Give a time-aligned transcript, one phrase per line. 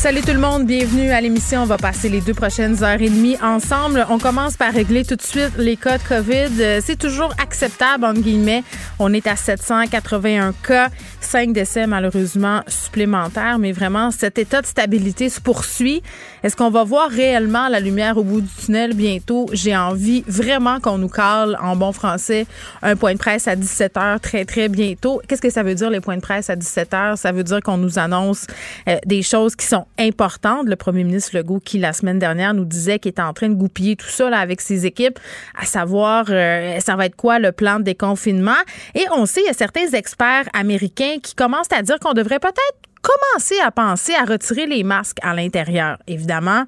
[0.00, 1.60] Salut tout le monde, bienvenue à l'émission.
[1.60, 4.06] On va passer les deux prochaines heures et demie ensemble.
[4.08, 6.80] On commence par régler tout de suite les cas de COVID.
[6.80, 8.64] C'est toujours acceptable, entre guillemets.
[8.98, 10.88] On est à 781 cas,
[11.20, 16.02] 5 décès malheureusement supplémentaires, mais vraiment, cet état de stabilité se poursuit.
[16.42, 19.46] Est-ce qu'on va voir réellement la lumière au bout du tunnel bientôt?
[19.52, 22.46] J'ai envie vraiment qu'on nous cale en bon français
[22.82, 25.20] un point de presse à 17 heures très, très bientôt.
[25.28, 27.18] Qu'est-ce que ça veut dire, les points de presse à 17 heures?
[27.18, 28.46] Ça veut dire qu'on nous annonce
[28.88, 30.66] euh, des choses qui sont importante.
[30.66, 33.54] Le premier ministre Legault, qui la semaine dernière nous disait qu'il était en train de
[33.54, 35.18] goupiller tout ça avec ses équipes,
[35.60, 38.52] à savoir euh, ça va être quoi le plan de déconfinement?
[38.94, 42.38] Et on sait, il y a certains experts américains qui commencent à dire qu'on devrait
[42.38, 45.98] peut-être commencer à penser à retirer les masques à l'intérieur.
[46.06, 46.64] Évidemment,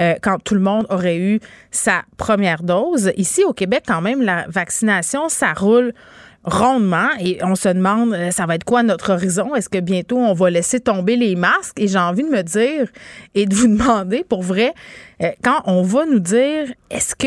[0.00, 3.12] euh, quand tout le monde aurait eu sa première dose.
[3.16, 5.92] Ici, au Québec, quand même, la vaccination, ça roule
[6.44, 9.54] rondement et on se demande euh, ça va être quoi notre horizon?
[9.54, 11.78] Est-ce que bientôt on va laisser tomber les masques?
[11.78, 12.88] Et j'ai envie de me dire
[13.34, 14.72] et de vous demander pour vrai
[15.42, 17.26] quand on va nous dire est-ce que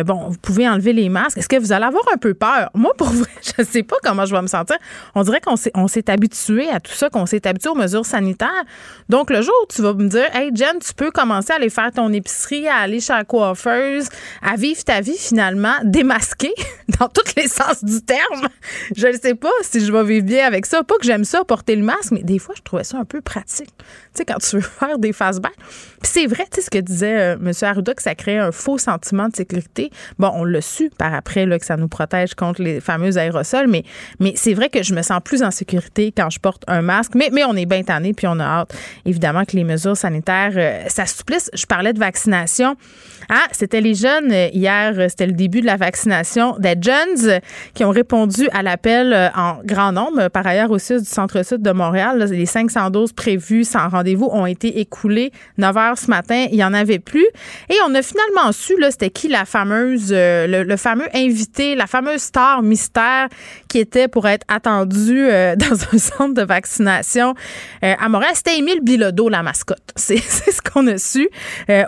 [0.00, 2.70] euh, bon vous pouvez enlever les masques est-ce que vous allez avoir un peu peur?
[2.74, 4.76] Moi pour vrai je sais pas comment je vais me sentir.
[5.14, 8.06] On dirait qu'on s'est on s'est habitué à tout ça qu'on s'est habitué aux mesures
[8.06, 8.64] sanitaires.
[9.08, 11.70] Donc le jour où tu vas me dire hey Jen tu peux commencer à aller
[11.70, 14.08] faire ton épicerie à aller chez la coiffeuse
[14.40, 16.54] à vivre ta vie finalement démasquée
[17.00, 18.48] dans tous les sens du terme.
[18.96, 20.84] Je ne sais pas si je vais vivre bien avec ça.
[20.84, 23.20] Pas que j'aime ça porter le masque mais des fois je trouvais ça un peu
[23.20, 23.74] pratique
[24.14, 27.34] sais quand tu veux faire des face puis c'est vrai tu sais ce que disait
[27.34, 27.52] euh, M.
[27.62, 29.90] Arruda que ça crée un faux sentiment de sécurité.
[30.18, 33.68] Bon, on l'a su par après là, que ça nous protège contre les fameux aérosols,
[33.68, 33.84] mais,
[34.20, 37.12] mais c'est vrai que je me sens plus en sécurité quand je porte un masque.
[37.14, 38.74] Mais, mais on est bien tanné, puis on a hâte,
[39.04, 41.50] évidemment, que les mesures sanitaires euh, s'assouplissent.
[41.54, 42.76] Je parlais de vaccination.
[43.28, 47.40] Ah, c'était les jeunes euh, hier, euh, c'était le début de la vaccination des jeunes
[47.74, 50.28] qui ont répondu à l'appel en grand nombre.
[50.28, 54.80] Par ailleurs, aussi du centre-sud de Montréal, les 500 doses prévues sans rendez-vous ont été
[54.80, 56.46] écoulées 9 heures ce matin.
[56.50, 57.26] Il n'y en avait plus.
[57.68, 61.86] Et on a finalement su, là, c'était qui la fameuse, euh, le, fameux invité, la
[61.86, 63.28] fameuse star mystère
[63.68, 67.34] qui était pour être attendu euh, dans un centre de vaccination
[67.84, 68.32] euh, à Montréal.
[68.34, 69.78] C'était Émile Bilodeau, la mascotte.
[69.96, 71.28] C'est ce qu'on a su.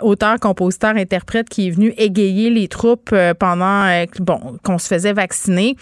[0.01, 5.75] auteur, compositeur, interprète qui est venu égayer les troupes pendant bon, qu'on se faisait vacciner.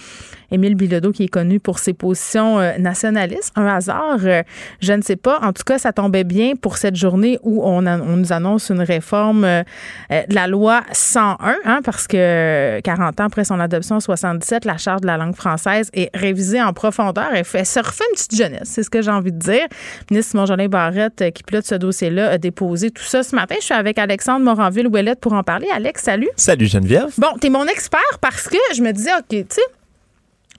[0.54, 3.52] Émile Bilodeau, qui est connu pour ses positions euh, nationalistes.
[3.56, 4.44] Un hasard, euh,
[4.82, 5.40] je ne sais pas.
[5.42, 9.46] En tout cas, ça tombait bien pour cette journée où on, nous annonce une réforme
[9.46, 9.64] euh,
[10.12, 14.78] de la loi 101, hein, parce que 40 ans après son adoption en 77, la
[14.78, 18.36] Charte de la langue française est révisée en profondeur et fait, se refait une petite
[18.36, 18.66] jeunesse.
[18.66, 19.66] C'est ce que j'ai envie de dire.
[20.10, 23.56] Le ministre Simon-Jolin Barrette, qui pilote ce dossier-là, a déposé tout ça ce matin.
[23.60, 25.68] Je suis avec Alexandre Moranville-Ouellette pour en parler.
[25.74, 26.30] Alex, salut.
[26.36, 27.12] Salut Geneviève.
[27.18, 29.62] Bon, tu es mon expert parce que je me disais, OK, tu sais,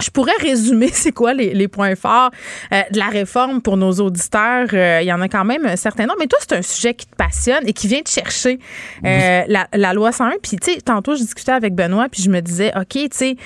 [0.03, 2.31] je pourrais résumer c'est quoi les, points forts
[2.73, 4.69] euh, de la réforme pour nos auditeurs.
[4.73, 6.19] Euh, il y en a quand même un certain nombre.
[6.21, 8.59] Mais toi, c'est un sujet qui te passionne et qui vient te chercher
[9.05, 10.35] euh, la, la, loi 101.
[10.43, 13.37] Puis, tu sais, tantôt, je discutais avec Benoît, puis je me disais, OK, tu sais,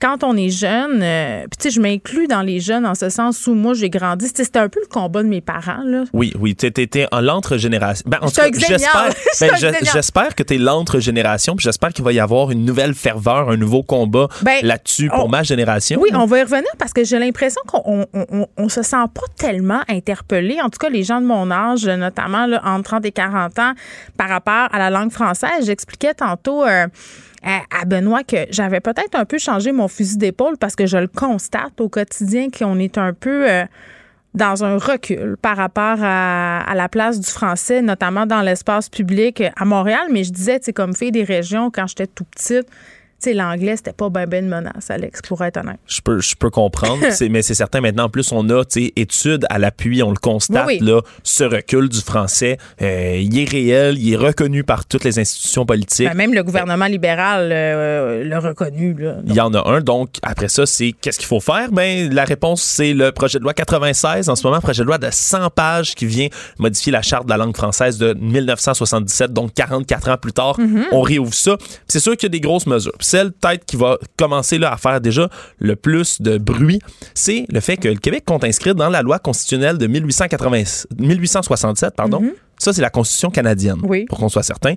[0.00, 3.08] quand on est jeune, euh, puis tu sais, je m'inclus dans les jeunes en ce
[3.08, 4.28] sens où moi j'ai grandi.
[4.28, 5.82] C'était un peu le combat de mes parents.
[5.84, 6.04] Là.
[6.12, 8.04] Oui, oui, tu étais en l'entre-génération.
[8.06, 12.20] Ben, en tout cas, j'espère ben, que tu es l'entre-génération, puis j'espère qu'il va y
[12.20, 16.00] avoir une nouvelle ferveur, un nouveau combat ben, là-dessus pour ma génération.
[16.00, 19.26] Oui, on va y revenir parce que j'ai l'impression qu'on on, on, se sent pas
[19.36, 20.60] tellement interpellé.
[20.60, 23.72] En tout cas, les gens de mon âge, notamment là, entre 30 et 40 ans,
[24.16, 25.66] par rapport à la langue française.
[25.66, 26.64] J'expliquais tantôt.
[26.64, 26.86] Euh,
[27.44, 31.08] à, Benoît que j'avais peut-être un peu changé mon fusil d'épaule parce que je le
[31.08, 33.64] constate au quotidien qu'on est un peu euh,
[34.34, 39.64] dans un recul par rapport à, la place du français, notamment dans l'espace public à
[39.64, 40.08] Montréal.
[40.10, 42.66] Mais je disais, tu sais, comme fille des régions, quand j'étais tout petite,
[43.32, 45.78] l'anglais, c'était pas ben ben une menace, Alex, pour être honnête.
[45.86, 47.00] Je peux, je peux comprendre,
[47.30, 48.04] mais c'est certain maintenant.
[48.04, 48.62] En plus, on a
[48.96, 53.98] études à l'appui, on le constate, là, ce recul du français, euh, il est réel,
[53.98, 56.08] il est reconnu par toutes les institutions politiques.
[56.08, 58.96] Ben, même le gouvernement libéral euh, l'a reconnu.
[59.26, 59.80] il y en a un.
[59.80, 61.70] Donc, après ça, c'est qu'est-ce qu'il faut faire?
[61.70, 64.28] Ben, la réponse, c'est le projet de loi 96.
[64.28, 66.28] En ce moment, projet de loi de 100 pages qui vient
[66.58, 70.58] modifier la charte de la langue française de 1977, donc 44 ans plus tard.
[70.58, 70.84] Mm-hmm.
[70.92, 71.56] On réouvre ça.
[71.86, 74.76] C'est sûr qu'il y a des grosses mesures celle peut-être qui va commencer là, à
[74.76, 75.28] faire déjà
[75.60, 76.80] le plus de bruit,
[77.14, 81.94] c'est le fait que le Québec compte inscrire dans la loi constitutionnelle de 1880, 1867.
[81.94, 82.20] Pardon.
[82.20, 82.32] Mm-hmm.
[82.58, 84.74] Ça, c'est la Constitution canadienne, pour qu'on soit certain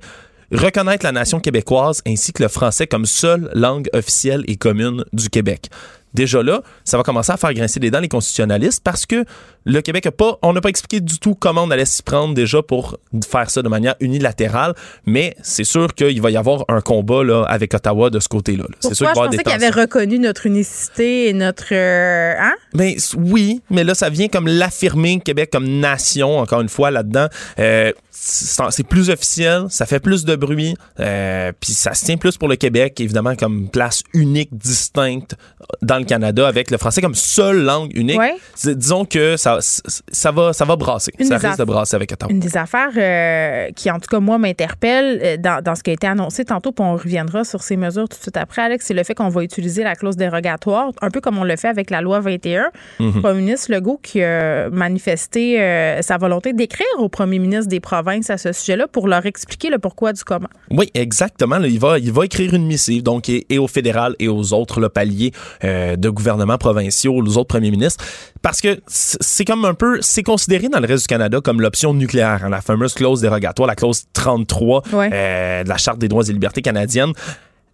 [0.52, 5.30] reconnaître la nation québécoise ainsi que le français comme seule langue officielle et commune du
[5.30, 5.70] Québec
[6.18, 9.24] déjà là, ça va commencer à faire grincer des dents les constitutionnalistes parce que
[9.66, 12.34] le Québec a pas, on n'a pas expliqué du tout comment on allait s'y prendre
[12.34, 12.98] déjà pour
[13.30, 14.74] faire ça de manière unilatérale,
[15.06, 18.64] mais c'est sûr qu'il va y avoir un combat là, avec Ottawa de ce côté-là.
[18.80, 21.74] C'est sûr qu'il je pensais qu'il avait reconnu notre unicité et notre...
[21.74, 22.56] Euh, hein?
[22.74, 27.28] Ben, oui, mais là, ça vient comme l'affirmer Québec comme nation, encore une fois, là-dedans.
[27.60, 32.38] Euh, c'est plus officiel, ça fait plus de bruit, euh, puis ça se tient plus
[32.38, 35.36] pour le Québec, évidemment, comme place unique, distincte
[35.82, 38.20] dans le Canada, avec le français comme seule langue unique.
[38.64, 41.12] Disons que ça, ça, va, ça va brasser.
[41.22, 42.32] ça risque de brasser avec Ottawa.
[42.32, 45.92] Une des affaires euh, qui, en tout cas, moi, m'interpelle euh, dans, dans, ce qui
[45.92, 48.86] a été annoncé tantôt, puis on reviendra sur ces mesures tout de suite après, Alex,
[48.86, 51.68] c'est le fait qu'on va utiliser la clause dérogatoire, un peu comme on le fait
[51.68, 52.72] avec la loi 21.
[53.00, 53.12] Mhm.
[53.16, 55.58] Le premier ministre Legault qui a manifesté
[56.02, 59.80] sa volonté d'écrire au premier ministre des provinces à ce sujet-là pour leur expliquer le
[59.80, 60.50] pourquoi du comment.
[60.72, 61.58] Oui, exactement.
[61.58, 64.90] il, va, il va écrire une missive, donc, et, au fédéral et aux autres le
[64.90, 65.32] paliers
[65.64, 68.04] euh, de gouvernements provinciaux, aux autres premiers ministres,
[68.42, 71.94] parce que c'est comme un peu, c'est considéré dans le reste du Canada comme l'option
[71.94, 76.28] nucléaire, hein, la fameuse clause dérogatoire, la clause 33 euh, de la Charte des droits
[76.28, 77.14] et libertés canadiennes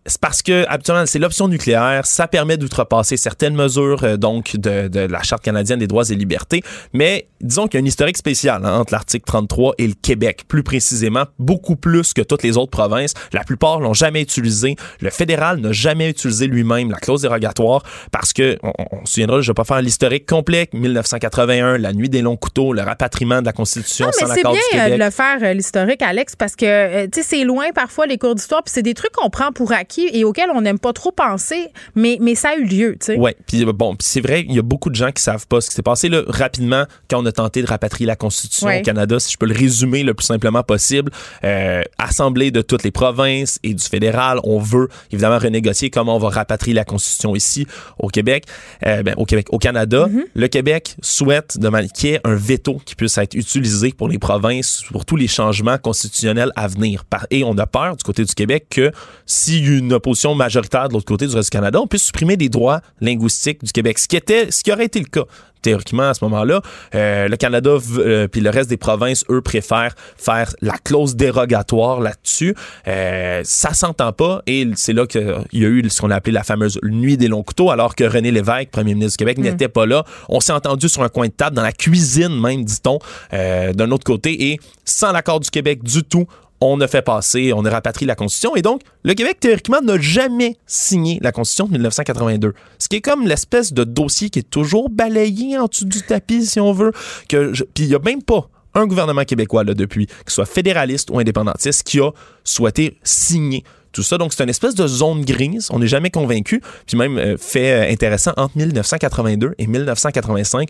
[0.06, 4.88] c'est parce que habituellement c'est l'option nucléaire, ça permet d'outrepasser certaines mesures euh, donc de,
[4.88, 6.62] de, la charte canadienne des droits et libertés,
[6.94, 10.44] mais disons qu'il y a un historique spécial hein, entre l'article 33 et le Québec,
[10.48, 13.14] plus précisément beaucoup plus que toutes les autres provinces.
[13.32, 14.76] La plupart l'ont jamais utilisé.
[15.02, 19.42] Le fédéral n'a jamais utilisé lui-même la clause dérogatoire parce que on, on se souviendra,
[19.42, 20.70] je vais pas faire l'historique complet.
[20.74, 24.60] 1981, la nuit des longs couteaux, le rapatriement de la Constitution ah, sans l'accord du
[24.60, 24.64] Québec.
[24.72, 27.72] C'est bien de le faire euh, l'historique, Alex, parce que euh, tu sais c'est loin
[27.74, 30.62] parfois les cours d'histoire, puis c'est des trucs qu'on prend pour acquis et auquel on
[30.62, 32.98] n'aime pas trop penser, mais, mais ça a eu lieu.
[33.00, 33.18] tu sais.
[33.18, 35.70] Oui, puis bon, c'est vrai, il y a beaucoup de gens qui savent pas ce
[35.70, 39.20] qui s'est passé là, rapidement quand on a tenté de rapatrier la Constitution au Canada,
[39.20, 41.12] si je peux le résumer le plus simplement possible.
[41.44, 46.20] Euh, assemblée de toutes les provinces et du fédéral, on veut évidemment renégocier comment on
[46.20, 47.68] va rapatrier la Constitution ici
[48.00, 48.46] au Québec,
[48.86, 50.08] euh, ben, au Québec, au Canada.
[50.08, 50.24] Mm-hmm.
[50.36, 51.58] Le Québec souhaite
[51.94, 55.28] qu'il y ait un veto qui puisse être utilisé pour les provinces, pour tous les
[55.28, 57.04] changements constitutionnels à venir.
[57.30, 58.92] Et on a peur du côté du Québec que
[59.26, 62.04] s'il y a une opposition majoritaire de l'autre côté du reste du Canada, on puisse
[62.04, 65.26] supprimer des droits linguistiques du Québec, ce qui était, ce qui aurait été le cas
[65.64, 66.62] théoriquement à ce moment-là.
[66.94, 72.02] Euh, le Canada euh, puis le reste des provinces, eux, préfèrent faire la clause dérogatoire
[72.02, 72.54] là-dessus.
[72.88, 76.34] Euh, ça s'entend pas et c'est là qu'il y a eu ce qu'on a appelé
[76.34, 79.42] la fameuse nuit des longs couteaux, alors que René Lévesque, premier ministre du Québec, mm.
[79.42, 80.04] n'était pas là.
[80.30, 83.00] On s'est entendu sur un coin de table, dans la cuisine même, dit-on,
[83.32, 86.28] d'un autre côté, et sans l'accord du Québec du tout,
[86.64, 88.56] on a fait passer, on a rapatrié la Constitution.
[88.56, 92.54] Et donc, le Québec, théoriquement, n'a jamais signé la Constitution de 1982.
[92.80, 96.46] Ce qui est comme l'espèce de dossier qui est toujours balayé en dessous du tapis,
[96.46, 96.92] si on veut.
[97.28, 101.10] Que Puis il n'y a même pas un gouvernement québécois, là, depuis, que soit fédéraliste
[101.12, 102.12] ou indépendantiste, qui a
[102.44, 103.64] souhaité signer
[103.94, 104.18] tout ça.
[104.18, 105.70] Donc, c'est une espèce de zone grise.
[105.72, 106.62] On n'est jamais convaincu.
[106.88, 110.68] Puis même, euh, fait euh, intéressant, entre 1982 et 1985,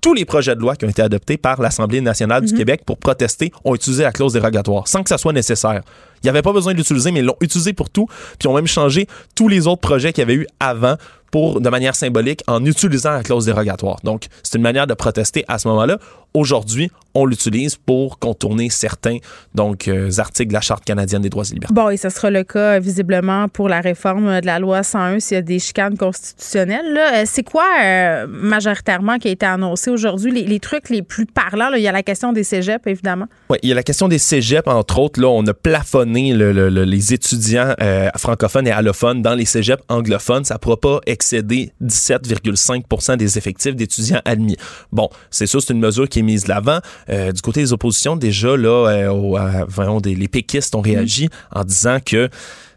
[0.00, 2.58] tous les projets de loi qui ont été adoptés par l'Assemblée nationale du mhm.
[2.58, 5.82] Québec pour protester ont utilisé la clause dérogatoire sans que ça soit nécessaire.
[6.22, 8.48] Il n'y avait pas besoin de l'utiliser, mais ils l'ont utilisé pour tout, puis ils
[8.48, 10.96] ont même changé tous les autres projets qu'il y avait eu avant
[11.30, 13.98] pour, de manière symbolique en utilisant la clause dérogatoire.
[14.04, 15.98] Donc, c'est une manière de protester à ce moment-là.
[16.32, 19.18] Aujourd'hui, on l'utilise pour contourner certains
[19.54, 21.74] donc euh, articles de la Charte canadienne des droits et libertés.
[21.74, 25.34] Bon, et ce sera le cas visiblement pour la réforme de la loi 101 s'il
[25.34, 26.96] y a des chicanes constitutionnelles.
[26.96, 30.30] Euh, c'est quoi euh, majoritairement qui a été annoncé aujourd'hui?
[30.30, 33.26] Les, trucs les plus parlants, il y a la question des cégeps, évidemment.
[33.48, 35.20] Oui, il y a la question des cégeps, entre autres.
[35.20, 37.74] Là, on a plafonné les étudiants
[38.16, 40.44] francophones et allophones dans les cégeps anglophones.
[40.44, 44.56] Ça ne pourra pas excéder 17,5% des effectifs d'étudiants admis.
[44.92, 46.80] Bon, c'est sûr, c'est une mesure qui est mise de l'avant.
[47.08, 51.64] Euh, du côté des oppositions, déjà, là, euh, euh, des, les péquistes ont réagi en
[51.64, 52.28] disant que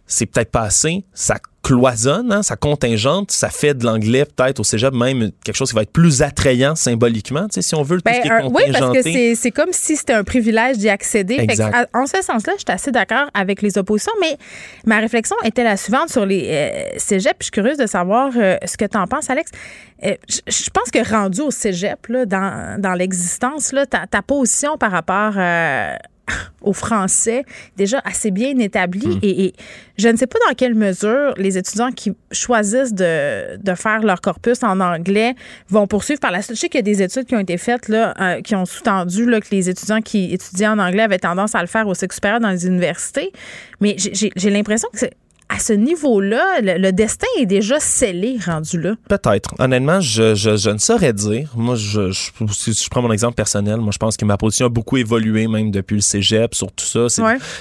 [0.08, 1.04] c'est peut-être pas assez.
[1.14, 5.70] Ça cloisonne, hein, ça contingente, ça fait de l'anglais peut-être au cégep même quelque chose
[5.70, 8.22] qui va être plus attrayant symboliquement, tu sais, si on veut le ben, tout ce
[8.22, 11.48] qui est Oui, parce que c'est comme si c'était un privilège d'y accéder.
[11.94, 14.38] en ce sens-là, je suis assez d'accord avec les oppositions, mais
[14.86, 17.36] ma réflexion était la suivante sur les euh, cégeps.
[17.40, 19.50] Je suis curieuse de savoir euh, ce que tu en penses, Alex.
[20.06, 24.92] Euh, je pense que rendu au cégep, là, dans, dans l'existence, ta, ta position par
[24.92, 25.38] rapport
[26.62, 27.44] au français
[27.76, 29.20] déjà assez bien établi hmm.
[29.22, 29.54] et,
[29.96, 34.22] je ne sais pas dans quelle mesure les étudiants qui choisissent de, de faire leur
[34.22, 35.36] corpus en anglais
[35.70, 36.56] vont poursuivre par la suite.
[36.56, 38.66] Je sais qu'il y a des études qui ont été faites là, euh, qui ont
[38.66, 42.16] sous-tendu que les étudiants qui étudiaient en anglais avaient tendance à le faire au sexe
[42.16, 43.32] supérieur dans les universités,
[43.82, 45.14] mais j'ai l'impression que c'est
[45.54, 48.96] à ce niveau-là, le, destin est déjà scellé, rendu là?
[49.08, 49.54] Peut-être.
[49.60, 51.52] Honnêtement, je, je, ne saurais dire.
[51.56, 52.12] Moi, je,
[52.52, 55.48] si je prends mon exemple personnel, moi, je pense que ma position a beaucoup évolué,
[55.48, 57.08] même depuis le cégep, sur tout ça.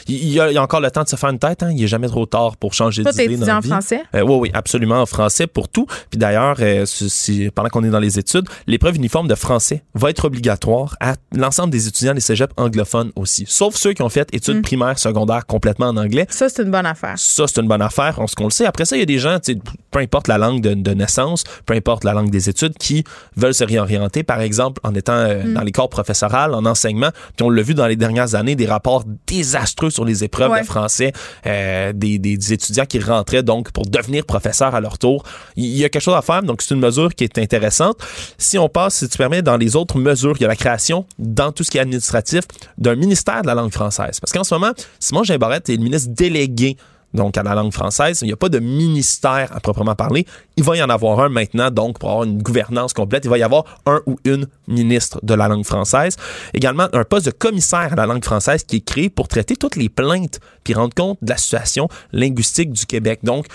[0.09, 1.63] Il, y a, encore le temps de se faire une tête.
[1.63, 1.71] Hein?
[1.73, 3.27] Il n'est jamais trop tard pour changer d'idée.
[3.27, 4.03] Tu étudiant en français?
[4.15, 5.87] Euh, oui, oui, absolument, en français pour tout.
[6.11, 10.09] Puis d'ailleurs, euh, si, pendant qu'on est dans les études, l'épreuve uniforme de français va
[10.09, 14.29] être obligatoire à l'ensemble des étudiants des cégeps anglophones aussi, sauf ceux qui ont fait
[14.33, 14.63] études mm.
[14.63, 16.27] primaires, secondaires complètement en anglais.
[16.31, 17.15] Ça, c'est une bonne affaire.
[17.17, 18.67] Ça, c'est une bonne affaire, on, ce qu'on le sait.
[18.67, 19.39] Après ça, il y a des gens,
[19.91, 23.05] peu importe la langue de, naissance, peu importe la langue des études, qui
[23.37, 25.55] veulent se réorienter, par exemple, en étant euh, mm.
[25.55, 27.11] dans les corps professorales, en enseignement.
[27.37, 30.65] Puis on l'a vu dans les dernières années, des rapports désastreux sur les épreuves de
[30.65, 31.12] français,
[31.47, 35.25] euh, des, des, étudiants qui rentraient donc pour devenir professeurs à leur tour.
[35.57, 37.97] Il y a quelque chose à faire, donc c'est une mesure qui est intéressante.
[38.39, 41.07] Si on passe, si tu permets, dans les autres mesures, il y a la création,
[41.19, 42.45] dans tout ce qui est administratif,
[42.79, 44.21] d'un ministère de la langue française.
[44.21, 46.77] Parce qu'en ce moment, Simon Gimbarette est le ministre délégué
[47.14, 48.21] donc à la langue française.
[48.23, 50.26] Il n'y a pas de ministère à proprement parler.
[50.57, 53.38] Il va y en avoir un maintenant, donc pour avoir une gouvernance complète, il va
[53.38, 56.16] y avoir un ou une ministre de la langue française.
[56.54, 59.76] Également, un poste de commissaire à la langue française qui est créé pour traiter toutes
[59.76, 63.21] les plaintes puis rendre compte de la situation linguistique du Québec.
[63.23, 63.47] Donc,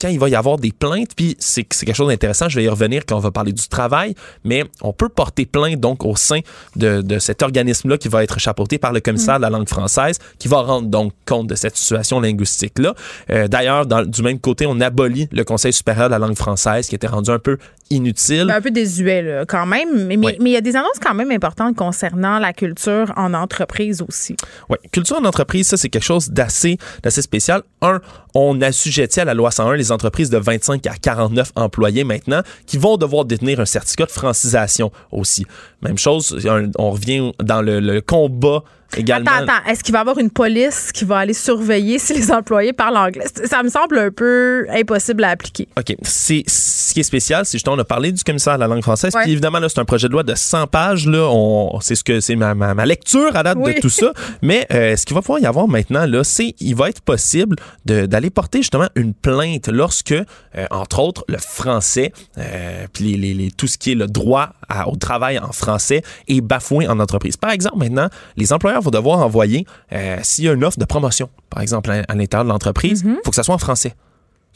[0.00, 2.68] quand il va y avoir des plaintes, puis c'est quelque chose d'intéressant, je vais y
[2.68, 6.40] revenir quand on va parler du travail, mais on peut porter plainte donc au sein
[6.76, 10.18] de, de cet organisme-là qui va être chapeauté par le commissaire de la langue française,
[10.38, 12.94] qui va rendre donc compte de cette situation linguistique-là.
[13.30, 16.94] Euh, D'ailleurs, du même côté, on abolit le Conseil supérieur de la langue française qui
[16.94, 17.58] était rendu un peu
[17.90, 18.50] inutile.
[18.50, 22.38] Un peu désuet quand même, mais il y a des annonces quand même importantes concernant
[22.38, 24.36] la culture en entreprise aussi.
[24.68, 27.62] Oui, culture en entreprise, ça c'est quelque chose d'assez spécial.
[27.82, 28.00] Un,
[28.34, 32.78] on assujettit à la loi 101 les entreprises de 25 à 49 employés maintenant qui
[32.78, 35.46] vont devoir détenir un certificat de francisation aussi.
[35.82, 36.46] Même chose,
[36.78, 38.62] on revient dans le, combat
[38.96, 39.70] Également, attends, attends.
[39.70, 42.96] Est-ce qu'il va y avoir une police qui va aller surveiller si les employés parlent
[42.96, 43.26] anglais?
[43.44, 45.68] Ça me semble un peu impossible à appliquer.
[45.78, 45.96] OK.
[46.04, 49.12] Ce qui est spécial, c'est justement, on a parlé du commissaire de la langue française.
[49.22, 51.06] Puis évidemment, là, c'est un projet de loi de 100 pages.
[51.06, 54.12] Là, on, c'est ce que c'est ma, ma, lecture à date de tout ça.
[54.42, 57.56] Mais euh, ce qu'il va pouvoir y avoir maintenant, là, c'est il va être possible
[57.84, 63.50] d'aller porter justement une plainte lorsque, euh, entre autres, le français, euh, puis les, les,
[63.50, 64.50] tout ce qui est le droit
[64.86, 67.36] au travail en français est bafoué en entreprise.
[67.36, 70.84] Par exemple, maintenant, les employeurs vont devoir envoyer, euh, s'il y a une offre de
[70.84, 73.18] promotion, par exemple, à, l'intérieur de l'entreprise, il mhm.
[73.24, 73.94] faut que ça soit en français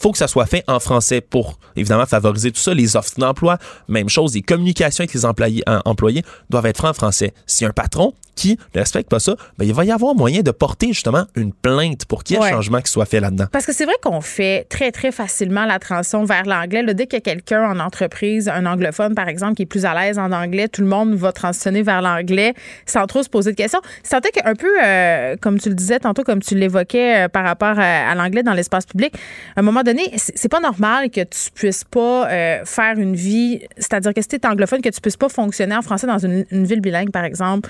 [0.00, 2.74] faut que ça soit fait en français pour évidemment favoriser tout ça.
[2.74, 6.94] Les offres d'emploi, même chose, les communications avec les employés, employés doivent être faites en
[6.94, 7.32] français.
[7.46, 10.50] Si un patron qui ne respecte pas ça, ben, il va y avoir moyen de
[10.50, 13.44] porter justement une plainte pour qu'il y ait un changement qui soit fait là-dedans.
[13.52, 16.82] Parce que c'est vrai qu'on fait très, très facilement la transition vers l'anglais.
[16.94, 19.94] Dès qu'il y a quelqu'un en entreprise, un anglophone par exemple, qui est plus à
[19.94, 22.54] l'aise en anglais, tout le monde va transitionner vers l'anglais
[22.86, 23.80] sans trop se poser de questions.
[24.02, 27.78] C'est qu'un peu, euh, comme tu le disais tantôt, comme tu l'évoquais euh, par rapport
[27.78, 29.14] à, l'anglais dans l'espace public,
[29.56, 33.60] à un moment donné, c'est pas normal que tu puisses pas euh, faire une vie,
[33.76, 36.80] c'est-à-dire que si es anglophone, que tu puisses pas fonctionner en français dans une, ville
[36.80, 37.68] bilingue, par exemple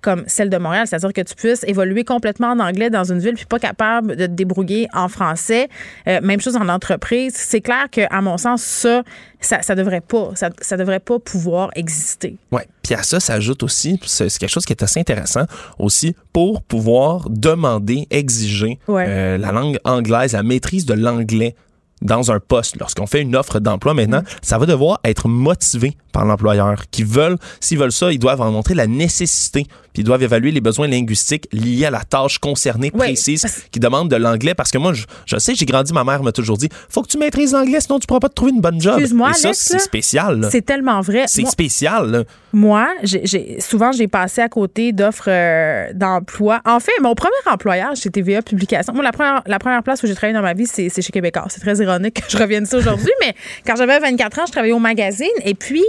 [0.00, 3.34] comme celle de Montréal, c'est-à-dire que tu puisses évoluer complètement en anglais dans une ville
[3.34, 5.68] puis pas capable de te débrouiller en français.
[6.08, 7.34] Euh, même chose en entreprise.
[7.34, 9.02] C'est clair que, à mon sens, ça,
[9.40, 12.36] ça, devrait pas, ça, devrait pas pouvoir exister.
[12.50, 12.62] Oui.
[12.82, 15.44] Puis à ça s'ajoute aussi, c'est quelque chose qui est assez intéressant
[15.78, 21.54] aussi, pour pouvoir demander, exiger euh, la langue anglaise, la maîtrise de l'anglais
[22.02, 26.24] dans un poste, lorsqu'on fait une offre d'emploi maintenant, ça va devoir être motivé par
[26.24, 26.82] l'employeur.
[26.90, 30.50] Qui veulent, s'ils veulent ça, ils doivent en montrer la nécessité puis ils doivent évaluer
[30.50, 34.54] les besoins linguistiques liés à la tâche concernée précise qui demande de l'anglais.
[34.54, 37.18] Parce que moi, je, sais, j'ai grandi, ma mère m'a toujours dit faut que tu
[37.18, 38.94] maîtrises l'anglais, sinon tu pourras pas te trouver une bonne job.
[38.94, 40.48] Excuse-moi, ça, c'est spécial.
[40.50, 41.24] C'est tellement vrai.
[41.26, 42.24] C'est spécial.
[42.54, 46.60] Moi, j'ai, souvent, j'ai passé à côté d'offres euh, d'emploi.
[46.64, 50.06] En fait, mon premier employeur chez TVA Publication, moi, la première, la première place où
[50.06, 51.46] j'ai travaillé dans ma vie, c'est, chez Québécois.
[51.48, 53.34] C'est très ironique que je revienne ça aujourd'hui, mais
[53.66, 55.84] quand j'avais 24 ans, je travaillais au magazine et puis,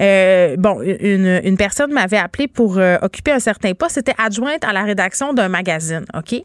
[0.00, 3.94] euh, bon, une, personne m'avait appelé pour euh, occuper un certain poste.
[3.94, 6.42] C'était adjointe à la rédaction d'un magazine, OK?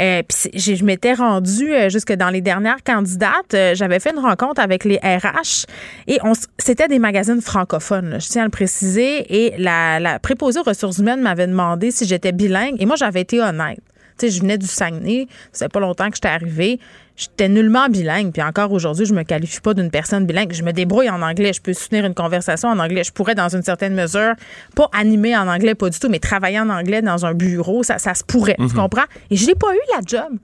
[0.00, 3.56] Euh, puis je m'étais rendue jusque dans les dernières candidates.
[3.74, 5.66] J'avais fait une rencontre avec les RH
[6.06, 9.26] et on, c'était des magazines francophones, je tiens à le préciser.
[9.28, 13.22] Et la, la préposée aux ressources humaines m'avait demandé si j'étais bilingue et moi, j'avais
[13.22, 13.80] été honnête.
[14.20, 16.80] Sais, je venais du Saguenay, ça fait pas longtemps que j'étais arrivée.
[17.16, 20.52] J'étais nullement bilingue, puis encore aujourd'hui, je me qualifie pas d'une personne bilingue.
[20.52, 23.02] Je me débrouille en anglais, je peux soutenir une conversation en anglais.
[23.02, 24.34] Je pourrais, dans une certaine mesure,
[24.76, 27.98] pas animer en anglais, pas du tout, mais travailler en anglais dans un bureau, ça,
[27.98, 28.54] ça se pourrait.
[28.56, 28.72] Tu mhm.
[28.72, 29.06] comprends?
[29.30, 30.38] Et je n'ai pas eu la job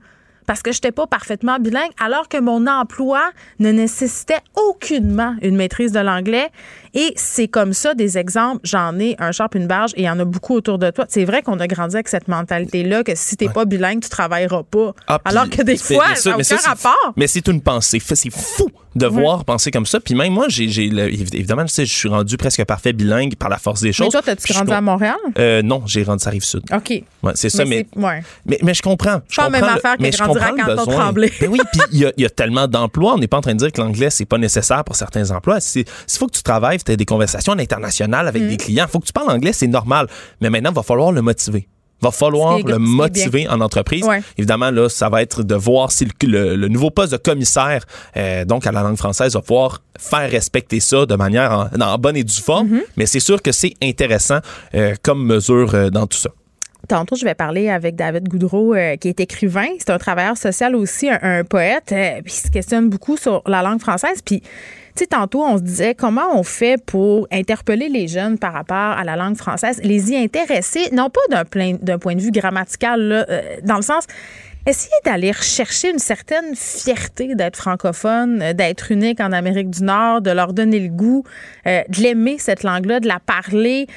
[0.45, 5.55] parce que je n'étais pas parfaitement bilingue, alors que mon emploi ne nécessitait aucunement une
[5.55, 6.49] maîtrise de l'anglais.
[6.95, 8.61] Et c'est comme ça des exemples.
[8.63, 11.05] J'en ai un charpe, une barge et il y en a beaucoup autour de toi.
[11.09, 14.63] C'est vrai qu'on a grandi avec cette mentalité-là que si t'es pas bilingue, tu travailleras
[14.63, 14.93] pas.
[15.07, 17.13] Ah, alors que des fois, ça n'a aucun rapport.
[17.17, 17.99] Mais c'est une pensée.
[17.99, 19.99] C'est fou de voir penser comme ça.
[19.99, 23.57] Puis même moi, j'ai, évidemment, tu sais, je suis rendu presque parfait bilingue par la
[23.57, 24.07] force des choses.
[24.07, 25.17] Mais toi, t'as-tu grandi à Montréal?
[25.37, 26.63] Euh, non, j'ai grandi à Rive-Sud.
[26.73, 27.03] OK.
[27.21, 29.21] Ouais, c'est ça, mais, mais, mais, je comprends.
[29.29, 31.31] Je pas même affaire que grandir à Canton Tremblay.
[31.41, 33.15] mais oui, puis il y, y, a tellement d'emplois.
[33.15, 35.59] On n'est pas en train de dire que l'anglais, c'est pas nécessaire pour certains emplois.
[35.59, 38.57] S'il faut que tu travailles, as des conversations international avec des mm.
[38.57, 38.85] clients.
[38.87, 40.07] Il faut que tu parles anglais, c'est normal.
[40.41, 41.67] Mais maintenant, il va falloir le motiver
[42.01, 44.05] va falloir le motiver en entreprise.
[44.37, 47.83] Évidemment, là, ça va être de voir si le, nouveau poste de commissaire,
[48.17, 52.17] euh, donc à la langue française, va pouvoir faire respecter ça de manière en, bonne
[52.17, 52.67] et due forme.
[52.67, 52.81] Mm-hmm.
[52.97, 54.39] Mais c'est sûr que c'est intéressant
[54.75, 56.29] euh, comme mesure euh, dans tout ça.
[56.87, 59.67] Tantôt, je vais parler avec David Goudreau, qui est écrivain.
[59.79, 63.79] C'est un travailleur social aussi, un, poète, puis il se questionne beaucoup sur la langue
[63.79, 64.21] française.
[64.23, 64.41] Puis
[64.95, 68.77] tu sais, tantôt, on se disait comment on fait pour interpeller les jeunes par rapport
[68.77, 71.43] à la langue française, les y intéresser, non pas
[71.81, 74.05] d'un point de vue grammatical, euh, dans le sens
[74.65, 80.21] essayer d'aller rechercher une certaine fierté d'être francophone, euh, d'être unique en Amérique du Nord,
[80.21, 81.23] de leur donner le goût,
[81.67, 83.87] euh, de l'aimer cette langue-là, de la parler,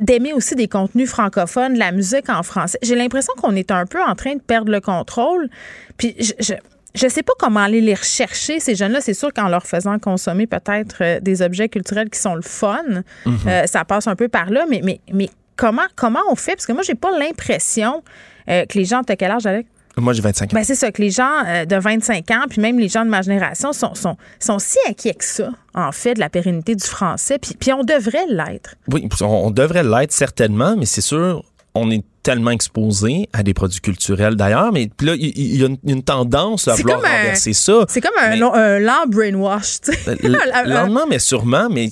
[0.00, 2.78] d'aimer aussi des contenus francophones, de la musique en français.
[2.82, 5.48] J'ai l'impression qu'on est un peu en train de perdre le contrôle.
[5.96, 6.54] Puis je
[6.94, 9.00] je sais pas comment aller les rechercher, ces jeunes-là.
[9.00, 12.82] C'est sûr qu'en leur faisant consommer peut-être euh, des objets culturels qui sont le fun,
[13.26, 13.38] mhm.
[13.46, 14.64] euh, ça passe un peu par là.
[14.68, 16.52] Mais, mais, mais comment, comment on fait?
[16.52, 18.02] Parce que moi, j'ai pas l'impression
[18.48, 19.68] euh, que les gens, de quel âge, Alex?
[19.96, 20.54] Moi, j'ai 25 ans.
[20.54, 23.20] Ben, c'est ça, que les gens de 25 ans, puis même les gens de ma
[23.20, 27.38] génération, sont, sont, sont si inquiets que ça, en fait, de la pérennité du français.
[27.40, 28.76] Puis, puis on devrait l'être.
[28.92, 31.42] Oui, on devrait l'être certainement, mais c'est sûr,
[31.74, 36.02] on est tellement exposé à des produits culturels d'ailleurs, mais là, il y, a une,
[36.02, 37.86] tendance à vouloir renverser ça.
[37.88, 40.18] C'est comme un, un, lent brainwash, tu sais.
[40.66, 41.88] Lentement, mais sûrement, mais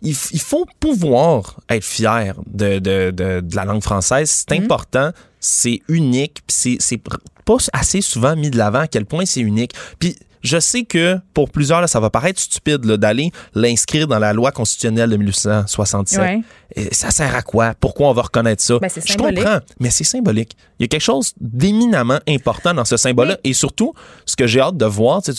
[0.00, 4.44] il, faut pouvoir être fier de, de, de, la langue française.
[4.48, 4.64] C'est mhm.
[4.64, 7.00] important, c'est unique, puis c'est
[7.44, 9.72] pas assez souvent mis de l'avant à quel point c'est unique.
[9.98, 14.32] Puis je sais que pour plusieurs, là, ça va paraître stupide d'aller l'inscrire dans la
[14.32, 16.40] loi constitutionnelle de 1867.
[16.76, 17.74] Et ça sert à quoi?
[17.80, 18.78] Pourquoi on va reconnaître ça?
[18.78, 20.56] Ben, je comprends, mais c'est symbolique.
[20.78, 23.38] Il y a quelque chose d'éminemment important dans ce symbole-là.
[23.42, 23.92] Et surtout,
[24.24, 25.32] ce que j'ai hâte de voir, tu,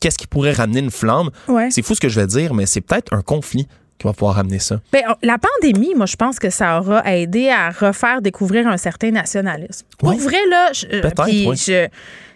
[0.00, 1.30] qu'est-ce qui pourrait ramener une flamme?
[1.70, 3.66] C'est fou ce que je vais dire, mais c'est peut-être un conflit
[4.00, 4.80] qui va pouvoir ramener ça?
[4.92, 9.10] Bien, la pandémie, moi, je pense que ça aura aidé à refaire découvrir un certain
[9.10, 9.86] nationalisme.
[9.98, 11.88] Pour vrai, là, je, je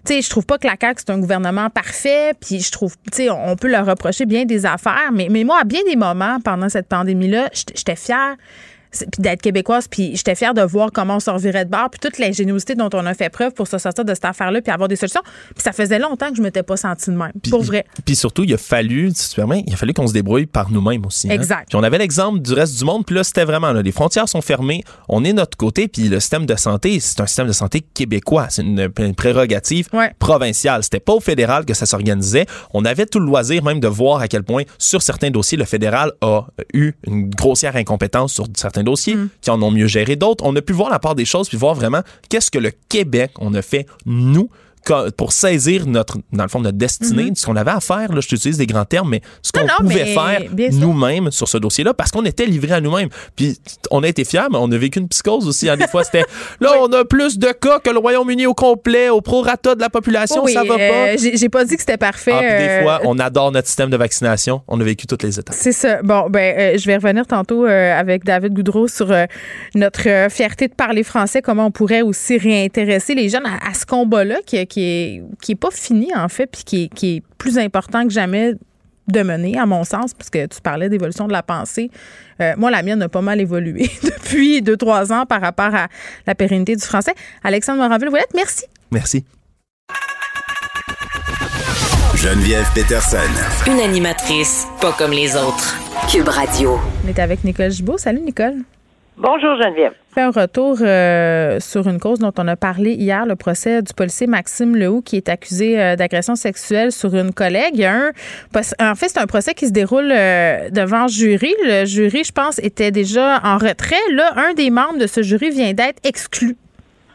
[0.04, 3.24] sais, je trouve pas que la CAQ, c'est un gouvernement parfait, puis je trouve, tu
[3.24, 6.38] sais, on peut leur reprocher bien des affaires, mais, mais moi, à bien des moments
[6.44, 8.36] pendant cette pandémie-là, j'étais fière
[8.94, 12.00] puis d'être québécoise, puis j'étais fière de voir comment on se revirait de bord, puis
[12.00, 14.88] toute l'ingéniosité dont on a fait preuve pour se sortir de cette affaire-là, puis avoir
[14.88, 15.22] des solutions.
[15.54, 17.84] Puis ça faisait longtemps que je m'étais pas sentie de même, pour vrai.
[18.04, 20.70] Puis surtout, il a fallu, si tu permets, il a fallu qu'on se débrouille par
[20.70, 21.28] nous-mêmes aussi.
[21.30, 21.34] Hein.
[21.34, 21.68] Exact.
[21.68, 24.28] Puis on avait l'exemple du reste du monde, puis là, c'était vraiment, là, les frontières
[24.28, 27.52] sont fermées, on est notre côté, puis le système de santé, c'est un système de
[27.52, 30.82] santé québécois, c'est une, prérogative provinciale.
[30.82, 32.46] C'était pas au fédéral que ça s'organisait.
[32.72, 35.64] On avait tout le loisir même de voir à quel point, sur certains dossiers, le
[35.64, 39.28] fédéral a eu une grossière incompétence sur certains dossiers, mm.
[39.40, 40.44] qui en ont mieux géré d'autres.
[40.44, 43.32] On a pu voir la part des choses puis voir vraiment qu'est-ce que le Québec
[43.38, 44.48] on a fait nous
[45.16, 47.36] pour saisir notre, dans le fond, notre destinée, mm-hmm.
[47.36, 50.06] ce qu'on avait à faire, là, je t'utilise des grands termes, mais ce qu'on pouvait
[50.06, 50.42] faire
[50.72, 53.08] nous-mêmes sur ce dossier-là, parce qu'on était livrés à nous-mêmes.
[53.36, 53.58] Puis
[53.90, 55.68] on a été fiers, mais on a vécu une psychose aussi.
[55.68, 55.76] Hein.
[55.76, 56.24] Des fois, c'était
[56.60, 59.90] là, on a plus de cas que le Royaume-Uni au complet, au prorata de la
[59.90, 60.80] population, ça va pas.
[60.80, 62.32] Euh, j'ai pas dit que c'était parfait.
[62.34, 64.62] Ah, des euh, fois, on adore notre système de vaccination.
[64.68, 65.56] On a vécu toutes les étapes.
[65.58, 66.02] C'est ça.
[66.02, 69.12] Bon, ben, euh, je vais revenir tantôt avec David Goudreau sur
[69.74, 74.36] notre fierté de parler français, comment on pourrait aussi réintéresser les jeunes à, ce combat-là
[74.46, 78.12] qui, qui est, qui pas fini, en fait, puis qui, qui est plus important que
[78.12, 78.54] jamais
[79.08, 81.90] de mener, à mon sens, parce que tu parlais d'évolution de la pensée.
[82.40, 85.88] Euh, moi, la mienne a pas mal évolué depuis deux, trois ans par rapport à
[86.26, 87.14] la pérennité du français.
[87.42, 88.64] Alexandre Moranville, vous êtes merci.
[88.90, 89.24] Merci.
[92.16, 93.18] Geneviève Peterson.
[93.66, 95.76] Une animatrice pas comme les autres.
[96.10, 96.78] Cube Radio.
[97.04, 97.98] On est avec Nicole Gibault.
[97.98, 98.62] Salut, Nicole.
[99.16, 99.92] Bonjour Geneviève.
[100.12, 103.94] Fait un retour euh, sur une cause dont on a parlé hier, le procès du
[103.94, 107.74] policier Maxime Lehoux qui est accusé euh, d'agression sexuelle sur une collègue.
[107.74, 111.54] Il y a un, en fait, c'est un procès qui se déroule euh, devant jury.
[111.64, 113.96] Le jury, je pense, était déjà en retrait.
[114.12, 116.56] Là, un des membres de ce jury vient d'être exclu.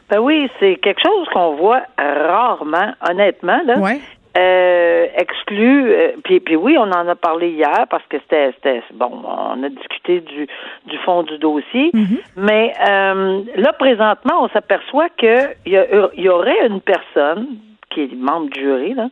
[0.10, 3.60] Ben oui, c'est quelque chose qu'on voit rarement, honnêtement.
[3.66, 3.78] Là.
[3.78, 4.00] Ouais.
[4.38, 8.84] Euh, exclu, euh, puis, puis oui, on en a parlé hier parce que c'était, c'était
[8.94, 10.48] bon, on a discuté du,
[10.86, 12.20] du fond du dossier, Mm-hmm.
[12.38, 15.80] mais euh, là présentement, on s'aperçoit que il y,
[16.16, 17.58] il y aurait une personne
[17.90, 19.10] qui est membre du jury, là,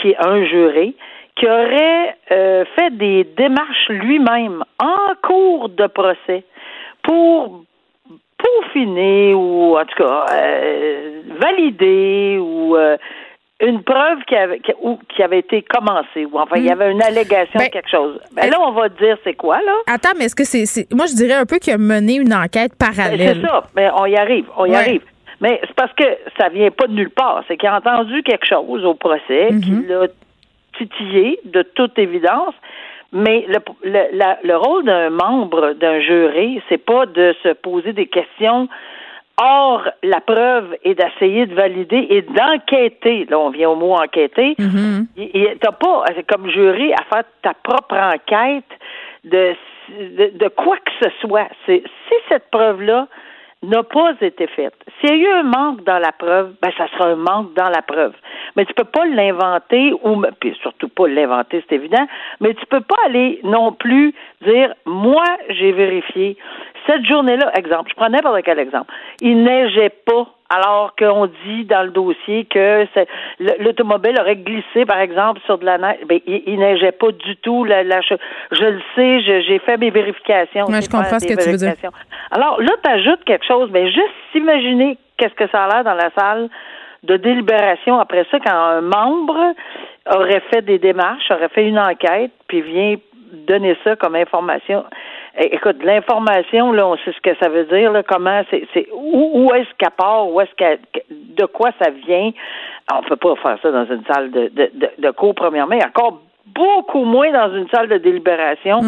[0.00, 0.94] qui est un juré,
[1.36, 6.44] qui aurait euh, fait des démarches lui-même en cours de procès
[7.02, 7.62] pour
[8.38, 12.96] peaufiner ou en tout cas euh, valider ou euh,
[13.60, 16.90] une preuve qui avait, qui, ou, qui avait été commencée ou enfin il y avait
[16.92, 18.20] une allégation Ben, de quelque chose.
[18.32, 19.72] Ben, là on va dire c'est quoi là?
[19.86, 20.64] Attends, mais est-ce que c'est,
[20.94, 23.38] Moi, je dirais un peu qu'il a mené une enquête Ben, parallèle.
[23.40, 24.76] C'est ça, mais on y arrive, on y Ouais.
[24.76, 25.02] arrive.
[25.40, 26.04] Mais c'est parce que
[26.38, 27.42] ça vient pas de nulle part.
[27.48, 29.60] C'est qu'il a entendu quelque chose au procès Mhm.
[29.60, 30.06] qui l'a
[30.78, 32.54] titillé, de toute évidence.
[33.12, 37.92] Mais le, le, la- le rôle d'un membre d'un jury, c'est pas de se poser
[37.94, 38.68] des questions
[39.40, 43.26] hors la preuve et d'essayer de valider et d'enquêter.
[43.28, 44.54] Là, on vient au mot enquêter.
[45.16, 48.64] Il- il- T'as pas, comme jury, à faire ta propre enquête
[49.24, 49.54] de,
[49.90, 51.48] de, de quoi que ce soit.
[51.66, 53.08] C'est, si cette preuve-là
[53.62, 56.86] n'a pas été faite, s'il y a eu un manque dans la preuve, ben ça
[56.88, 58.12] sera un manque dans la preuve.
[58.54, 62.06] Mais tu peux pas l'inventer ou puis surtout pas l'inventer, c'est évident,
[62.40, 66.36] mais tu peux pas aller non plus dire moi j'ai vérifié.
[66.86, 71.82] Cette journée-là, exemple, je prends n'importe quel exemple, il neigeait pas alors qu'on dit dans
[71.82, 72.86] le dossier que
[73.60, 75.98] l'automobile aurait glissé, par exemple, sur de la neige.
[76.08, 77.64] Ben, il, il neigeait pas du tout.
[77.64, 78.18] La, la che-
[78.52, 80.66] je le sais, je- j'ai fait mes vérifications.
[80.66, 81.74] Ouais, je comprends ce que tu veux dire.
[82.30, 85.94] Alors là, tu ajoutes quelque chose, mais juste s'imaginer qu'est-ce que ça a l'air dans
[85.94, 86.48] la salle
[87.02, 89.54] de délibération après ça, quand un membre
[90.14, 92.96] aurait fait des démarches, aurait fait une enquête, puis vient
[93.46, 94.84] donner ça comme information.
[95.36, 98.88] É- Écoute, l'information, là, on sait ce que ça veut dire, là, comment c'est, c'est
[98.92, 100.78] où, où est-ce qu'elle part, où est-ce qu'elle,
[101.10, 102.30] de quoi ça vient.
[102.92, 105.84] On peut pas faire ça dans une salle de, de, de, de cours, premièrement, et
[105.84, 106.20] encore
[106.54, 108.80] beaucoup moins dans une salle de délibération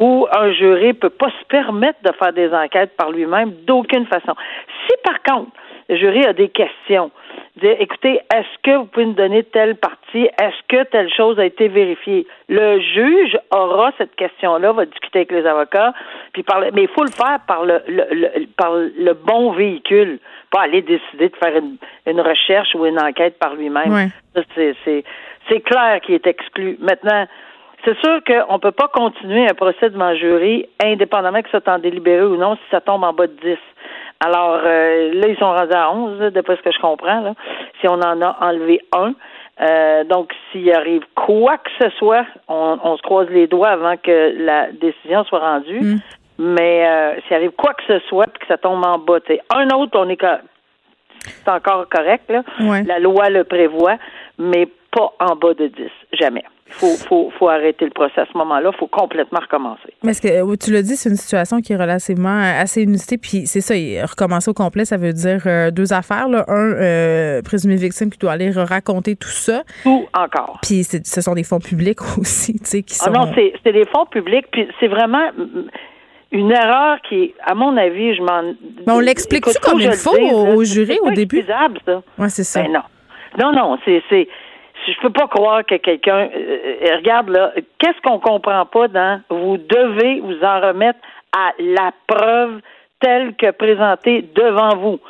[0.00, 4.34] où un jury peut pas se permettre de faire des enquêtes par lui-même d'aucune façon.
[4.86, 5.52] Si par contre
[5.88, 7.12] le jury a des questions,
[7.60, 11.44] dire écoutez, est-ce que vous pouvez nous donner telle partie, est-ce que telle chose a
[11.44, 15.92] été vérifiée, le juge aura cette question-là, va discuter avec les avocats,
[16.32, 20.18] puis parler, mais il faut le faire par le, le, le- par le bon véhicule,
[20.50, 23.92] pas aller décider de faire une, une recherche ou une enquête par lui-même.
[24.56, 24.74] C'est,
[25.48, 26.76] c'est clair qu'il est exclu.
[26.80, 27.26] Maintenant,
[27.84, 31.74] c'est sûr qu'on ne peut pas continuer un procès devant jury, indépendamment que ça soit
[31.74, 33.56] en délibéré ou non, si ça tombe en bas de 10.
[34.24, 37.34] Alors, euh, là, ils sont rendus à 11, là, d'après ce que je comprends, là,
[37.80, 39.14] si on en a enlevé un.
[39.60, 43.96] Euh, donc, s'il arrive quoi que ce soit, on, on se croise les doigts avant
[43.96, 45.80] que la décision soit rendue.
[45.80, 46.00] Mm.
[46.38, 49.34] Mais euh, s'il arrive quoi que ce soit, puis que ça tombe en bas, tu
[49.34, 50.20] sais, un autre, on est
[51.26, 52.42] c'est encore correct, là.
[52.60, 52.82] Ouais.
[52.84, 53.96] La loi le prévoit,
[54.38, 55.90] mais pas en bas de 10.
[56.12, 56.44] Jamais.
[56.66, 58.70] Il faut, faut, faut arrêter le procès à ce moment-là.
[58.72, 59.92] Il faut complètement recommencer.
[60.02, 62.82] Mais est-ce que euh, tu l'as dit, c'est une situation qui est relativement euh, assez
[62.82, 63.18] inusitée.
[63.18, 63.74] Puis c'est ça,
[64.06, 66.26] recommencer au complet, ça veut dire euh, deux affaires.
[66.28, 66.44] Là.
[66.48, 69.62] Un, euh, présumé victime qui doit aller raconter tout ça.
[69.82, 70.58] Tout encore.
[70.62, 73.10] Puis c'est- ce sont des fonds publics aussi, tu sais, qui sont.
[73.14, 75.68] Ah non, c'est c'est des fonds publics, puis c'est vraiment mm,
[76.32, 78.42] une erreur qui, à mon avis, je m'en.
[78.42, 81.38] Mais on l'explique-tu comme il faut le au- c'est jury au début?
[81.40, 82.02] excusable, ça.
[82.18, 82.62] Ouais, c'est ça.
[82.62, 82.80] Ben non.
[83.38, 84.02] Non, non, c'est.
[84.86, 86.28] Je peux pas croire que quelqu'un.
[86.34, 90.98] euh, euh, regarde là, qu'est-ce qu'on comprend pas dans vous devez vous en remettre
[91.36, 92.60] à la preuve
[93.00, 95.00] telle que présentée devant vous.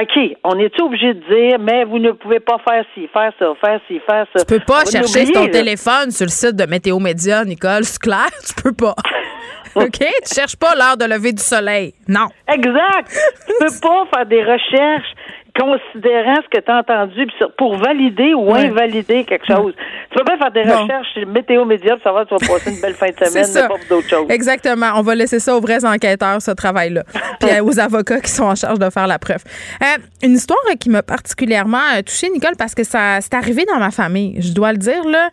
[0.00, 3.52] OK, on est obligé de dire, mais vous ne pouvez pas faire ci, faire ça,
[3.60, 4.44] faire ci, faire ça?
[4.44, 5.48] Tu peux pas chercher sur ton là.
[5.50, 7.84] téléphone sur le site de Météo Média, Nicole.
[7.84, 8.94] C'est clair, tu peux pas.
[9.74, 9.98] OK?
[9.98, 11.92] Tu cherches pas l'heure de lever du soleil.
[12.08, 12.26] Non.
[12.48, 13.10] Exact.
[13.46, 15.12] tu peux pas faire des recherches
[15.58, 17.26] considérant ce que tu as entendu
[17.58, 18.66] pour valider ou Ouais.
[18.66, 19.74] invalider quelque chose.
[20.10, 20.82] Tu peux pas faire des Non.
[20.82, 23.44] recherches sur météo média pour savoir si tu vas passer une belle fin de semaine,
[23.44, 23.62] ça.
[23.62, 24.26] mais pas pour d'autres choses.
[24.30, 24.86] Exactement.
[24.96, 27.02] On va laisser ça aux vrais enquêteurs, ce travail-là.
[27.40, 29.42] Puis euh, aux avocats qui sont en charge de faire la preuve.
[29.82, 29.86] Euh,
[30.22, 33.90] une histoire qui m'a particulièrement euh, touchée, Nicole, parce que ça c'est arrivé dans ma
[33.90, 34.36] famille.
[34.40, 35.28] Je dois le dire, là.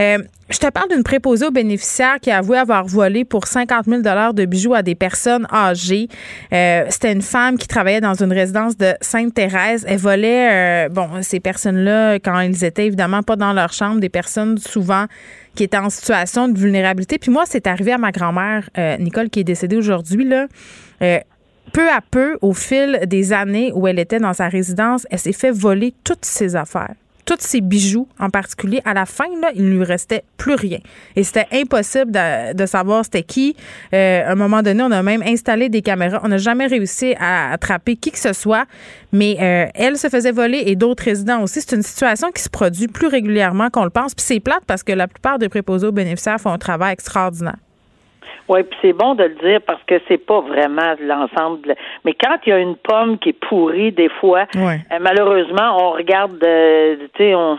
[0.00, 0.18] Euh,
[0.50, 4.00] je te parle d'une préposée aux bénéficiaires qui a avoué avoir volé pour 50 000
[4.32, 6.08] de bijoux à des personnes âgées.
[6.50, 11.40] C'était une femme qui travaillait dans une résidence de Sainte-Thérèse Elle volait, euh, bon, ces
[11.40, 15.06] personnes-là, quand ils étaient évidemment pas dans leur chambre, des personnes souvent
[15.54, 17.18] qui étaient en situation de vulnérabilité.
[17.18, 20.46] Puis moi, c'est arrivé à ma grand-mère, euh, Nicole, qui est décédée aujourd'hui, là.
[21.02, 21.18] Euh,
[21.72, 25.32] peu à peu, au fil des années où elle était dans sa résidence, elle s'est
[25.32, 26.94] fait voler toutes ses affaires
[27.28, 28.80] tous ses bijoux en particulier.
[28.86, 30.78] À la fin, là, il ne lui restait plus rien.
[31.14, 33.54] Et c'était impossible de, savoir c'était qui.
[33.92, 36.20] Euh, à un moment donné, on a même installé des caméras.
[36.24, 38.64] On n'a jamais réussi à attraper qui que ce soit.
[39.12, 41.60] Mais euh, elle se faisait voler et d'autres résidents aussi.
[41.60, 44.14] C'est une situation qui se produit plus régulièrement qu'on le pense.
[44.14, 47.56] Puis c'est plate parce que la plupart des préposés aux bénéficiaires font un travail extraordinaire.
[48.48, 51.74] Oui, puis c'est bon de le dire parce que c'est pas vraiment l'ensemble.
[52.04, 55.90] Mais quand il y a une pomme qui est pourrie, des fois, euh, malheureusement, on
[55.90, 57.58] regarde, euh, tu sais, on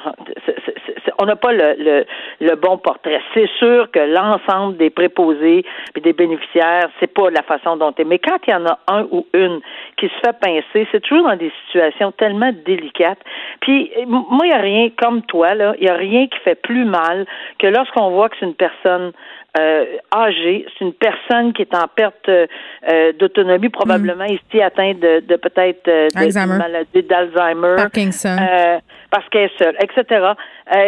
[1.19, 2.05] on n'a pas le, le,
[2.39, 3.19] le, bon portrait.
[3.33, 8.03] C'est sûr que l'ensemble des préposés et des bénéficiaires, c'est pas la façon dont est.
[8.05, 9.59] Mais quand il y en a un ou une
[9.97, 13.19] qui se fait pincer, c'est toujours dans des situations tellement délicates.
[13.61, 16.55] Puis moi, il n'y a rien comme toi là, il y a rien qui fait
[16.55, 17.25] plus mal
[17.57, 19.11] que lorsqu'on voit que c'est une personne
[19.57, 22.45] euh, âgée, c'est une personne qui est en perte euh,
[23.13, 24.33] d'autonomie, probablement mm.
[24.33, 28.37] ici atteinte de, de peut-être euh, de, maladie d'Alzheimer, Parkinson,
[29.09, 30.33] parce qu'elle est seule, etc.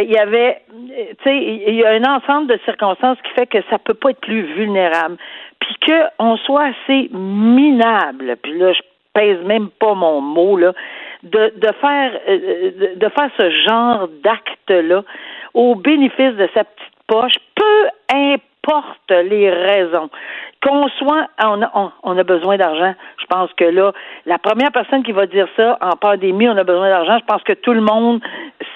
[0.04, 3.58] Il y avait, tu sais, il y a un ensemble de circonstances qui fait que
[3.72, 5.18] ça peut pas être plus vulnérable,
[5.60, 8.82] puis qu'on soit assez minable, puis là je
[9.14, 10.74] pèse même pas mon mot là,
[11.24, 15.04] de, de faire de, de faire ce genre d'acte là
[15.56, 20.10] au bénéfice de sa petite poche, peu importe porte les raisons.
[20.64, 22.94] Qu'on soit, on a, on, a besoin d'argent.
[23.20, 23.92] Je pense que là,
[24.28, 27.18] la première personne qui va dire ça en pandémie, on a besoin d'argent.
[27.20, 28.22] Je pense que tout le monde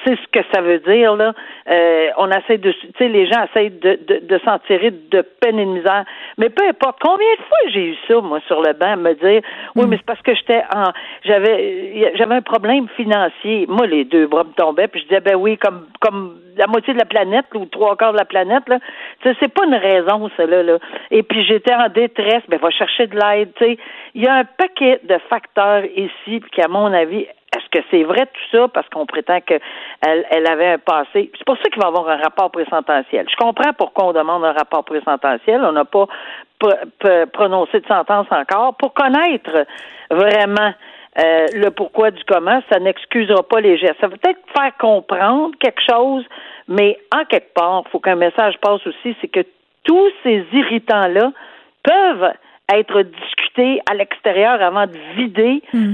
[0.05, 1.33] sait ce que ça veut dire là.
[1.69, 5.21] Euh, on essaie de, tu sais, les gens essayent de, de, de s'en tirer de
[5.21, 6.05] peine et de misère.
[6.37, 6.99] Mais peu importe.
[7.01, 9.41] Combien de fois j'ai eu ça moi sur le banc, me dire,
[9.75, 9.89] oui, mm.
[9.89, 10.91] mais c'est parce que j'étais en,
[11.23, 13.65] j'avais, j'avais un problème financier.
[13.67, 16.93] Moi, les deux bras me tombaient, puis je disais, ben oui, comme, comme la moitié
[16.93, 18.79] de la planète ou trois quarts de la planète là.
[19.23, 20.77] C'est pas une raison, ça là, là.
[21.11, 23.51] Et puis j'étais en détresse, ben va chercher de l'aide.
[24.13, 28.03] Il y a un paquet de facteurs ici qui, à mon avis, est-ce que c'est
[28.03, 29.61] vrai tout ça parce qu'on prétend qu'elle
[30.01, 31.31] elle avait un passé?
[31.37, 33.25] C'est pour ça qu'il va y avoir un rapport présententiel.
[33.29, 35.61] Je comprends pourquoi on demande un rapport présententiel.
[35.63, 36.07] On n'a pas
[37.33, 39.65] prononcé de sentence encore pour connaître
[40.09, 40.73] vraiment
[41.17, 43.95] euh, le pourquoi du comment, ça n'excusera pas les gestes.
[44.01, 46.25] Ça va peut-être faire comprendre quelque chose,
[46.67, 49.45] mais en quelque part, il faut qu'un message passe aussi, c'est que
[49.83, 51.31] tous ces irritants-là
[51.83, 52.33] peuvent
[52.73, 55.93] être discutés à l'extérieur avant de vider hmm.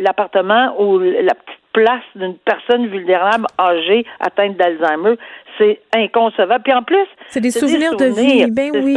[0.00, 5.16] l'appartement ou la petite place d'une personne vulnérable âgée atteinte d'Alzheimer.
[5.58, 6.62] C'est inconcevable.
[6.62, 8.46] Puis en plus, c'est des, souvenirs de vie.
[8.50, 8.96] Ben oui.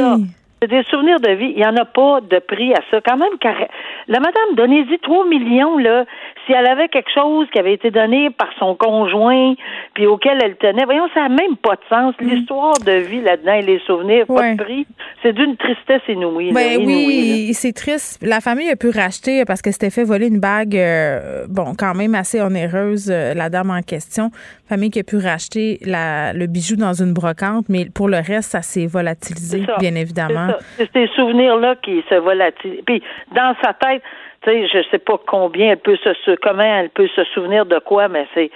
[0.66, 1.54] Des souvenirs de vie.
[1.56, 3.00] Il n'y en a pas de prix à ça.
[3.06, 3.56] Quand même, car
[4.08, 6.06] la madame, donnez-y 3 millions, là.
[6.46, 9.54] Si elle avait quelque chose qui avait été donné par son conjoint,
[9.94, 12.16] puis auquel elle tenait, voyons, ça n'a même pas de sens.
[12.22, 12.30] Mm.
[12.30, 14.88] L'histoire de vie là-dedans et les souvenirs, pas de prix,
[15.22, 16.54] c'est d'une tristesse inouïe.
[16.54, 18.20] Ben oui, c'est triste.
[18.26, 21.94] La famille a pu racheter parce que c'était fait voler une bague, euh, bon, quand
[21.94, 24.32] même assez onéreuse, euh, la dame en question.
[24.68, 28.52] Famille qui a pu racheter la, le bijou dans une brocante, mais pour le reste,
[28.52, 30.47] ça s'est volatilisé, bien évidemment.
[30.78, 32.84] C'est ces souvenirs-là qui se volatilisent.
[32.86, 34.04] Puis dans sa tête,
[34.44, 37.80] tu sais, je sais pas combien elle peut se, comment elle peut se souvenir de
[37.80, 38.52] quoi, mais c'est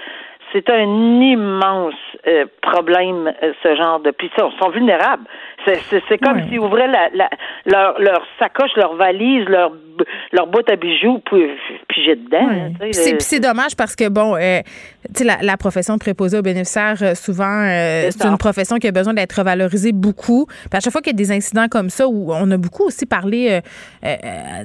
[0.51, 1.93] c'est un immense
[2.27, 4.11] euh, problème, euh, ce genre de.
[4.11, 5.23] Puis ils sont, vulnérables.
[5.65, 7.29] C'est comme s'ils ouvraient la, la,
[7.65, 9.71] leur, leur sacoche, leur valise, leur
[10.31, 11.49] leur boîte à bijoux puis
[12.03, 12.73] j'ai dedans.
[13.19, 14.61] c'est dommage parce que bon, euh,
[15.23, 18.91] la, la, profession de préposé aux bénéficiaires, euh, souvent, euh, c'est une profession qui a
[18.91, 20.45] besoin d'être revalorisée beaucoup.
[20.45, 22.83] Puis à chaque fois qu'il y a des incidents comme ça, où on a beaucoup
[22.83, 23.59] aussi parlé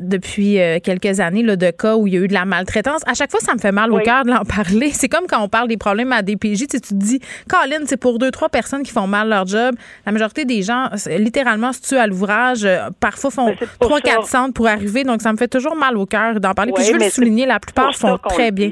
[0.01, 3.15] depuis quelques années là, de cas où il y a eu de la maltraitance, à
[3.15, 4.91] chaque fois, ça me fait mal au cœur de l'en parler.
[4.93, 8.19] C'est comme quand on parle des problèmes à DPJ, tu te dis, Colin, c'est pour
[8.19, 9.75] deux, trois personnes qui font mal leur job.
[10.07, 10.86] La majorité des gens,
[11.19, 12.67] littéralement, se tuent à l'ouvrage.
[13.01, 15.05] Parfois, font trois, quatre centres pour arriver.
[15.05, 16.73] Donc, ça me fait toujours mal au cœur d'en parler.
[16.73, 18.71] Puis je veux le souligner, la plupart font très bien.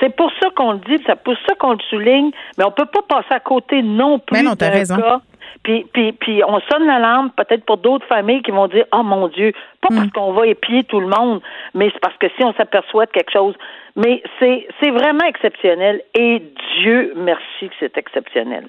[0.00, 2.86] C'est pour ça qu'on le dit, c'est pour ça qu'on le souligne, mais on peut
[2.86, 4.36] pas passer à côté non plus.
[4.36, 4.96] Mais non, t'as raison.
[5.62, 9.04] Puis, puis, puis on sonne la lampe peut-être pour d'autres familles qui vont dire Oh
[9.04, 10.10] mon Dieu, pas parce hmm.
[10.10, 11.40] qu'on va épier tout le monde,
[11.74, 13.54] mais c'est parce que si on s'aperçoit de quelque chose.
[13.94, 16.42] Mais c'est, c'est vraiment exceptionnel et
[16.80, 18.66] Dieu merci que c'est exceptionnel.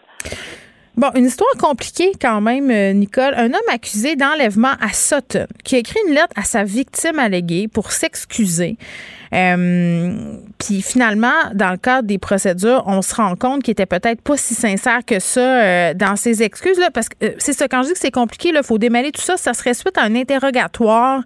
[0.95, 3.33] Bon, une histoire compliquée quand même, euh, Nicole.
[3.35, 7.67] Un homme accusé d'enlèvement à Sutton qui a écrit une lettre à sa victime alléguée
[7.67, 8.77] pour s'excuser.
[9.33, 14.21] Euh, puis finalement, dans le cadre des procédures, on se rend compte qu'il était peut-être
[14.21, 16.79] pas si sincère que ça euh, dans ses excuses.
[16.79, 19.11] Là, parce que euh, c'est ça, quand je dis que c'est compliqué, il faut démêler
[19.11, 19.37] tout ça.
[19.37, 21.21] Ça serait suite à un interrogatoire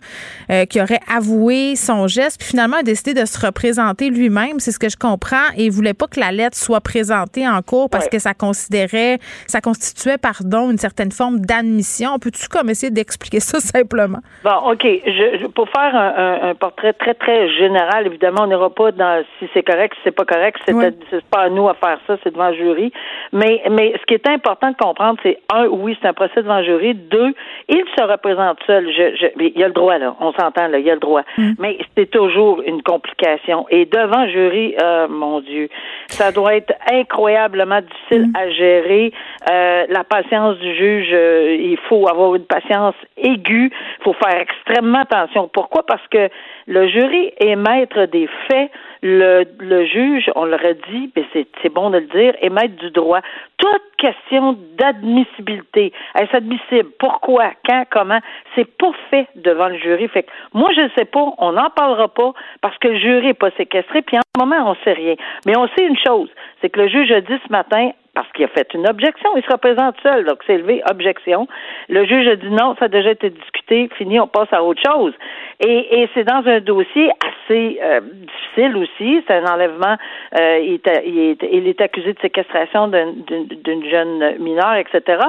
[0.69, 4.59] qui aurait avoué son geste, puis finalement a décidé de se représenter lui-même.
[4.59, 5.35] C'est ce que je comprends.
[5.57, 9.19] Et il voulait pas que la lettre soit présentée en cours parce que ça considérait,
[9.47, 12.19] ça constituait, pardon, une certaine forme d'admission.
[12.19, 14.19] Peux-tu comme essayer d'expliquer ça simplement?
[14.43, 14.83] Bon, OK.
[14.83, 19.49] Je, pour faire un, un, portrait très, très général, évidemment, on n'ira pas dans si
[19.53, 22.49] c'est correct, si c'est pas correct, c'est pas à nous à faire ça, c'est devant
[22.49, 22.91] le jury.
[23.33, 26.59] Mais, mais ce qui est important de comprendre, c'est un, oui, c'est un procès devant
[26.59, 26.93] le jury.
[26.95, 27.33] Deux,
[27.67, 28.87] il se représente seul.
[28.91, 30.15] Je, je, il y a le droit, là.
[30.19, 30.79] On s'entend, là.
[30.79, 31.23] Il y a le droit.
[31.37, 31.51] Mm.
[31.59, 33.65] Mais c'est toujours une complication.
[33.69, 35.69] Et devant le jury, euh, mon Dieu,
[36.07, 38.35] ça doit être incroyablement difficile mm.
[38.35, 39.13] à gérer.
[39.49, 43.71] Euh, la patience du juge, euh, il faut avoir une patience aiguë.
[43.99, 45.49] Il faut faire extrêmement attention.
[45.51, 45.83] Pourquoi?
[45.85, 46.29] Parce que
[46.67, 48.71] le jury est maître des faits.
[49.03, 52.89] Le, le juge, on l'aurait dit, mais c'est bon de le dire, est maître du
[52.89, 53.21] droit.
[53.57, 56.89] Toute question d'admissibilité, est-ce admissible?
[56.99, 57.51] Pourquoi?
[57.67, 57.83] Quand?
[57.91, 58.19] Comment?
[58.55, 60.07] C'est pas fait devant le jury.
[60.07, 63.27] Fait que moi, je ne sais pas, on n'en parlera pas parce que le jury
[63.27, 65.15] n'est pas séquestré, puis en ce moment, on sait rien.
[65.45, 66.29] Mais on sait une chose,
[66.61, 69.29] c'est que le juge a dit ce matin, parce qu'il a fait une objection.
[69.35, 71.47] Il se représente seul, donc c'est élevé, objection.
[71.87, 74.81] Le juge a dit non, ça a déjà été discuté, fini, on passe à autre
[74.83, 75.13] chose.
[75.59, 79.23] Et, et c'est dans un dossier assez euh, difficile aussi.
[79.25, 79.97] C'est un enlèvement.
[80.39, 85.23] Euh, il, est, il, est, il, est, accusé de séquestration d'une jeune mineure, etc.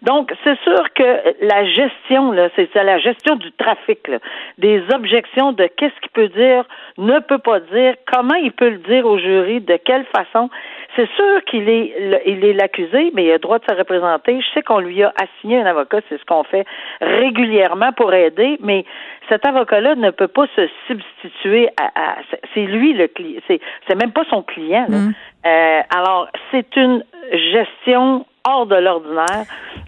[0.00, 4.18] Donc, c'est sûr que la gestion, là, c'est la gestion du trafic, là,
[4.56, 6.64] des objections de qu'est-ce qu'il peut dire,
[6.96, 10.48] ne peut pas dire, comment il peut le dire au jury, de quelle façon.
[10.96, 14.40] C'est sûr qu'il est, il est l'accusé, mais il a le droit de se représenter.
[14.40, 16.64] Je sais qu'on lui a assigné un avocat, c'est ce qu'on fait
[17.00, 18.84] régulièrement pour aider, mais
[19.28, 22.16] cet avocat-là ne peut pas se substituer à,
[22.54, 24.86] c'est lui le client, c'est, c'est même pas son client.
[24.88, 24.98] Là.
[24.98, 25.14] Mm.
[25.46, 29.46] Euh, alors, c'est une gestion hors de l'ordinaire.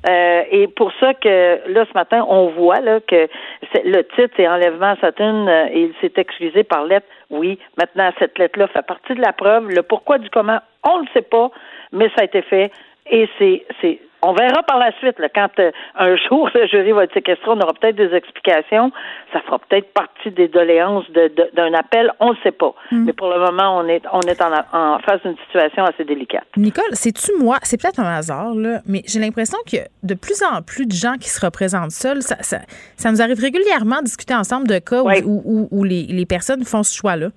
[0.08, 3.28] Euh, et pour ça que là ce matin on voit là que
[3.84, 7.06] le titre est enlèvement à Saturne euh, et il s'est excusé par lettre.
[7.30, 9.68] Oui, maintenant cette lettre-là fait partie de la preuve.
[9.68, 11.50] Le pourquoi du comment, on ne sait pas,
[11.92, 12.70] mais ça a été fait
[13.10, 16.92] et c'est c'est on verra par la suite, là, quand euh, un jour le jury
[16.92, 18.90] va être séquestré, on aura peut-être des explications.
[19.32, 22.74] Ça fera peut-être partie des doléances d'un appel, on ne sait pas.
[22.90, 23.04] Hmm.
[23.04, 26.44] Mais pour le moment, on est, on est en, en face d'une situation assez délicate.
[26.56, 27.58] Nicole, c'est-tu moi?
[27.62, 31.14] C'est peut-être un hasard, là, mais j'ai l'impression que de plus en plus de gens
[31.20, 35.68] qui se représentent seuls, ça, ça, nous arrive régulièrement de discuter ensemble de cas où,
[35.70, 37.28] où, les, les personnes font ce choix-là.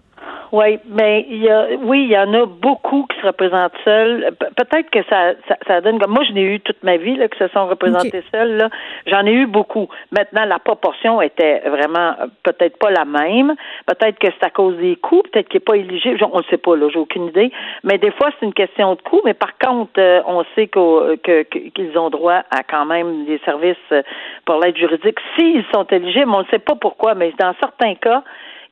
[0.51, 4.31] Oui, mais il y a, oui, il y en a beaucoup qui se représentent seuls.
[4.39, 5.33] peut-être que ça,
[5.67, 8.23] ça, donne comme moi, je n'ai eu toute ma vie là, qui se sont représentés
[8.31, 8.57] seuls.
[8.57, 8.69] Là,
[9.05, 9.89] j'en ai eu beaucoup.
[10.11, 13.53] Maintenant, la proportion était vraiment euh, peut-être pas la même.
[13.85, 15.21] Peut-être que c'est à cause des coûts.
[15.31, 16.17] Peut-être qu'il n'est pas éligible.
[16.31, 16.75] On ne sait pas.
[16.75, 17.51] Là, j'ai aucune idée.
[17.83, 19.21] Mais des fois, c'est une question de coûts.
[19.25, 24.01] Mais par contre, euh, on sait qu'ils ont droit à quand même des services euh,
[24.45, 26.31] pour l'aide juridique s'ils sont éligibles.
[26.33, 28.23] On ne sait pas pourquoi, mais dans certains cas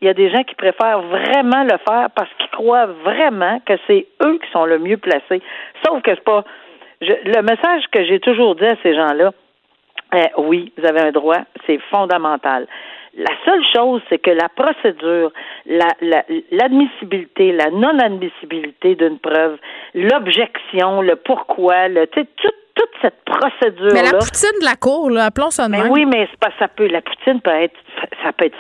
[0.02, 3.74] il y a des gens qui préfèrent vraiment le faire parce qu'ils croient vraiment que
[3.88, 5.42] c'est eux qui sont le mieux placés.
[5.86, 6.44] Sauf que c'est pas.
[7.02, 9.32] le message que j'ai toujours dit à ces gens-là,
[10.14, 12.68] euh, oui, vous avez un droit, c'est fondamental.
[13.16, 15.32] La seule chose, c'est que la procédure,
[16.52, 19.58] l'admissibilité, la, non-admissibilité d'une preuve,
[19.96, 22.30] l'objection, le pourquoi, le, toute,
[22.76, 23.94] toute cette procédure-là.
[23.94, 26.68] Mais la poutine de la cour, là, appelons ça de mais Oui, mais pas ça
[26.68, 26.88] peut.
[26.88, 27.76] La poutine peut être,
[28.24, 28.58] ça peut être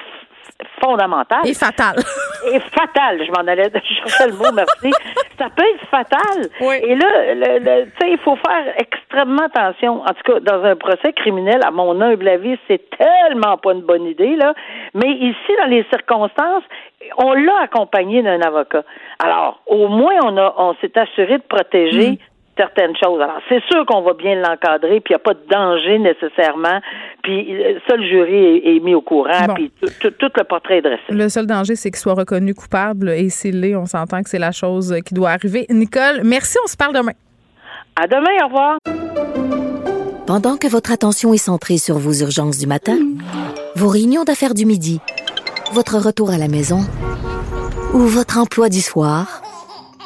[0.82, 1.46] fondamentale.
[1.46, 1.98] Et fatale.
[2.52, 4.92] Et fatale, je m'en allais chercher le mot, merci.
[5.38, 6.50] ça peut être fatal.
[6.62, 6.76] Oui.
[6.82, 10.02] Et là, le, tu sais, il faut faire extrêmement attention.
[10.02, 13.82] En tout cas, dans un procès criminel, à mon humble avis, c'est tellement pas une
[13.82, 14.54] bonne idée, là.
[14.94, 16.64] Mais ici, dans les circonstances,
[17.18, 18.84] on l'a accompagné d'un avocat.
[19.20, 22.18] Alors, au moins, on a, on s'est assuré de protéger mm
[22.58, 23.22] certaines choses.
[23.22, 26.80] Alors, c'est sûr qu'on va bien l'encadrer, puis il n'y a pas de danger nécessairement.
[27.24, 31.04] Puis euh, ça, le jury est, mis au courant, puis tout, le portrait est dressé.
[31.10, 34.40] Le seul danger, c'est qu'il soit reconnu coupable et s'il l'est, on s'entend que c'est
[34.40, 35.66] la chose qui doit arriver.
[35.70, 37.14] Nicole, merci, on se parle demain.
[37.96, 38.78] À demain, au revoir.
[40.28, 42.98] Pendant que votre attention est centrée sur vos urgences du matin,
[43.76, 45.00] vos réunions d'affaires du midi,
[45.72, 46.82] votre retour à la maison
[47.94, 49.42] ou votre emploi du soir,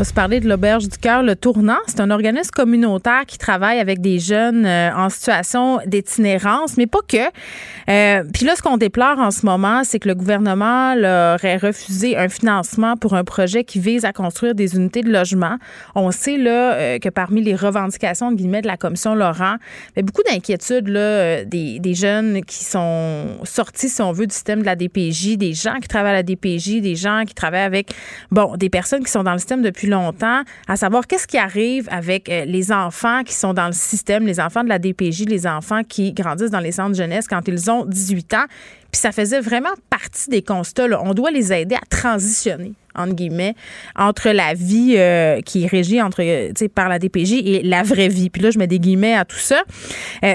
[0.00, 1.76] Va se parler de l'Auberge du Cœur, le Tournant.
[1.86, 7.00] C'est un organisme communautaire qui travaille avec des jeunes euh, en situation d'itinérance, mais pas
[7.06, 7.18] que.
[7.18, 11.58] Euh, puis là, ce qu'on déplore en ce moment, c'est que le gouvernement leur aurait
[11.58, 15.58] refusé un financement pour un projet qui vise à construire des unités de logement.
[15.94, 19.56] On sait là euh, que parmi les revendications de la commission Laurent,
[19.94, 24.34] il y a beaucoup d'inquiétudes des, des jeunes qui sont sortis, si on veut, du
[24.34, 27.60] système de la DPJ, des gens qui travaillent à la DPJ, des gens qui travaillent
[27.60, 27.92] avec
[28.30, 31.88] bon des personnes qui sont dans le système depuis longtemps, à savoir qu'est-ce qui arrive
[31.90, 35.46] avec euh, les enfants qui sont dans le système, les enfants de la DPJ, les
[35.46, 38.44] enfants qui grandissent dans les centres de jeunesse quand ils ont 18 ans.
[38.90, 40.86] Puis ça faisait vraiment partie des constats.
[41.02, 43.54] On doit les aider à transitionner entre guillemets,
[43.96, 48.08] entre la vie euh, qui est régie entre, euh, par la DPJ et la vraie
[48.08, 48.30] vie.
[48.30, 49.62] Puis là, je mets des guillemets à tout ça.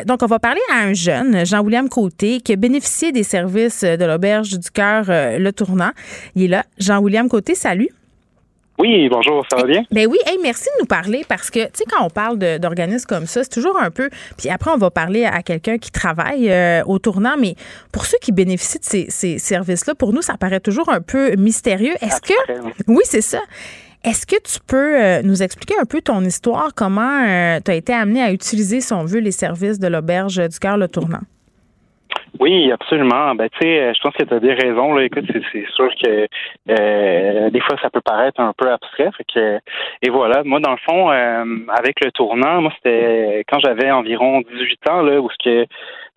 [0.06, 4.06] donc, on va parler à un jeune, Jean-William Côté, qui a bénéficié des services de
[4.06, 5.92] l'Auberge du Cœur Le Tournant.
[6.36, 6.64] Il est là.
[6.80, 7.90] Jean-William Côté, salut.
[8.78, 9.84] Oui, bonjour, ça va bien?
[9.92, 13.08] Ben oui, hey, merci de nous parler parce que, tu sais, quand on parle d'organismes
[13.08, 14.10] comme ça, c'est toujours un peu.
[14.38, 17.56] Puis après, on va parler à quelqu'un qui travaille euh, au tournant, mais
[17.94, 21.36] pour ceux qui bénéficient de ces, ces services-là, pour nous, ça paraît toujours un peu
[21.38, 21.94] mystérieux.
[22.02, 22.34] Est-ce que.
[22.88, 23.40] Oui, c'est ça.
[24.04, 27.76] Est-ce que tu peux euh, nous expliquer un peu ton histoire, comment euh, tu as
[27.76, 31.22] été amené à utiliser, si on veut, les services de l'Auberge du Cœur, le tournant?
[32.40, 33.34] Oui, absolument.
[33.36, 34.94] Ben, tu sais, je pense que tu as des raisons.
[34.94, 35.04] Là.
[35.04, 36.28] Écoute, c'est sûr que
[36.70, 39.10] euh, des fois, ça peut paraître un peu abstrait.
[39.18, 39.60] Fait que,
[40.02, 44.42] et voilà, moi, dans le fond, euh, avec le tournant, moi, c'était quand j'avais environ
[44.42, 45.68] 18 ans, là, où ce que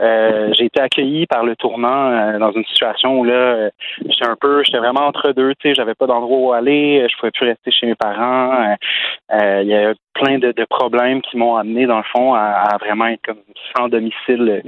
[0.00, 3.70] euh, j'ai été accueilli par le tournant dans une situation où là,
[4.06, 5.54] j'étais un peu, j'étais vraiment entre deux.
[5.56, 8.76] Tu sais, j'avais pas d'endroit où aller, je pouvais plus rester chez mes parents.
[9.32, 13.22] Il y a plein de, problèmes qui m'ont amené, dans le fond, à, vraiment être
[13.24, 13.38] comme
[13.76, 14.62] sans domicile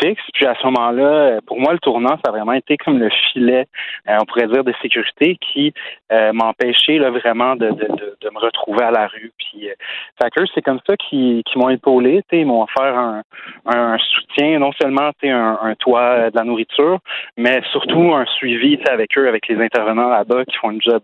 [0.00, 0.22] fixe.
[0.32, 3.66] Puis à ce moment-là, pour moi, le tournant, ça a vraiment été comme le filet,
[4.08, 5.72] euh, on pourrait dire, de sécurité qui
[6.12, 9.32] euh, m'empêchait là, vraiment de, me retrouver à la rue.
[9.38, 9.74] Puis, euh,
[10.20, 12.22] fait c'est comme ça qu'ils qui m'ont épaulé.
[12.32, 13.22] Ils m'ont offert un,
[13.66, 16.98] un soutien, non seulement un, un toit, de la nourriture,
[17.36, 21.02] mais surtout un suivi avec eux, avec les intervenants là-bas qui font un job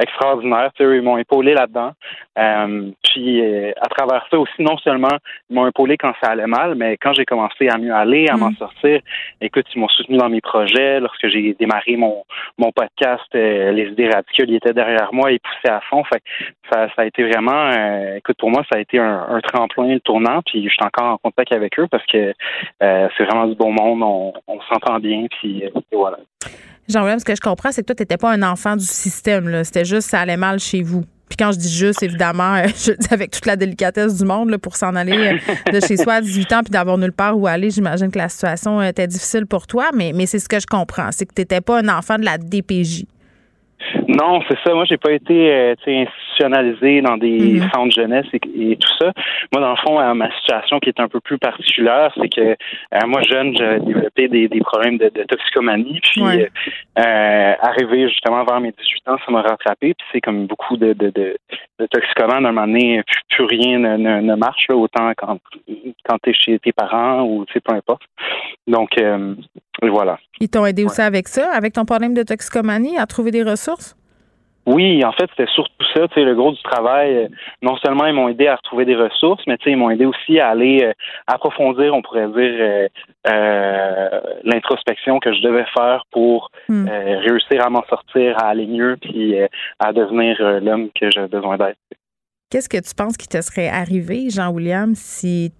[0.00, 0.70] extraordinaire.
[0.80, 1.92] Eux, ils m'ont épaulé là-dedans.
[3.04, 3.42] puis
[3.80, 5.16] à travers ça aussi, non seulement
[5.50, 8.36] ils m'ont épaulé quand ça allait mal, mais quand j'ai commencé à mieux aller, à
[8.36, 8.56] m'en mm.
[8.56, 9.00] sortir,
[9.40, 11.00] écoute, ils m'ont soutenu dans mes projets.
[11.00, 12.24] Lorsque j'ai démarré mon,
[12.58, 16.04] mon podcast, euh, les idées radicales, ils étaient derrière moi et poussaient à fond.
[16.04, 16.22] Fait
[16.70, 20.00] ça, ça a été vraiment, euh, écoute, pour moi, ça a été un, tremplin, le
[20.00, 20.40] tournant.
[20.42, 22.32] Puis je suis encore en contact avec eux parce que
[22.82, 24.02] euh, c'est vraiment du bon monde.
[24.46, 25.26] On, s'entend bien.
[25.40, 26.18] Puis voilà.
[26.88, 29.64] Jean-William, ce que je comprends, c'est que toi, tu n'étais pas un enfant du système.
[29.64, 31.04] C'était juste ça allait mal chez vous.
[31.32, 34.54] Puis quand je dis juste, évidemment, euh, je dis avec toute la délicatesse du monde
[34.58, 37.46] pour s'en aller euh, de chez soi à 18 ans puis d'avoir nulle part où
[37.46, 40.66] aller, j'imagine que la situation était difficile pour toi, mais, mais c'est ce que je
[40.66, 41.10] comprends.
[41.10, 43.06] C'est que tu n'étais pas un enfant de la DPJ.
[44.08, 44.74] Non, c'est ça.
[44.74, 47.70] Moi, j'ai pas été euh, institutionnalisé dans des mhm.
[47.70, 49.12] centres jeunesse et, tout ça.
[49.52, 52.40] Moi, dans le fond, euh, ma situation qui est un peu plus particulière, c'est que
[52.40, 56.00] euh, moi, jeune, j'ai développé des, des problèmes de, de, toxicomanie.
[56.02, 59.94] Puis, euh, arrivé justement vers mes 18 ans, ça m'a rattrapé.
[59.94, 61.36] Puis, c'est comme beaucoup de, de, de,
[61.78, 65.38] de toxicomanes, à un moment donné, plus, rien ne, ne, marche, là, autant quand,
[66.04, 68.02] quand tu es chez tes parents ou, tu sais, peu importe.
[68.66, 68.96] Donc,
[69.82, 70.18] voilà.
[70.40, 73.96] Ils t'ont aidé aussi avec ça, avec ton problème de toxicomanie, à trouver des ressources?
[74.64, 77.16] Oui, en fait, c'était surtout ça, tu sais, le gros du travail.
[77.16, 77.28] Euh,
[77.62, 80.04] non seulement ils m'ont aidé à retrouver des ressources, mais tu sais, ils m'ont aidé
[80.06, 80.92] aussi à aller euh,
[81.26, 82.88] approfondir, on pourrait dire,
[83.26, 86.86] euh, l'introspection que je devais faire pour hmm.
[86.88, 89.34] réussir à m'en sortir, à aller mieux, puis
[89.80, 91.78] à devenir l'homme que j'ai besoin d'être.
[92.50, 95.52] Qu'est-ce que tu penses qui te serait arrivé, Jean-William, si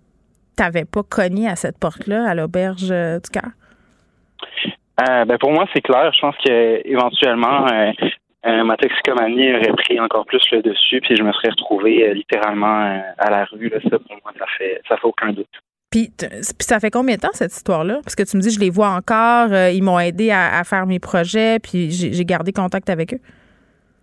[0.56, 3.50] tu n'avais pas cogné à cette porte-là, à l'auberge du cœur?
[4.99, 6.12] Ben pour moi, c'est clair.
[6.12, 7.66] Je pense que éventuellement,
[8.45, 12.14] euh, ma toxicomanie aurait pris encore plus le dessus, puis je me serais retrouvé euh,
[12.14, 13.70] littéralement euh, à la rue.
[13.70, 15.47] Ça, pour moi, ça fait, ça fait aucun doute.
[15.93, 16.11] Puis,
[16.59, 18.01] ça fait combien de temps cette histoire-là?
[18.03, 20.99] Parce que tu me dis, je les vois encore, ils m'ont aidé à, faire mes
[20.99, 23.20] projets, puis j'ai gardé contact avec eux.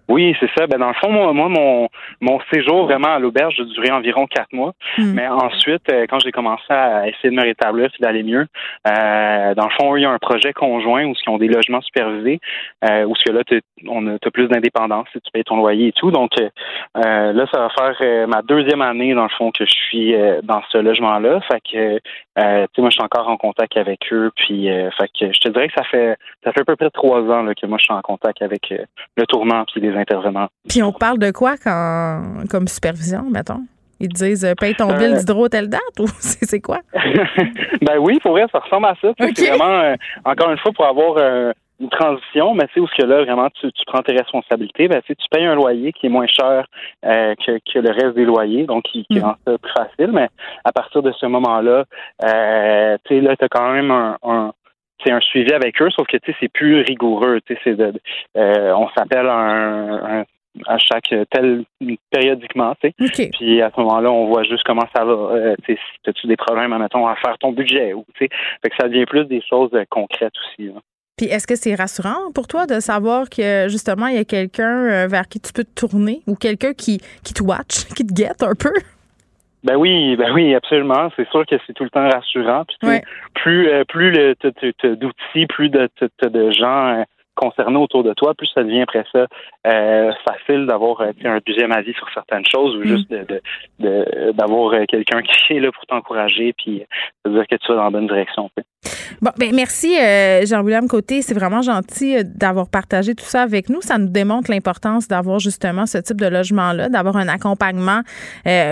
[0.09, 0.65] Oui, c'est ça.
[0.65, 1.87] Ben dans le fond, moi, mon,
[2.19, 4.73] mon séjour vraiment à l'auberge a duré environ quatre mois.
[4.97, 5.13] Hmm.
[5.13, 8.47] Mais ensuite, euh, quand j'ai commencé à essayer de me rétablir et d'aller mieux,
[8.87, 11.81] euh, dans le fond, il y a un projet conjoint où ils ont des logements
[11.81, 12.39] supervisés,
[12.89, 13.41] euh, où ce que là,
[13.87, 16.09] on a plus d'indépendance, si tu payes ton loyer et tout.
[16.09, 20.15] Donc euh, là, ça va faire ma deuxième année dans le fond que je suis
[20.43, 21.39] dans ce logement-là.
[21.41, 21.99] Fait que,
[22.39, 24.31] tu sais, moi, je suis encore en contact avec eux.
[24.35, 24.67] Puis,
[24.97, 27.43] fait que je te dirais que ça fait ça fait à peu près trois ans
[27.43, 28.73] là, que moi, je suis en contact avec
[29.17, 30.47] le tournant puis les intervenants.
[30.67, 33.61] Puis on parle de quoi quand, comme supervision, mettons?
[33.99, 35.17] Ils te disent euh, paye ton bill euh.
[35.17, 36.79] d'hydro telle date ou c'est quoi?
[37.81, 39.09] ben oui, pour vrai, ça ressemble à ça.
[39.19, 41.17] C'est vraiment, euh, encore une fois, pour avoir
[41.79, 45.01] une transition, mais tu sais, où ce que là, vraiment, tu, prends tes responsabilités, ben,
[45.05, 46.65] tu payes un loyer qui est moins cher
[47.05, 49.23] euh, que, que, le reste des loyers, donc qui, qui mm.
[49.23, 50.27] rend ça plus facile, mais
[50.65, 51.85] à partir de ce moment-là,
[52.25, 54.53] euh, tu sais, là, tu as quand même un, un
[55.05, 57.39] c'est un suivi avec eux, sauf que tu sais, c'est plus rigoureux.
[57.45, 57.93] Tu sais, c'est de,
[58.35, 60.25] euh, on s'appelle un, un,
[60.67, 61.63] à chaque tel
[62.11, 63.29] périodiquement, tu sais.
[63.31, 65.13] Puis à ce moment-là, on voit juste comment ça va.
[65.13, 68.29] Euh, tu sais, as-tu des problèmes, admettons, à faire ton budget ou tu sais.
[68.61, 70.69] Fait que ça devient plus des choses concrètes aussi.
[71.19, 74.85] Puis est-ce que c'est rassurant pour toi de savoir que justement il y a quelqu'un
[74.85, 78.13] euh, vers qui tu peux te tourner ou quelqu'un qui, qui te watch, qui te
[78.13, 78.71] guette un peu?
[79.65, 81.09] Ben oui, ben oui, absolument.
[81.17, 82.63] C'est sûr que c'est tout le temps rassurant.
[82.79, 83.01] Puis
[83.33, 84.13] plus plus
[84.95, 85.89] d'outils, plus de,
[86.23, 87.03] de gens
[87.39, 89.25] concernés autour de toi, plus ça devient après ça
[89.67, 93.09] euh, facile d'avoir euh, un deuxième avis sur certaines choses ou juste
[93.79, 96.83] d'avoir euh, quelqu'un qui est là pour t'encourager puis
[97.25, 98.49] de dire que tu vas dans la bonne direction.
[99.21, 99.95] Bon, ben merci
[100.45, 103.81] Jean-William Côté, c'est vraiment gentil d'avoir partagé tout ça avec nous.
[103.81, 108.01] Ça nous démontre l'importance d'avoir justement ce type de logement-là, d'avoir un accompagnement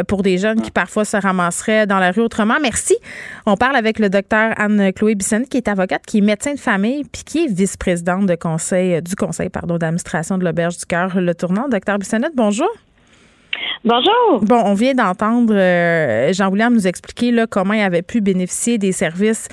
[0.08, 2.56] pour des jeunes qui parfois se ramasseraient dans la rue autrement.
[2.62, 2.96] Merci.
[3.46, 7.04] On parle avec le docteur Anne-Chloé Bisson, qui est avocate, qui est médecin de famille,
[7.04, 11.34] puis qui est vice-présidente de conseil, du conseil pardon, d'administration de l'Auberge du Cœur, le
[11.34, 11.68] tournant.
[11.70, 12.70] Docteur Bissonnette, bonjour.
[13.86, 14.42] Bonjour.
[14.42, 18.92] Bon, on vient d'entendre euh, Jean-William nous expliquer là, comment il avait pu bénéficier des
[18.92, 19.48] services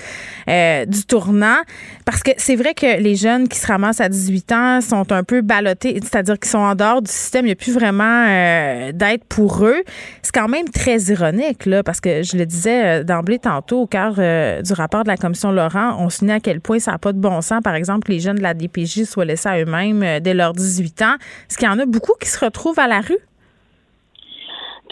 [0.49, 1.59] euh, du tournant.
[2.05, 5.23] Parce que c'est vrai que les jeunes qui se ramassent à 18 ans sont un
[5.23, 7.45] peu ballottés, c'est-à-dire qu'ils sont en dehors du système.
[7.45, 9.83] Il n'y a plus vraiment euh, d'aide pour eux.
[10.21, 14.15] C'est quand même très ironique, là, parce que je le disais d'emblée tantôt au cœur
[14.15, 17.19] du rapport de la commission Laurent, on souligne à quel point ça n'a pas de
[17.19, 20.33] bon sens, par exemple, que les jeunes de la DPJ soient laissés à eux-mêmes dès
[20.33, 21.15] leurs 18 ans.
[21.49, 23.19] Est-ce qu'il y en a beaucoup qui se retrouvent à la rue?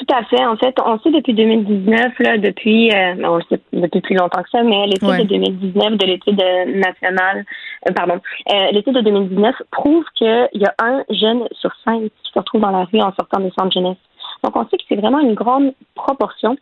[0.06, 0.46] Tout à fait.
[0.46, 4.42] En fait, on sait depuis 2019, là, depuis, euh, on le sait depuis plus longtemps
[4.42, 6.44] que ça, mais l'étude de 2019 de l'étude
[6.76, 7.46] nationale,
[7.88, 8.20] euh, pardon,
[8.52, 12.62] euh, l'étude de 2019 prouve qu'il y a un jeune sur cinq qui se retrouve
[12.62, 13.98] dans la rue en sortant des centres jeunesse.
[14.44, 16.58] Donc, on sait que c'est vraiment une grande proportion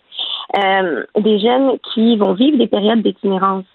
[0.58, 3.66] euh, des jeunes qui vont vivre des périodes d'itinérance,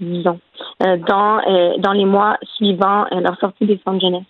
[0.00, 0.38] disons,
[0.82, 1.40] euh, dans,
[1.78, 4.24] dans les mois suivant leur sortie des centres jeunesse.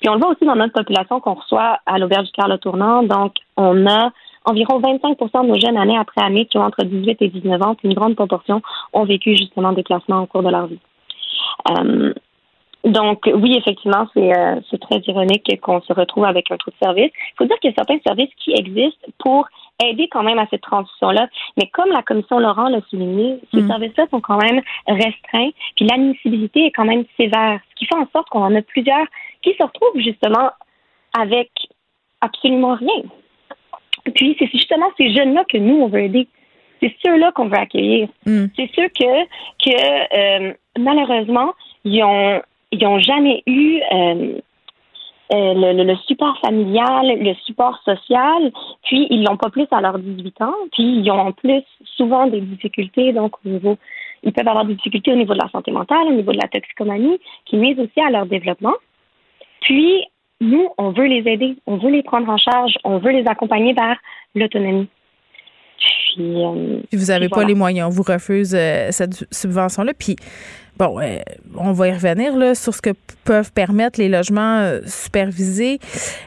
[0.00, 3.02] Puis on le voit aussi dans notre population qu'on reçoit à l'auberge du Carle Tournant.
[3.02, 4.10] Donc, on a
[4.46, 7.74] environ 25% de nos jeunes années après année qui ont entre 18 et 19 ans,
[7.74, 10.78] puis une grande proportion ont vécu justement des classements au cours de leur vie.
[11.70, 12.14] Euh,
[12.84, 17.10] donc, oui, effectivement, euh, c'est très ironique qu'on se retrouve avec un trou de service.
[17.12, 19.48] Il faut dire qu'il y a certains services qui existent pour
[19.84, 21.26] aider quand même à cette transition-là.
[21.56, 23.68] Mais comme la commission Laurent l'a souligné, ces mm.
[23.68, 28.06] services-là sont quand même restreints, puis l'admissibilité est quand même sévère, ce qui fait en
[28.12, 29.06] sorte qu'on en a plusieurs
[29.42, 30.50] qui se retrouvent justement
[31.18, 31.50] avec
[32.20, 33.02] absolument rien.
[34.14, 36.28] Puis c'est justement ces jeunes-là que nous, on veut aider.
[36.80, 38.08] C'est ceux-là qu'on veut accueillir.
[38.26, 38.46] Mm.
[38.56, 39.24] C'est ceux que,
[39.64, 41.54] que euh, malheureusement,
[41.84, 42.42] ils ont,
[42.72, 44.40] ils ont jamais eu euh,
[45.32, 48.52] euh, le, le, support familial, le support social,
[48.84, 51.64] puis ils l'ont pas plus à leurs 18 ans, puis ils ont en plus
[51.96, 53.76] souvent des difficultés, donc au niveau,
[54.22, 56.48] ils peuvent avoir des difficultés au niveau de la santé mentale, au niveau de la
[56.48, 58.74] toxicomanie, qui nuisent aussi à leur développement.
[59.62, 60.04] Puis
[60.40, 63.72] nous, on veut les aider, on veut les prendre en charge, on veut les accompagner
[63.72, 63.96] vers
[64.34, 64.88] l'autonomie.
[65.78, 69.92] Puis, euh, vous n'avez pas les moyens, on vous refuse euh, cette subvention-là.
[69.94, 70.16] Puis
[70.78, 71.20] Bon, euh,
[71.56, 72.90] on va y revenir là, sur ce que
[73.24, 75.80] peuvent permettre les logements euh, supervisés.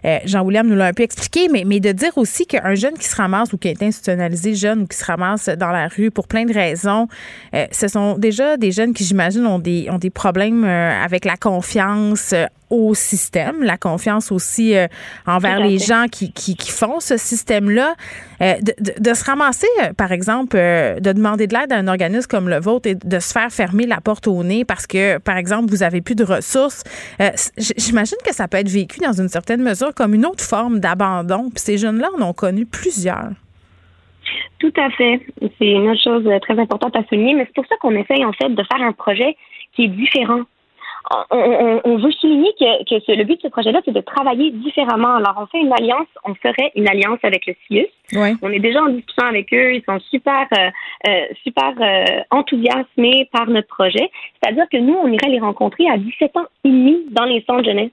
[0.05, 3.07] Euh, Jean-William nous l'a un peu expliqué, mais, mais de dire aussi qu'un jeune qui
[3.07, 6.27] se ramasse ou qui est institutionnalisé jeune ou qui se ramasse dans la rue pour
[6.27, 7.07] plein de raisons,
[7.71, 12.33] ce sont déjà des jeunes qui, j'imagine, ont des, ont des problèmes avec la confiance
[12.69, 14.75] au système, la confiance aussi
[15.25, 17.95] envers les gens qui, qui, qui, font ce système-là.
[18.39, 22.49] de, de, de, se ramasser, par exemple, de demander de l'aide à un organisme comme
[22.49, 25.83] le vôtre et de se faire fermer la porte au parce que, par exemple, vous
[25.83, 26.83] avez plus de ressources.
[27.21, 27.29] Euh,
[27.77, 31.49] j'imagine que ça peut être vécu dans une certaine mesure comme une autre forme d'abandon.
[31.49, 33.31] Puis ces jeunes-là en ont connu plusieurs.
[34.59, 35.21] Tout à fait.
[35.57, 38.33] C'est une autre chose très importante à souligner, mais c'est pour ça qu'on essaye en
[38.33, 39.35] fait de faire un projet
[39.73, 40.41] qui est différent
[41.31, 45.15] on, veut souligner que, le but de ce projet-là, c'est de travailler différemment.
[45.15, 47.87] Alors, on fait une alliance, on ferait une alliance avec le CIUS.
[48.41, 49.75] On est déjà en discussion avec eux.
[49.75, 50.69] Ils sont super, euh,
[51.07, 54.11] euh, super euh, enthousiasmés par notre projet.
[54.41, 57.65] C'est-à-dire que nous, on irait les rencontrer à 17 ans et demi dans les centres
[57.65, 57.91] jeunesse.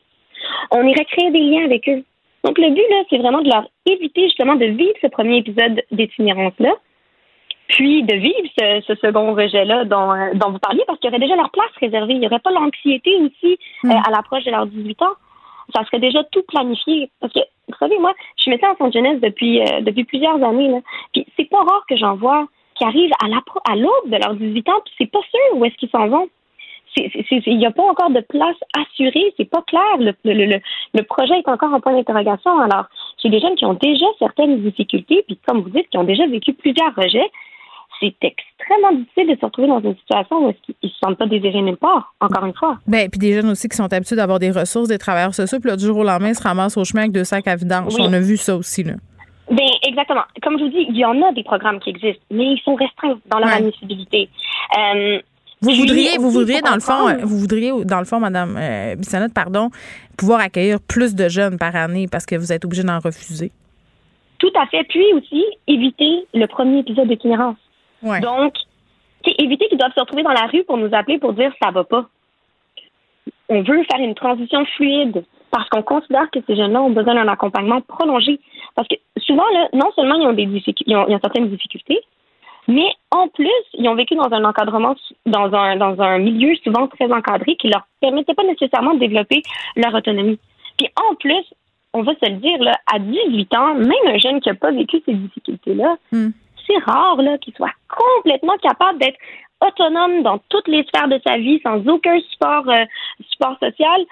[0.71, 2.05] On irait créer des liens avec eux.
[2.45, 5.83] Donc, le but, là, c'est vraiment de leur éviter justement de vivre ce premier épisode
[5.91, 6.75] d'itinérance-là
[7.69, 11.21] puis de vivre ce, second rejet-là dont, euh, dont vous parliez, parce qu'il y aurait
[11.21, 12.15] déjà leur place réservée.
[12.15, 14.03] Il n'y aurait pas l'anxiété aussi euh, mm.
[14.07, 15.15] à l'approche de leurs 18 ans.
[15.75, 17.11] Ça serait déjà tout planifié.
[17.21, 20.43] Parce que, vous savez, moi, je suis médecin en santé jeunesse depuis, euh, depuis plusieurs
[20.43, 20.69] années.
[20.69, 20.79] Là.
[21.13, 22.47] Puis c'est pas rare que j'en vois
[22.77, 25.89] qui arrivent à l'aube de leurs 18 ans, puis c'est pas sûr où est-ce qu'ils
[25.89, 26.29] s'en vont.
[26.97, 29.97] il n'y a pas encore de place assurée, c'est pas clair.
[29.99, 30.61] Le, le,
[30.93, 32.59] le, projet est encore en point d'interrogation.
[32.61, 32.85] Alors,
[33.23, 36.27] j'ai des jeunes qui ont déjà certaines difficultés, puis comme vous dites, qui ont déjà
[36.27, 37.31] vécu plusieurs rejets
[38.01, 41.27] c'est extrêmement difficile de se retrouver dans une situation où ils ne se sentent pas
[41.27, 42.79] désirés nulle part, encore une fois.
[42.87, 45.71] Bien, puis des jeunes aussi qui sont habitués d'avoir des ressources, des travailleurs sociaux, puis
[45.71, 47.95] là, du jour au lendemain, ils se ramassent au chemin avec deux sacs à vidange.
[47.99, 48.95] On a vu ça aussi, là.
[49.51, 50.23] Bien, exactement.
[50.43, 52.75] Comme je vous dis, il y en a des programmes qui existent, mais ils sont
[52.75, 54.29] restreints dans leur admissibilité.
[54.77, 55.21] Euh,
[55.63, 59.33] vous voudriez, vous voudriez dans le fond, vous voudriez dans le fond, Madame euh, Bissonnette,
[59.33, 59.71] pardon,
[60.19, 63.53] pouvoir accueillir plus de jeunes par année parce que vous êtes obligé d'en refuser?
[64.39, 64.85] Tout à fait.
[64.89, 67.57] Puis aussi éviter le premier épisode d'itinérance.
[68.21, 68.55] Donc,
[69.39, 71.85] éviter qu'ils doivent se retrouver dans la rue pour nous appeler pour dire ça va
[71.85, 72.07] pas.
[73.49, 77.29] On veut faire une transition fluide parce qu'on considère que ces jeunes-là ont besoin d'un
[77.29, 78.41] accompagnement prolongé.
[78.75, 80.49] Parce que souvent, là, non seulement ils ont, des
[80.87, 82.01] ils ont, certaines difficultés,
[82.69, 86.89] mais en plus, ils ont vécu dans un encadrement, dans un, dans un milieu souvent
[86.89, 89.43] très encadré qui leur permettait pas nécessairement de développer
[89.77, 90.39] leur autonomie.
[90.77, 91.45] Puis en plus,
[91.95, 94.73] on va se le dire, là, à 18 ans, même un jeune qui n'a pas
[94.73, 96.31] vécu ces difficultés-là, hmm
[96.67, 99.19] c'est rare là, qu'il soit complètement capable d'être
[99.61, 102.85] autonome dans toutes les sphères de sa vie sans aucun support, euh,
[103.31, 104.05] support social.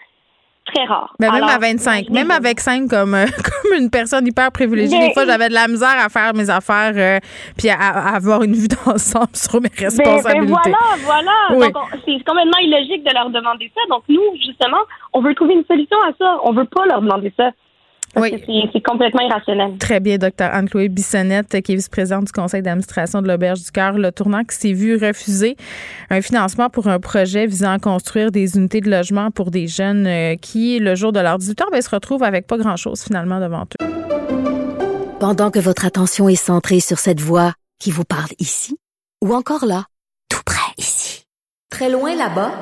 [0.74, 1.14] Très rare.
[1.18, 4.98] Ben, même à 25, même avec 5 comme, euh, comme une personne hyper privilégiée.
[4.98, 7.18] des fois, j'avais de la misère à faire mes affaires euh,
[7.58, 10.72] puis à, avoir une vue d'ensemble sur mes ben, ben, responsabilités.
[11.04, 11.68] voilà, voilà.
[12.06, 13.82] c'est complètement illogique de leur demander ça.
[13.90, 14.80] Donc, nous, justement,
[15.12, 16.38] on veut trouver une solution à ça.
[16.44, 17.50] On veut pas leur demander ça
[18.20, 18.70] oui.
[18.72, 19.76] c'est complètement irrationnel.
[19.78, 23.98] Très bien, docteur Anne-Chloé Bissonnette, qui est vice-présidente du conseil d'administration de l'Auberge du Cœur,
[23.98, 25.56] le tournant qui s'est vu refuser
[26.10, 30.06] un financement pour un projet visant à construire des unités de logement pour des jeunes
[30.06, 33.40] euh, qui, le jour de leur 18 ans, ben, se retrouvent avec pas grand-chose finalement
[33.40, 33.86] devant eux.
[35.20, 38.76] Pendant que votre attention est centrée sur cette voix qui vous parle ici,
[39.22, 39.84] ou encore là,
[40.28, 41.24] tout près ici,
[41.70, 42.52] très loin là-bas,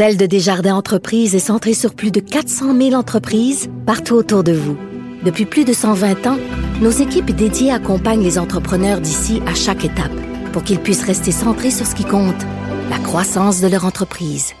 [0.00, 4.52] Celle de Desjardins Entreprises est centrée sur plus de 400 000 entreprises partout autour de
[4.52, 4.78] vous.
[5.22, 6.38] Depuis plus de 120 ans,
[6.80, 10.10] nos équipes dédiées accompagnent les entrepreneurs d'ici à chaque étape
[10.54, 12.42] pour qu'ils puissent rester centrés sur ce qui compte,
[12.88, 14.54] la croissance de leur entreprise.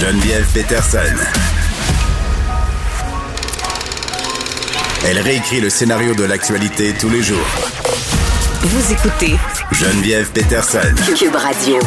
[0.00, 0.98] Geneviève Peterson.
[5.06, 7.67] Elle réécrit le scénario de l'actualité tous les jours
[8.60, 9.36] vous écoutez
[9.70, 10.80] Geneviève Peterson.
[11.16, 11.78] Cube Radio.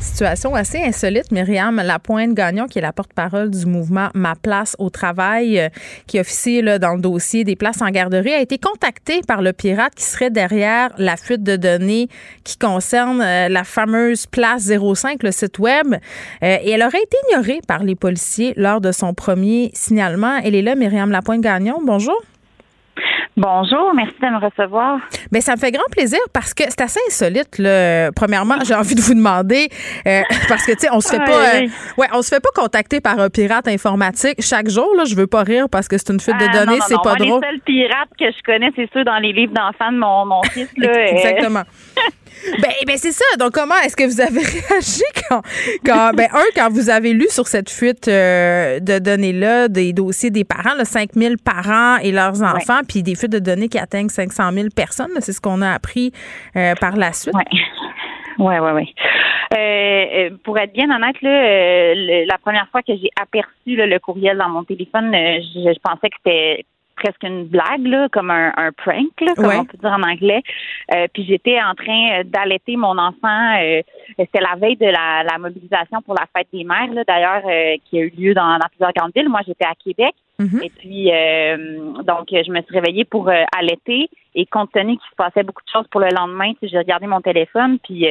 [0.00, 1.30] Situation assez insolite.
[1.30, 5.68] Myriam Lapointe-Gagnon, qui est la porte-parole du mouvement Ma place au travail, euh,
[6.06, 9.52] qui officie là, dans le dossier des places en garderie, a été contactée par le
[9.52, 12.08] pirate qui serait derrière la fuite de données
[12.42, 15.92] qui concerne euh, la fameuse place 05, le site web.
[15.92, 20.38] Euh, et elle aurait été ignorée par les policiers lors de son premier signalement.
[20.42, 21.80] Elle est là, Myriam Lapointe-Gagnon.
[21.84, 22.18] Bonjour.
[23.36, 24.98] Bonjour, merci de me recevoir.
[25.30, 27.58] Bien, ça me fait grand plaisir parce que c'est assez insolite.
[27.58, 28.10] Là.
[28.12, 29.68] Premièrement, j'ai envie de vous demander
[30.06, 31.68] euh, parce que tu sais, on se fait pas, euh,
[31.98, 34.88] ouais, on se fait pas contacter par un pirate informatique chaque jour.
[34.96, 37.14] Là, je veux pas rire parce que c'est une fuite de ah, données, c'est pas
[37.14, 37.40] drôle.
[37.40, 40.42] Les seuls pirates que je connais, c'est ceux dans les livres d'enfants de mon, mon
[40.42, 40.70] fils.
[40.76, 41.62] Là, Exactement.
[42.60, 43.24] Ben, ben c'est ça.
[43.38, 45.42] Donc, comment est-ce que vous avez réagi quand,
[45.84, 50.30] quand ben, un, quand vous avez lu sur cette fuite euh, de données-là, des dossiers
[50.30, 53.78] des parents, là, 5 000 parents et leurs enfants, puis des fuites de données qui
[53.78, 56.12] atteignent 500 000 personnes, c'est ce qu'on a appris
[56.56, 57.34] euh, par la suite?
[57.34, 57.60] Oui.
[58.40, 60.38] Oui, oui, oui.
[60.44, 64.62] pour être bien honnête, là, la première fois que j'ai aperçu le courriel dans mon
[64.62, 66.64] téléphone, euh, je pensais que c'était
[66.98, 70.42] presque une blague, là, comme un, un prank, là, comme on peut dire en anglais.
[70.94, 73.56] Euh, puis j'étais en train euh, d'allaiter mon enfant.
[73.60, 73.82] Euh,
[74.18, 77.76] C'était la veille de la, la, mobilisation pour la fête des mères, là, d'ailleurs, euh,
[77.84, 79.28] qui a eu lieu dans, dans plusieurs grandes villes.
[79.28, 80.14] Moi, j'étais à Québec.
[80.40, 80.64] Mm-hmm.
[80.64, 84.08] Et puis, donc, je me suis réveillée pour allaiter.
[84.34, 87.20] Et compte tenu qu'il se passait beaucoup de choses pour le lendemain, j'ai regardé mon
[87.20, 88.06] téléphone, puis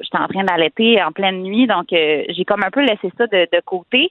[0.00, 3.26] J'étais en train d'allaiter en pleine nuit, donc euh, j'ai comme un peu laissé ça
[3.26, 4.10] de, côté.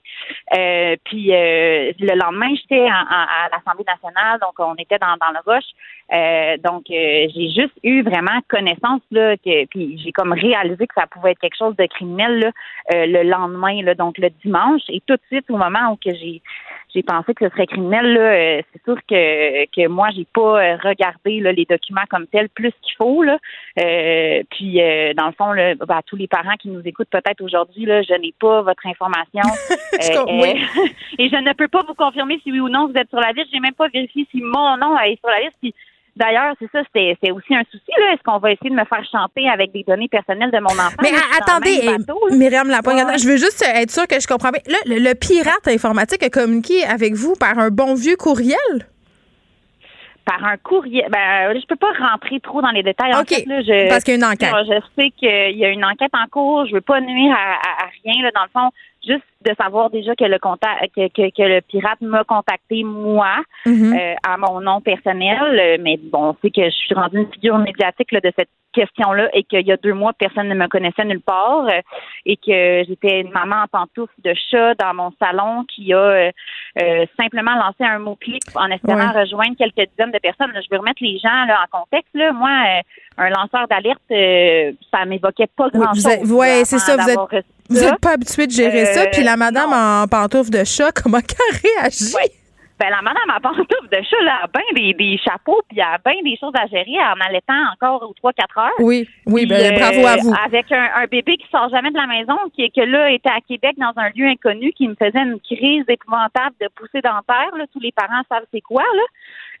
[0.56, 5.40] Euh, puis euh, le lendemain, j'étais à l'Assemblée nationale, donc on était dans, dans le
[5.46, 6.60] rush.
[6.62, 11.32] donc j'ai juste eu vraiment connaissance là, que puis j'ai comme réalisé que ça pouvait
[11.32, 12.38] être quelque chose de criminel
[12.90, 14.82] là, le lendemain, là, donc le dimanche.
[14.88, 16.42] Et tout de suite, au moment où que j'ai
[16.94, 18.14] j'ai pensé que ce serait criminel.
[18.14, 22.26] Là, euh, c'est sûr que, que moi, j'ai pas euh, regardé là, les documents comme
[22.26, 23.22] tels plus qu'il faut.
[23.22, 23.38] Là.
[23.80, 24.80] Euh, puis,
[25.16, 28.14] dans le fond, là, bah, tous les parents qui nous écoutent peut-être aujourd'hui, là, je
[28.14, 29.42] n'ai pas votre information.
[31.18, 33.32] et je ne peux pas vous confirmer si oui ou non vous êtes sur la
[33.32, 33.48] liste.
[33.52, 35.56] J'ai même pas vérifié si mon nom est sur la liste.
[35.60, 35.74] Puis,
[36.18, 37.92] D'ailleurs, c'est ça, c'est aussi un souci.
[37.96, 38.12] là.
[38.12, 40.96] Est-ce qu'on va essayer de me faire chanter avec des données personnelles de mon enfant?
[41.00, 41.10] Mais
[41.40, 41.96] attendez,
[42.32, 44.60] Myriam Lapointe, je veux juste être sûre que je comprends bien.
[44.66, 48.58] Là, le, pirate informatique a communiqué avec vous par un bon vieux courriel?
[50.24, 51.08] par un courriel.
[51.10, 53.14] Ben, je peux pas rentrer trop dans les détails.
[53.14, 54.52] En fait, je, parce qu'il y a une enquête.
[54.66, 56.66] Je sais qu'il y a une enquête en cours.
[56.66, 58.22] Je veux pas nuire à, rien.
[58.22, 58.70] Là, dans le fond,
[59.08, 63.36] juste de savoir déjà que le contact que, que, le pirate m'a contacté moi
[63.66, 63.92] mhm.
[63.92, 67.58] euh, à mon nom personnel euh, mais bon c'est que je suis rendue une figure
[67.58, 71.20] médiatique de cette question-là et qu'il y a deux mois personne ne me connaissait nulle
[71.20, 71.80] part euh,
[72.26, 76.30] et que j'étais une maman en pantoufle de chat dans mon salon qui a
[77.18, 80.52] simplement lancé un mot clic en espérant rejoindre quelques dizaines de personnes.
[80.54, 82.32] Je veux remettre les gens là, en contexte là.
[82.32, 82.50] Moi
[83.16, 88.00] un lanceur d'alerte ça m'évoquait pas grand chose oui c'est ça vous êtes vous n'êtes
[88.00, 92.14] pas habitué de gérer ça, puis la madame en pantoufle de chat, comment qu'elle réagit?
[92.78, 95.98] Ben, la madame en pantoufle de chat, là, a bien des, des chapeaux, puis a
[96.04, 98.70] bien des choses à gérer en allaitant encore aux 3-4 heures.
[98.78, 100.32] Oui, oui, ben, bravo à vous.
[100.44, 103.40] Avec un, un, bébé qui sort jamais de la maison, qui que là était à
[103.40, 107.50] Québec dans un lieu inconnu, qui me faisait une crise épouvantable de poussée dentaire.
[107.56, 107.64] Là.
[107.72, 109.02] Tous les parents savent c'est quoi, là.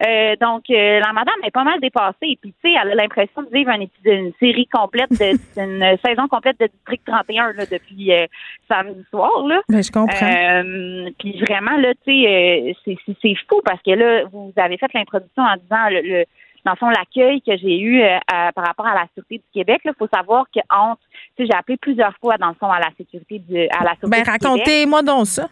[0.06, 2.38] Euh, donc, euh, la madame est pas mal dépassée.
[2.40, 6.28] Puis, tu sais, elle a l'impression de vivre une, une série complète, de, une saison
[6.28, 8.26] complète de District 31 là, depuis euh,
[8.68, 9.46] samedi soir.
[9.46, 9.60] Là.
[9.68, 11.12] Ben, je comprends.
[11.18, 12.76] puis vraiment, là, tu sais,
[13.22, 16.24] c'est fou parce que là, vous avez fait l'introduction en disant le,
[16.64, 19.92] dans le fond, l'accueil que j'ai eu par rapport à la Sûreté du Québec, il
[19.98, 21.00] faut savoir que entre,
[21.36, 23.94] tu sais, j'ai appelé plusieurs fois, dans le fond, à la sécurité du, à la
[23.96, 25.48] Sûreté ben, racontez-moi donc ça.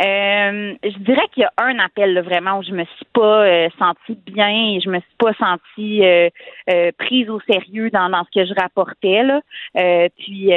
[0.00, 3.68] Euh, je dirais qu'il y a un appel vraiment où je me suis pas euh,
[3.78, 6.30] sentie bien et je me suis pas sentie euh,
[6.98, 9.40] prise au sérieux dans, dans, ce que je rapportais là.
[10.16, 10.50] puis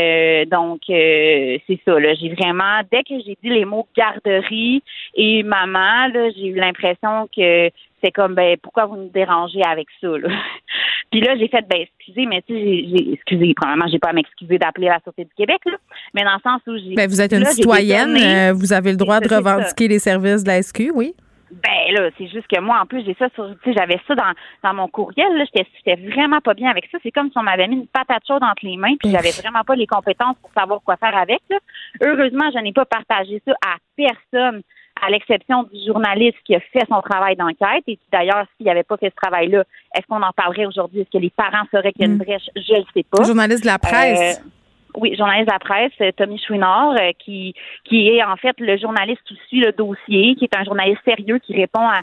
[0.49, 2.13] donc c'est ça là.
[2.15, 4.81] J'ai vraiment dès que j'ai dit les mots garderie
[5.15, 7.69] et maman là, j'ai eu l'impression que
[8.03, 10.29] c'est comme ben pourquoi vous nous dérangez avec ça là?
[11.11, 14.13] Puis là, j'ai fait ben excusez, mais tu sais, j'ai excusez, probablement j'ai pas à
[14.13, 15.77] m'excuser d'appeler la Sûreté du Québec, là,
[16.13, 18.97] mais dans le sens où j'ai ben, vous êtes une citoyenne, euh, vous avez le
[18.97, 21.13] droit de revendiquer les services de la SQ, oui?
[21.61, 24.15] Ben là, c'est juste que moi, en plus, j'ai ça sur, tu sais, j'avais ça
[24.15, 24.33] dans,
[24.63, 26.97] dans mon courriel, là, j'étais vraiment pas bien avec ça.
[27.03, 29.63] C'est comme si on m'avait mis une patate chaude entre les mains, puis j'avais vraiment
[29.63, 31.41] pas les compétences pour savoir quoi faire avec.
[31.49, 31.57] Là.
[32.01, 34.63] Heureusement, je n'ai pas partagé ça à personne
[35.05, 38.97] à l'exception du journaliste qui a fait son travail d'enquête et d'ailleurs, s'il n'avait pas
[38.97, 39.63] fait ce travail-là,
[39.95, 41.01] est-ce qu'on en parlerait aujourd'hui?
[41.01, 42.23] Est-ce que les parents sauraient qu'il y a une hmm.
[42.23, 42.49] brèche?
[42.55, 43.23] Je ne sais pas.
[43.23, 44.39] Journaliste de la presse.
[44.39, 44.49] Euh,
[44.97, 48.77] oui, journaliste de la presse, euh, Tommy Chouinard, euh, qui, qui est en fait le
[48.77, 52.01] journaliste qui suit le dossier, qui est un journaliste sérieux qui répond à,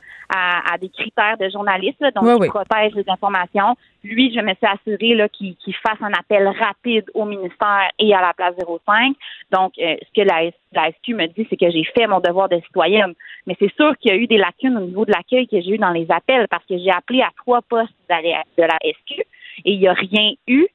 [0.73, 3.77] à, des critères de journaliste, donc qui protège les informations.
[4.03, 8.33] Lui, je me suis assurée qu'il fasse un appel rapide au ministère et à la
[8.33, 9.15] place 05.
[9.53, 12.49] Donc, euh, ce que la, la SQ me dit, c'est que j'ai fait mon devoir
[12.49, 13.15] de citoyenne.
[13.47, 15.71] Mais c'est sûr qu'il y a eu des lacunes au niveau de l'accueil que j'ai
[15.71, 19.21] eu dans les appels parce que j'ai appelé à trois postes de la SQ
[19.65, 20.67] et il n'y a rien eu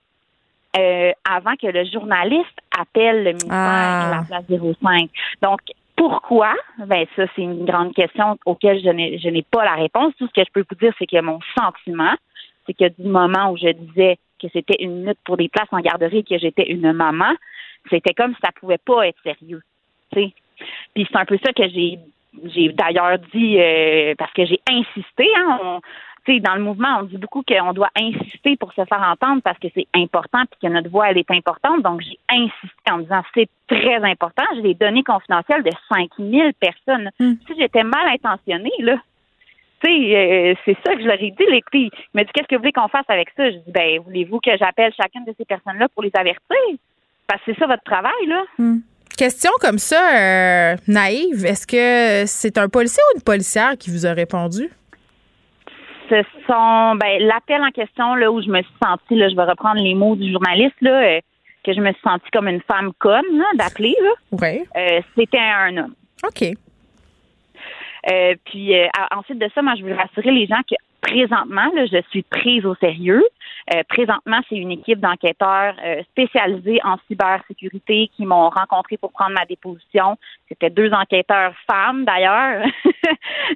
[0.77, 4.41] euh, avant que le journaliste appelle le ministère à la ah.
[4.41, 5.09] place 05.
[5.41, 5.59] Donc,
[5.95, 6.53] pourquoi?
[6.85, 10.13] Ben ça, c'est une grande question auquel je n'ai, je n'ai pas la réponse.
[10.17, 12.13] Tout ce que je peux vous dire, c'est que mon sentiment,
[12.65, 15.79] c'est que du moment où je disais que c'était une lutte pour des places en
[15.79, 17.33] garderie et que j'étais une maman,
[17.89, 19.61] c'était comme si ça pouvait pas être sérieux.
[20.11, 20.33] Puis
[20.95, 21.99] c'est un peu ça que j'ai
[22.43, 25.27] j'ai d'ailleurs dit euh, parce que j'ai insisté.
[25.37, 25.79] Hein,
[26.27, 29.67] dans le mouvement, on dit beaucoup qu'on doit insister pour se faire entendre parce que
[29.73, 31.81] c'est important puis que notre voix, elle est importante.
[31.83, 34.43] Donc, j'ai insisté en disant c'est très important.
[34.55, 37.09] J'ai des données confidentielles de 5000 personnes.
[37.19, 37.33] Hmm.
[37.47, 38.97] Si j'étais mal intentionnée, là,
[39.83, 41.45] tu sais, euh, c'est ça que je leur ai dit.
[41.49, 43.49] Les filles me dit qu'est-ce que vous voulez qu'on fasse avec ça?
[43.51, 46.57] Je dis, ben, voulez-vous que j'appelle chacune de ces personnes-là pour les avertir?
[47.27, 48.43] Parce que c'est ça votre travail, là.
[48.57, 48.79] Hmm.
[49.17, 54.05] Question comme ça, euh, naïve, est-ce que c'est un policier ou une policière qui vous
[54.05, 54.69] a répondu?
[56.09, 59.43] Ce sont ben l'appel en question là où je me suis sentie là, je vais
[59.43, 61.19] reprendre les mots du journaliste là euh,
[61.63, 64.11] que je me suis sentie comme une femme conne d'appeler là.
[64.31, 64.63] Oui.
[64.77, 65.95] Euh, c'était un homme.
[66.23, 66.43] OK.
[68.11, 68.73] Euh, puis
[69.15, 72.65] ensuite de ça, moi je veux rassurer les gens que présentement, là, je suis prise
[72.65, 73.23] au sérieux.
[73.73, 79.31] Euh, présentement, c'est une équipe d'enquêteurs euh, spécialisés en cybersécurité qui m'ont rencontré pour prendre
[79.31, 80.17] ma déposition.
[80.47, 82.63] C'était deux enquêteurs femmes d'ailleurs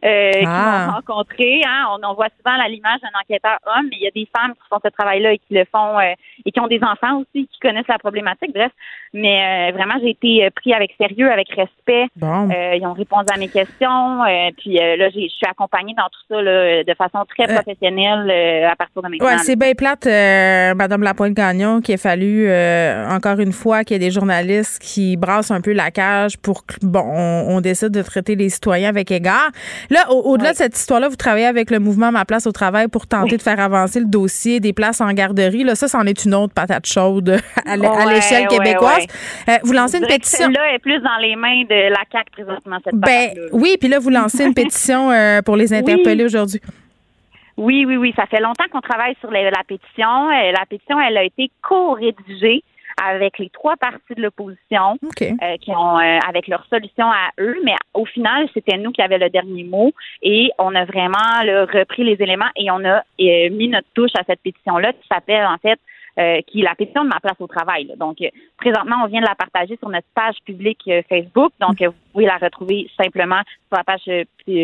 [0.04, 0.88] euh, qui ah.
[0.88, 1.62] m'ont rencontré.
[1.64, 1.86] Hein.
[1.92, 4.68] On, on, voit souvent l'image d'un enquêteur homme, mais il y a des femmes qui
[4.68, 7.88] font ce travail-là et qui le font et qui ont des enfants aussi qui connaissent
[7.88, 8.52] la problématique.
[8.52, 8.72] Bref,
[9.14, 12.08] mais vraiment, j'ai été pris avec sérieux, avec respect.
[12.20, 14.22] ils ont répondu à mes questions.
[14.58, 19.04] puis là, je suis accompagnée dans tout ça là, de façon très professionnelle à partir
[19.04, 19.28] de maintenant.
[19.28, 23.84] Ouais, c'est bien plate plate, euh, Madame Lapointe-Gagnon, qu'il a fallu, euh, encore une fois,
[23.84, 27.62] qu'il y ait des journalistes qui brassent un peu la cage pour que, bon, on,
[27.62, 29.50] décide de traiter les citoyens avec égard.
[29.90, 33.06] Là, au-delà de cette histoire-là, vous travaillez avec le mouvement Ma place au travail pour
[33.06, 35.64] tenter de faire avancer le dossier des places en garderie.
[35.64, 39.06] Là, ça, c'en est une autre patate chaude à l'échelle québécoise.
[39.48, 40.48] Euh, vous lancez une pétition.
[40.50, 44.00] Là est plus dans les mains de la CAQ présentement, cette ben, Oui, puis là,
[44.00, 45.12] vous lancez une pétition
[45.46, 46.62] pour les interpeller aujourd'hui.
[47.60, 48.14] Oui, oui, oui.
[48.16, 50.30] Ça fait longtemps qu'on travaille sur la pétition.
[50.30, 52.64] Euh, la pétition, elle a été co-rédigée
[53.04, 57.58] avec les trois partis de l'opposition euh, qui ont euh, avec leurs solutions à eux,
[57.66, 59.92] mais au final, c'était nous qui avions le dernier mot
[60.22, 61.42] et on a vraiment
[61.74, 65.58] repris les éléments et on a mis notre touche à cette pétition-là qui s'appelle en
[65.58, 65.80] fait
[66.20, 67.94] euh, qui est la pétition de ma place au travail.
[67.98, 71.54] Donc, euh, présentement, on vient de la partager sur notre page publique euh, Facebook.
[71.62, 74.04] Donc, vous pouvez la retrouver simplement sur la page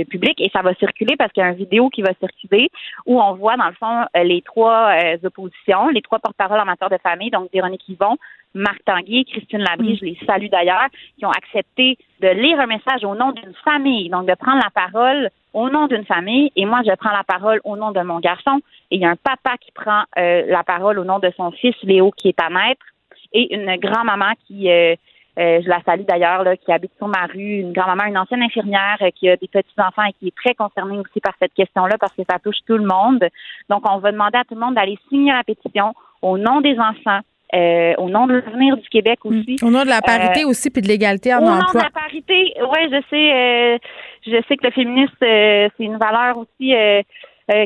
[0.10, 2.70] publique et ça va circuler parce qu'il y a une vidéo qui va circuler
[3.06, 6.98] où on voit, dans le fond, les trois oppositions, les trois porte-paroles en matière de
[6.98, 8.18] famille, donc Véronique Yvon,
[8.56, 9.98] Marc Tanguy, Christine Labrie, mm.
[9.98, 10.88] je les salue d'ailleurs,
[11.20, 14.72] qui ont accepté de lire un message au nom d'une famille, donc de prendre la
[14.72, 16.52] parole au nom d'une famille.
[16.56, 18.62] Et moi, je prends la parole au nom de mon garçon.
[18.90, 21.52] Et il y a un papa qui prend euh, la parole au nom de son
[21.52, 22.86] fils Léo, qui est à naître,
[23.34, 24.96] et une grand-maman qui, euh,
[25.38, 28.42] euh, je la salue d'ailleurs, là, qui habite sur ma rue, une grand-maman, une ancienne
[28.42, 32.14] infirmière qui a des petits-enfants et qui est très concernée aussi par cette question-là parce
[32.14, 33.26] que ça touche tout le monde.
[33.70, 36.78] Donc, on va demander à tout le monde d'aller signer la pétition au nom des
[36.80, 37.20] enfants,
[37.54, 39.40] euh, au nom de l'avenir du Québec hmm.
[39.40, 39.58] aussi.
[39.62, 41.54] Au nom de la parité euh, aussi, puis de l'égalité en emploi.
[41.54, 43.34] Au nom de la parité, oui, je sais.
[43.34, 43.78] Euh,
[44.26, 46.74] je sais que le féministe, c'est une valeur aussi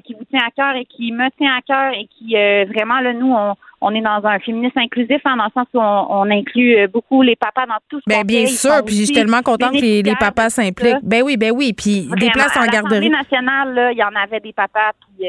[0.03, 3.13] qui vous tient à cœur et qui me tient à cœur et qui vraiment, là,
[3.13, 6.87] nous, on, on est dans un féminisme inclusif, hein, dans le sens où on, inclut
[6.87, 9.81] beaucoup les papas dans tout ce ben, Bien sûr, puis je suis tellement contente que
[9.81, 11.03] les, papas s'impliquent.
[11.03, 13.09] Ben oui, ben oui, puis des places en garderie.
[13.09, 15.27] Nationale, là, il y en avait des papas, puis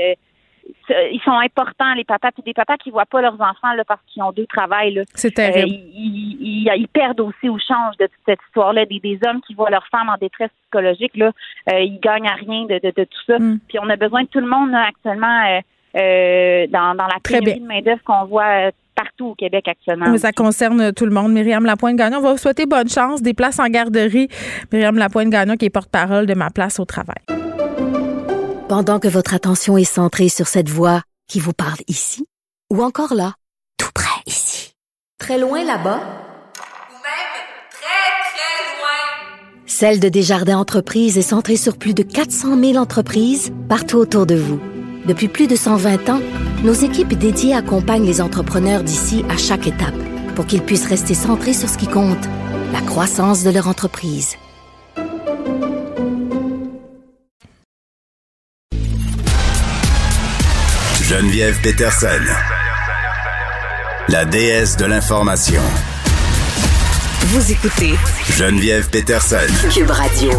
[1.13, 4.01] ils sont importants, les papas, puis des papas qui voient pas leurs enfants là, parce
[4.07, 5.03] qu'ils ont deux travails.
[5.15, 5.75] C'est terrible.
[5.75, 8.87] Euh, ils, perdent aussi au change de toute cette histoire-là.
[8.87, 11.33] Des, des hommes qui voient leurs femmes en détresse psychologique, là,
[11.73, 13.39] euh, ils gagnent à rien de, de, tout ça.
[13.39, 13.61] Mm.
[13.69, 15.61] Puis on a besoin de tout le monde actuellement euh,
[15.95, 20.17] dans, dans la pénurie de main-d'œuvre qu'on voit partout au Québec actuellement.
[20.19, 21.33] ça concerne tout le monde.
[21.33, 24.29] Myriam Lapointe-Gagnon, on va vous souhaiter bonne chance, des places en garderie.
[24.73, 27.23] Myriam Lapointe-Gagnon qui est porte-parole de Ma place au travail.
[28.69, 32.27] Pendant que votre attention est centrée sur cette voix qui vous parle ici,
[32.73, 33.35] ou encore là,
[33.79, 34.75] tout près ici,
[35.19, 37.31] très loin là-bas, ou même
[37.71, 43.53] très, très loin, Celle de Desjardins Entreprises est centrée sur plus de 400 000 entreprises
[43.69, 44.61] partout autour de vous.
[45.07, 46.21] Depuis plus de 120 ans,
[46.63, 49.95] nos équipes dédiées accompagnent les entrepreneurs d'ici à chaque étape
[50.35, 52.29] pour qu'ils puissent rester centrés sur ce qui compte,
[52.73, 54.37] la croissance de leur entreprise.
[61.03, 62.07] Geneviève Peterson,
[64.09, 65.63] la déesse de l'information.
[67.27, 67.95] Vous écoutez
[68.37, 69.37] Geneviève Peterson,
[69.73, 70.31] Cube Radio.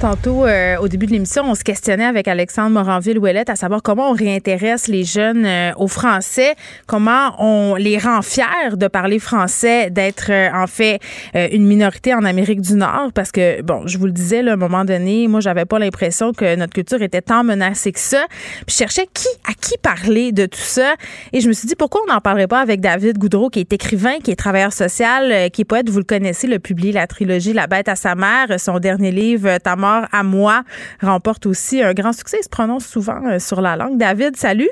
[0.00, 4.10] Tantôt, euh, au début de l'émission, on se questionnait avec Alexandre Moranville-Ouellette à savoir comment
[4.10, 6.54] on réintéresse les jeunes euh, au français,
[6.86, 11.00] comment on les rend fiers de parler français, d'être euh, en fait
[11.34, 14.54] une minorité en Amérique du Nord, parce que, bon, je vous le disais, là, à
[14.54, 18.26] un moment donné, moi, j'avais pas l'impression que notre culture était tant menacée que ça.
[18.66, 20.94] Puis je cherchais qui, à qui parler de tout ça.
[21.32, 23.72] Et je me suis dit, pourquoi on n'en parlerait pas avec David Goudreau, qui est
[23.72, 27.54] écrivain, qui est travailleur social, qui est poète, vous le connaissez, le publie la trilogie
[27.54, 30.62] La bête à sa mère, son dernier livre, Ta à moi
[31.02, 32.38] remporte aussi un grand succès.
[32.40, 33.98] Il se prononce souvent euh, sur la langue.
[33.98, 34.70] David, salut.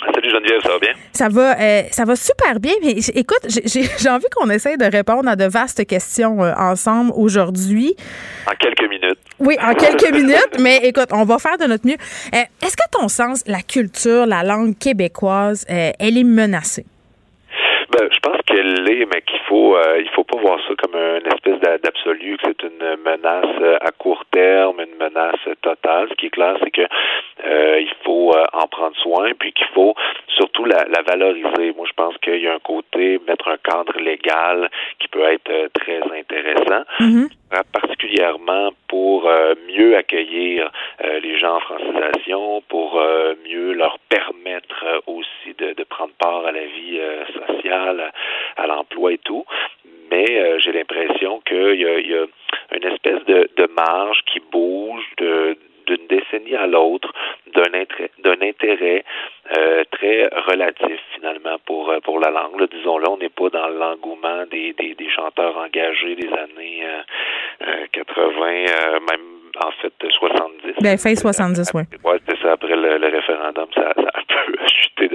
[0.00, 0.92] Salut Geneviève, ça va bien?
[1.12, 2.72] Ça va, euh, ça va super bien.
[2.82, 7.96] Mais écoute, j'ai envie qu'on essaye de répondre à de vastes questions euh, ensemble aujourd'hui.
[8.46, 9.18] En quelques minutes.
[9.40, 11.96] Oui, en quelques minutes, mais écoute, on va faire de notre mieux.
[12.32, 16.84] Est-ce que ton sens, la culture, la langue québécoise, elle est menacée?
[17.90, 20.94] Ben, je pense qu'elle l'est, mais qu'il faut euh, il faut pas voir ça comme
[20.94, 26.06] une espèce d'absolu, que c'est une menace euh, à court terme, une menace totale.
[26.10, 26.82] Ce qui est clair, c'est que
[27.46, 29.94] euh, il faut en prendre soin, puis qu'il faut
[30.38, 31.72] surtout la, la, valoriser.
[31.76, 35.68] Moi, je pense qu'il y a un côté mettre un cadre légal qui peut être
[35.74, 36.84] très intéressant.
[37.00, 37.28] Mm-hmm.
[37.72, 39.30] particulièrement pour
[39.68, 40.70] mieux accueillir
[41.22, 43.02] les gens en francisation, pour
[43.44, 47.00] mieux leur permettre aussi de, de, prendre part à la vie
[47.34, 48.12] sociale
[48.56, 49.44] à, l'emploi et tout.
[50.10, 52.26] Mais euh, j'ai l'impression qu'il y, y a,
[52.76, 55.04] une espèce de, de marge qui bouge
[55.88, 57.12] d'une décennie à l'autre,
[57.54, 59.04] d'un intérêt, d'un intérêt
[59.56, 62.68] euh, très relatif finalement pour euh, pour la langue.
[62.70, 66.84] Disons-le, on n'est pas dans l'engouement des, des, des, chanteurs engagés des années
[67.92, 68.44] 80,
[69.10, 70.74] même en fait 70.
[70.82, 71.82] Ben, fin 70, oui.
[72.04, 72.52] Ouais, c'est ça.
[72.52, 75.08] Après le, référendum, ça, ça, a un peu chuté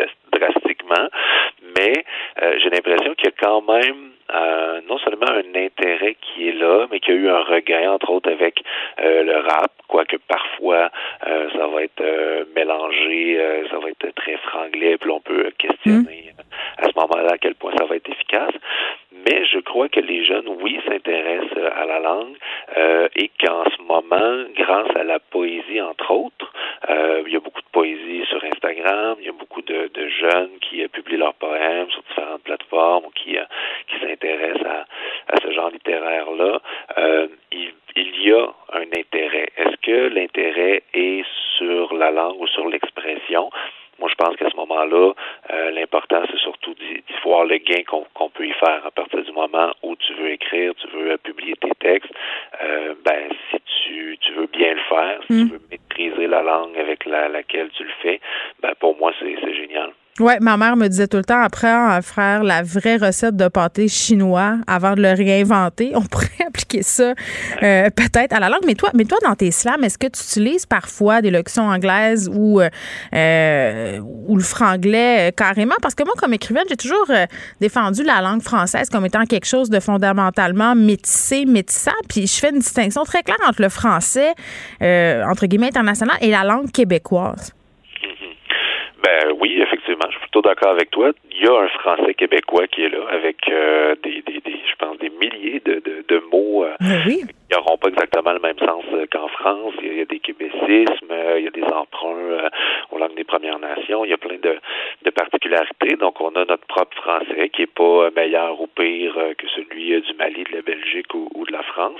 [2.70, 7.00] l'impression qu'il y a quand même euh, non seulement un intérêt qui est là, mais
[7.00, 8.64] qu'il y a eu un regain, entre autres, avec
[9.00, 10.90] euh, le rap, quoique parfois
[11.28, 12.04] euh, ça va être
[12.56, 16.32] mélangé, ça va être très franglais, puis on peut questionner
[16.78, 18.54] à ce moment-là à quel point ça va être efficace.
[19.12, 22.36] Mais je crois que les jeunes, oui, s'intéressent à la langue
[23.16, 26.52] et qu'en ce moment, grâce à la poésie, entre autres,
[26.90, 30.52] il y a beaucoup de poésie sur Instagram, il y a beaucoup de, de jeunes
[30.62, 33.38] qui publient leurs poèmes sur différentes plateformes ou qui,
[33.88, 34.86] qui s'intéressent à,
[35.34, 36.60] à, ce genre littéraire-là,
[36.98, 39.50] euh, il, il, y a un intérêt.
[39.58, 41.26] Est-ce que l'intérêt est
[41.58, 43.50] sur la langue ou sur l'expression?
[44.00, 45.14] Moi, je pense qu'à ce moment-là,
[45.52, 49.32] euh, l'important, c'est surtout d'y voir le gain qu'on peut y faire à partir du
[49.32, 52.12] moment où tu veux écrire, tu veux publier tes textes.
[52.64, 55.50] Euh, ben, si tu, tu veux bien le faire, si tu mm.
[55.50, 58.20] veux maîtriser la langue avec la, laquelle tu le fais,
[58.62, 59.92] ben, pour moi, c'est génial.
[60.20, 63.48] Ouais, ma mère me disait tout le temps après à faire la vraie recette de
[63.48, 65.94] pâté chinois avant de le réinventer.
[65.96, 67.16] On pourrait appliquer ça
[67.64, 68.62] euh, peut-être à la langue.
[68.68, 72.30] Mais toi, mais toi dans tes slams, est-ce que tu utilises parfois des locutions anglaises
[72.32, 75.78] ou euh, ou le franglais euh, carrément?
[75.82, 77.08] Parce que moi, comme écrivaine, j'ai toujours
[77.60, 81.92] défendu la langue française comme étant quelque chose de fondamentalement métissé, métissant.
[82.08, 84.36] Puis je fais une distinction très claire entre le français
[84.80, 87.52] entre guillemets international et la langue québécoise.
[89.04, 91.12] Ben oui, effectivement, je suis plutôt d'accord avec toi.
[91.30, 94.76] Il y a un français québécois qui est là avec euh, des, des, des, je
[94.80, 96.74] pense, des milliers de, de, de mots euh,
[97.06, 97.24] oui.
[97.54, 99.74] Qui n'auront pas exactement le même sens euh, qu'en France.
[99.82, 102.50] Il y, a, des québécismes, euh, il y a des emprunts
[102.92, 104.06] aux langues des Premières Nations.
[104.06, 104.60] Il y a plein de,
[105.12, 105.96] particularités.
[105.98, 110.14] Donc, on a notre propre français qui est pas meilleur ou pire que celui du
[110.16, 112.00] Mali, de la Belgique ou, de la France.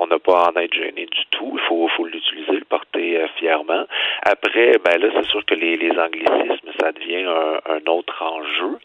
[0.00, 1.52] on n'a pas à en être gêné du tout.
[1.54, 3.84] Il faut, faut l'utiliser, le porter fièrement.
[4.22, 8.78] Après, ben là, c'est sûr que les, les anglicismes, ça devient un, un autre enjeu.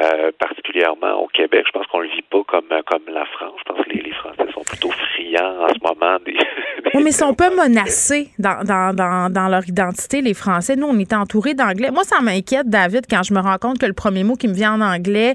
[0.00, 1.64] Euh, particulièrement au Québec.
[1.66, 3.52] Je pense qu'on le vit pas comme comme la France.
[3.58, 6.32] Je pense que les, les Français sont plutôt friands en ce moment des.
[6.94, 10.76] oui, mais ils sont pas menacés dans, dans, dans, dans, leur identité, les Français.
[10.76, 11.90] Nous, on est entourés d'anglais.
[11.90, 14.54] Moi, ça m'inquiète, David, quand je me rends compte que le premier mot qui me
[14.54, 15.34] vient en anglais,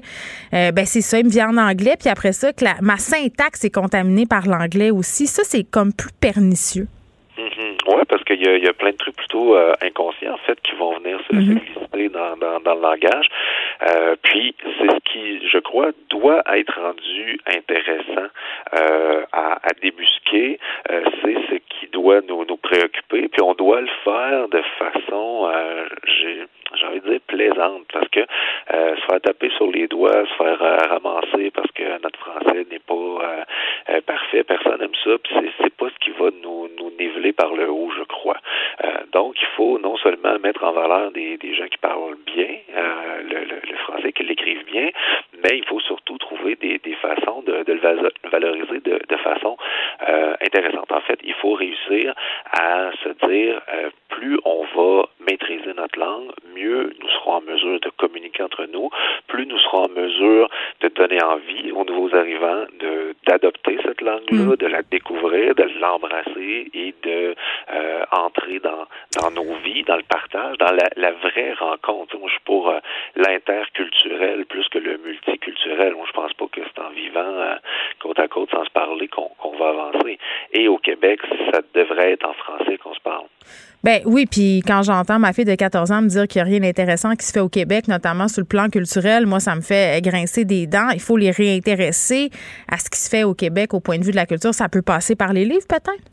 [0.52, 2.96] euh, ben c'est ça, il me vient en anglais, puis après ça, que la, ma
[2.96, 5.28] syntaxe est contaminée par l'anglais aussi.
[5.28, 6.88] Ça, c'est comme plus pernicieux.
[8.56, 11.36] Qu'il y, a plein de trucs plutôt euh, inconscients, en fait, qui vont venir se,
[11.36, 11.58] mm
[12.10, 13.28] dans, dans, dans, le langage.
[13.82, 18.28] Euh, puis, c'est ce qui, je crois, doit être rendu intéressant
[18.74, 20.58] euh, à, à, débusquer.
[20.88, 23.28] C'est ce qui doit nous, nous préoccuper.
[23.28, 25.50] Puis, on doit le faire de façon,
[26.04, 30.24] j'ai j'ai envie de dire plaisante parce que euh, se faire taper sur les doigts,
[30.26, 35.10] se faire euh, ramasser parce que notre français n'est pas euh, parfait, personne n'aime ça,
[35.22, 38.36] puis c'est, c'est pas ce qui va nous, nous niveler par le haut, je crois.
[39.12, 42.48] donc il faut non seulement mettre en valeur des, des gens qui parlent bien
[43.22, 44.88] le, le, le, français, qui l'écrivent bien,
[45.42, 49.56] mais il faut surtout trouver des, des façons de, le valoriser de, de façon
[50.40, 50.90] intéressante.
[50.92, 52.14] En fait, il faut réussir
[52.52, 53.60] à se dire
[54.08, 58.90] plus on va maîtriser notre langue, mieux nous serons en mesure de communiquer entre nous,
[59.26, 60.48] plus nous serons en mesure
[60.80, 64.56] de donner envie aux nouveaux arrivants de d'adopter cette langue-là, mm.
[64.56, 64.82] de la
[66.74, 67.34] et de
[67.72, 68.86] euh, entrer dans
[69.20, 72.16] dans nos vies, dans le partage, dans la, vraie rencontre.
[72.18, 72.78] Moi, je suis pour euh,
[73.16, 75.94] l'interculturel plus que le multiculturel.
[75.94, 77.56] Moi, je pense pas que c'est en vivant euh,
[78.00, 80.18] côte à côte sans se parler qu'on qu'on va avancer.
[80.52, 81.20] Et au Québec,
[81.52, 83.26] ça devrait être en français qu'on se parle.
[83.84, 86.50] Ben oui, puis quand j'entends ma fille de 14 ans me dire qu'il n'y a
[86.50, 89.60] rien d'intéressant qui se fait au Québec, notamment sur le plan culturel, moi, ça me
[89.60, 90.90] fait grincer des dents.
[90.92, 92.30] Il faut les réintéresser
[92.78, 94.54] à ce qui se fait au Québec au point de vue de la culture.
[94.54, 96.06] Ça peut passer par les livres, peut-être?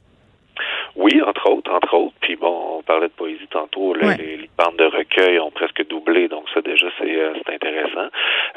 [0.96, 2.16] Oui, entre autres, entre autres.
[2.22, 3.94] Puis bon, on parlait de poésie tantôt.
[3.94, 8.08] les, bandes de recueil ont presque doublé, donc ça déjà c'est euh, intéressant.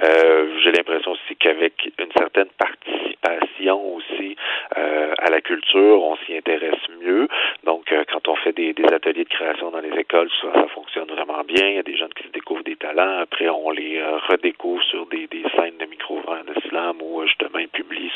[0.05, 4.37] Euh, J'ai l'impression aussi qu'avec une certaine participation aussi
[4.79, 7.27] euh, à la culture, on s'y intéresse mieux.
[7.65, 10.69] Donc euh, quand on fait des, des, ateliers de création dans les écoles, ça, ça
[10.69, 11.67] fonctionne vraiment bien.
[11.67, 13.19] Il y a des jeunes qui se découvrent des talents.
[13.19, 17.48] Après, on les redécouvre sur des, des scènes de micro de slam ou publient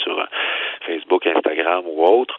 [0.03, 0.27] sur
[0.87, 2.39] Facebook, Instagram ou autre.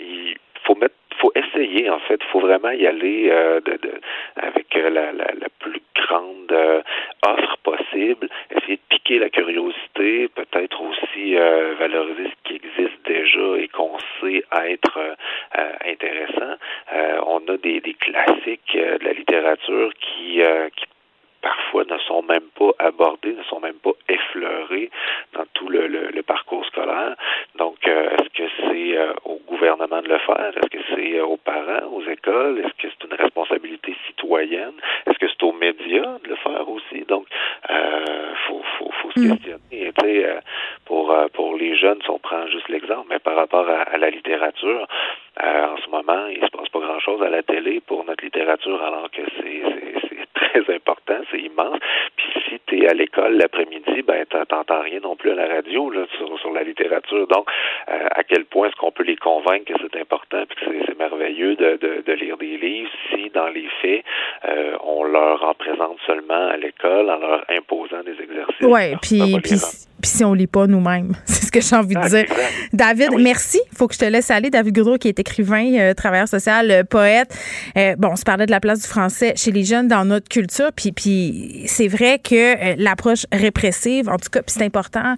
[0.00, 3.60] il faut mettre faut essayer en fait, faut vraiment y aller euh,
[4.36, 6.82] avec euh, la, la, la, plus grande euh,
[7.26, 13.56] offre possible, essayer de piquer la curiosité, peut-être aussi euh, valoriser ce qui existe déjà
[13.58, 14.98] et qu'on sait être
[15.86, 16.56] intéressant.
[17.26, 20.40] on a des, des classiques de la littérature qui,
[20.76, 20.84] qui
[21.44, 24.90] parfois ne sont même pas abordés, ne sont même pas effleurés
[25.34, 27.14] dans tout le, le, parcours scolaire.
[27.56, 30.52] Donc, euh, est-ce que c'est euh, au gouvernement de le faire?
[30.56, 32.60] Est-ce que c'est euh, aux parents, aux écoles?
[32.60, 34.72] Est-ce que c'est une responsabilité citoyenne?
[35.06, 37.04] Est-ce que c'est aux médias de le faire aussi?
[37.06, 37.26] Donc,
[37.68, 39.36] il faut, faut se mm.
[39.36, 39.92] questionner.
[40.04, 40.40] Euh,
[40.84, 44.10] pour euh, pour les jeunes, si on prend juste l'exemple, mais par rapport à, la
[44.10, 44.86] littérature,
[45.42, 48.82] euh, en ce moment, il se passe pas grand-chose à la télé pour notre littérature,
[48.82, 50.03] alors que c'est
[50.34, 51.78] très important, c'est immense.
[52.16, 55.90] Puis si tu es à l'école l'après-midi, ben t'entends rien non plus à la radio
[55.90, 57.26] là, sur, sur la littérature.
[57.28, 57.48] Donc,
[57.86, 61.56] à quel point est-ce qu'on peut les convaincre que c'est important et que c'est merveilleux
[61.56, 64.04] de, de, de, lire des livres si, dans les faits,
[64.82, 68.62] on leur en présente seulement à l'école en leur imposant des exercices.
[68.62, 69.20] Oui, puis,
[70.04, 71.14] puis si on lit pas nous-mêmes.
[71.24, 72.26] C'est ce que j'ai envie de dire.
[72.74, 73.14] David, merci.
[73.14, 73.60] Ah merci.
[73.74, 74.50] faut que je te laisse aller.
[74.50, 77.34] David Goudreau, qui est écrivain, euh, travailleur social, euh, poète.
[77.78, 80.28] Euh, bon, on se parlait de la place du français chez les jeunes dans notre
[80.28, 80.72] culture.
[80.76, 85.16] Puis, puis c'est vrai que l'approche répressive, en tout cas, puis c'est important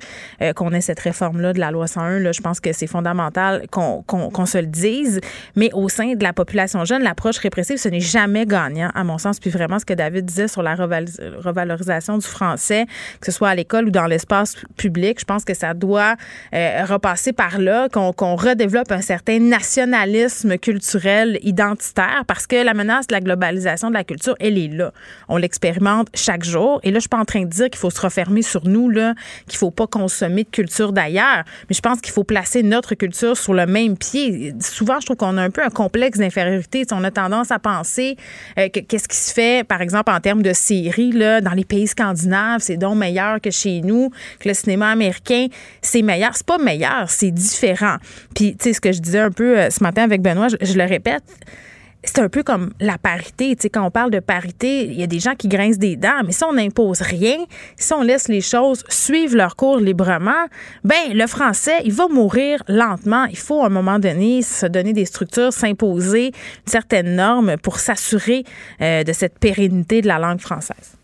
[0.54, 2.20] qu'on ait cette réforme-là de la loi 101.
[2.20, 5.20] Là, je pense que c'est fondamental qu'on qu'on se le dise.
[5.56, 9.18] Mais au sein de la population jeune, l'approche répressive, ce n'est jamais gagnant, à mon
[9.18, 9.40] sens.
[9.40, 12.86] Puis vraiment, ce que David disait sur la revalorisation du français,
[13.20, 15.20] que ce soit à l'école ou dans l'espace public.
[15.20, 16.16] Je pense que ça doit
[16.54, 23.06] euh, repasser par là, qu'on redéveloppe un certain nationalisme culturel identitaire parce que la menace
[23.06, 24.92] de la globalisation de la culture, elle est là.
[25.28, 26.80] On l'expérimente chaque jour.
[26.82, 28.88] Et là, je suis pas en train de dire qu'il faut se refermer sur nous,
[28.90, 29.14] là,
[29.48, 31.44] qu'il faut pas consommer de culture d'ailleurs.
[31.68, 34.54] Mais je pense qu'il faut placer notre culture sur le même pied.
[34.60, 36.84] Souvent, je trouve qu'on a un peu un complexe d'infériorité.
[36.92, 38.16] On a tendance à penser
[38.58, 41.64] euh, que qu'est-ce qui se fait, par exemple, en termes de séries, là, dans les
[41.64, 44.10] pays scandinaves, c'est donc meilleur que chez nous,
[44.40, 45.46] que le cinéma américain,
[45.80, 46.32] c'est meilleur.
[46.34, 47.96] C'est pas meilleur, c'est différent.
[48.34, 50.76] Puis, tu sais, ce que je disais un peu euh, ce matin avec Benoît, je,
[50.76, 51.22] le répète,
[52.02, 53.54] c'est un peu comme la parité.
[53.54, 55.96] Tu sais, quand on parle de parité, il y a des gens qui grincent des
[55.96, 57.36] dents, mais si on n'impose rien,
[57.76, 60.46] si on laisse les choses suivre leur cours librement,
[60.84, 63.24] ben le français, il va mourir lentement.
[63.26, 67.78] Il faut à un moment donné se donner des structures, s'imposer une certaine norme pour
[67.78, 68.44] s'assurer
[68.80, 70.96] euh, de cette pérennité de la langue française.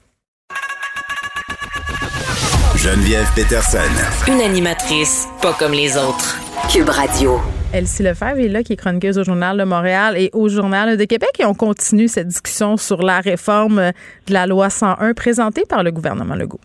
[2.83, 3.79] Geneviève Peterson.
[4.27, 6.37] Une animatrice pas comme les autres.
[6.69, 7.39] Cube Radio.
[7.73, 11.05] Elsie Lefebvre est là, qui est chroniqueuse au Journal de Montréal et au Journal de
[11.05, 11.31] Québec.
[11.39, 13.93] Et on continue cette discussion sur la réforme
[14.27, 16.59] de la loi 101 présentée par le gouvernement Legault.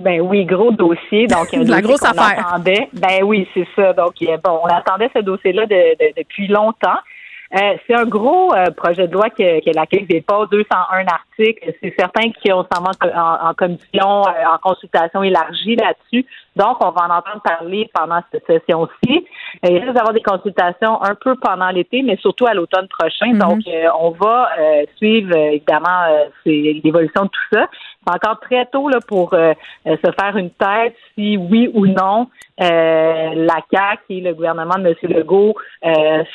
[0.00, 1.28] Ben oui, gros dossier.
[1.28, 2.46] Donc, la grosse affaire.
[2.46, 2.90] Attendait.
[2.92, 3.94] Ben oui, c'est ça.
[3.94, 4.12] Donc,
[4.44, 6.98] bon, on attendait ce dossier-là depuis longtemps.
[7.54, 11.74] Euh, c'est un gros euh, projet de loi que, que la CAQ dépose, 201 articles.
[11.82, 16.24] C'est certain qu'on s'en en, en, commission, euh, en consultation élargie là-dessus.
[16.56, 19.26] Donc, on va en entendre parler pendant cette session-ci.
[19.64, 23.32] Il risque d'avoir des consultations un peu pendant l'été, mais surtout à l'automne prochain.
[23.32, 23.38] Mm-hmm.
[23.38, 23.60] Donc,
[24.00, 24.48] on va
[24.96, 26.06] suivre évidemment
[26.44, 27.68] l'évolution de tout ça.
[28.04, 29.52] C'est encore très tôt là, pour euh,
[29.86, 32.28] euh, se faire une tête si oui ou non
[32.60, 34.94] euh, la CAQ et le gouvernement de M.
[35.02, 35.54] Legault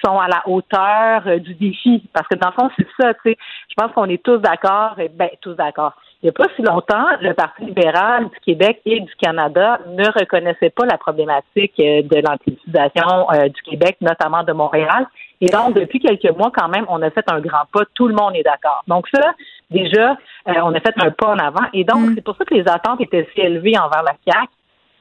[0.03, 2.03] sont à la hauteur du défi.
[2.13, 3.38] Parce que dans le fond, c'est ça, tu sais.
[3.70, 5.93] Je pense qu'on est tous d'accord, ben tous d'accord.
[6.24, 10.05] Il n'y a pas si longtemps, le Parti libéral du Québec et du Canada ne
[10.20, 15.07] reconnaissait pas la problématique de l'anticisation du Québec, notamment de Montréal.
[15.41, 17.82] Et donc, depuis quelques mois, quand même, on a fait un grand pas.
[17.93, 18.84] Tout le monde est d'accord.
[18.88, 19.34] Donc ça,
[19.70, 20.11] déjà,
[20.47, 21.68] euh, on a fait un pas en avant.
[21.74, 22.15] Et donc, mm.
[22.15, 24.47] c'est pour ça que les attentes étaient si élevées envers la CAQ.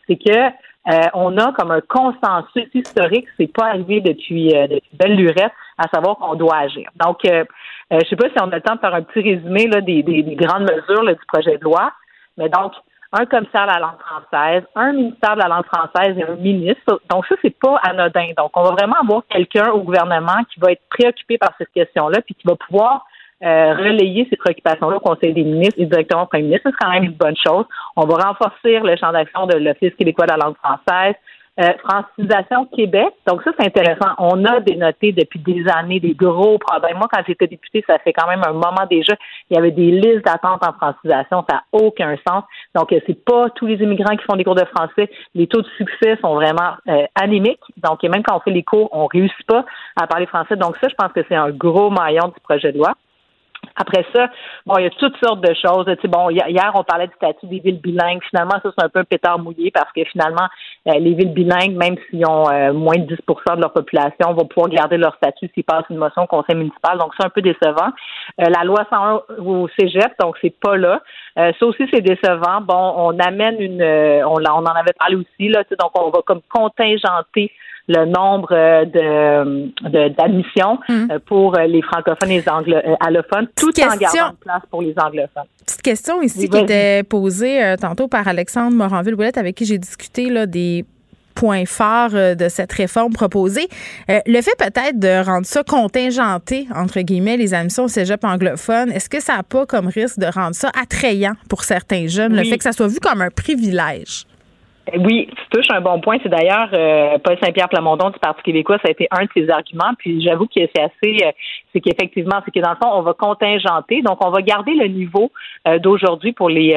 [0.06, 0.46] C'est que
[0.88, 5.52] euh, on a comme un consensus historique, c'est pas arrivé depuis, euh, depuis belle lurette,
[5.78, 6.88] à savoir qu'on doit agir.
[6.94, 7.44] Donc, euh,
[7.91, 10.03] je sais pas si on a le temps de faire un petit résumé là, des,
[10.03, 11.93] des, grandes mesures du projet de loi,
[12.37, 12.72] mais donc,
[13.12, 17.01] un commissaire à la langue française, un ministère de la langue française et un ministre.
[17.09, 18.28] Donc ça, c'est pas anodin.
[18.37, 22.20] Donc on va vraiment avoir quelqu'un au gouvernement qui va être préoccupé par cette question-là,
[22.22, 23.07] puis qui va pouvoir
[23.43, 26.70] euh, relayer ces préoccupations-là au Conseil des ministres et directement au Premier ministre.
[26.70, 27.64] C'est quand même une bonne chose.
[27.95, 31.14] On va renforcer le champ d'action de l'Office québécois de la langue française.
[31.59, 33.14] Euh, francisation Québec.
[33.26, 34.11] Donc ça, c'est intéressant.
[34.18, 36.98] On a dénoté depuis des années des gros problèmes.
[36.98, 39.14] Moi, quand j'étais députée, ça fait quand même un moment déjà.
[39.48, 41.46] Il y avait des listes d'attente en francisation.
[41.48, 42.44] Ça n'a aucun sens.
[42.74, 45.11] Donc, euh, c'est pas tous les immigrants qui font des cours de français.
[45.34, 47.64] Les taux de succès sont vraiment euh, anémiques.
[47.78, 49.64] Donc, même quand on fait les cours, on réussit pas
[49.98, 50.57] à parler français.
[50.57, 52.92] Donc ça, je pense que c'est un gros maillon du projet de loi.
[53.78, 54.28] Après ça,
[54.64, 55.84] bon, il y a toutes sortes de choses.
[55.86, 58.22] Tu sais, bon, hier, on parlait du statut des villes bilingues.
[58.30, 60.48] Finalement, ça, c'est un peu un pétard mouillé parce que finalement,
[60.88, 64.46] euh, les villes bilingues, même s'ils ont euh, moins de 10% de leur population, vont
[64.46, 66.96] pouvoir garder leur statut s'ils passent une motion au conseil municipal.
[66.98, 67.92] Donc, c'est un peu décevant.
[68.40, 71.02] Euh, la loi 101 au cégep, donc c'est pas là.
[71.36, 72.62] ça aussi, c'est décevant.
[72.62, 73.82] Bon, on amène une...
[74.24, 75.62] on, en avait parlé aussi, là.
[75.78, 77.52] Donc, on va comme contingenter
[77.89, 81.09] le nombre euh, de d'admissions hum.
[81.11, 85.45] euh, pour les francophones et les anglophones, tout en gardant place pour les anglophones.
[85.64, 90.30] Petite question ici qui était posée euh, tantôt par Alexandre Moranville-Ouellette avec qui j'ai discuté
[90.30, 90.84] là, des
[91.34, 93.68] points forts de cette réforme proposée.
[94.09, 99.11] le fait peut-être de rendre ça contingenté, entre guillemets, les admissions au cégep anglophone, est-ce
[99.11, 102.57] que ça n'a pas comme risque de rendre ça attrayant pour certains jeunes, le fait
[102.57, 104.25] que ça soit vu comme un privilège?
[104.95, 106.18] Oui, tu touches un bon point.
[106.22, 109.50] C'est d'ailleurs euh, Paul Saint-Pierre Plamondon du Parti québécois, ça a été un de ses
[109.50, 109.92] arguments.
[109.99, 111.33] Puis j'avoue que c'est assez, euh,
[111.72, 114.03] c'est qu'effectivement, c'est que dans le fond, on va contingenter.
[114.03, 115.33] Donc, on va garder le niveau
[115.67, 116.75] euh, d'aujourd'hui pour les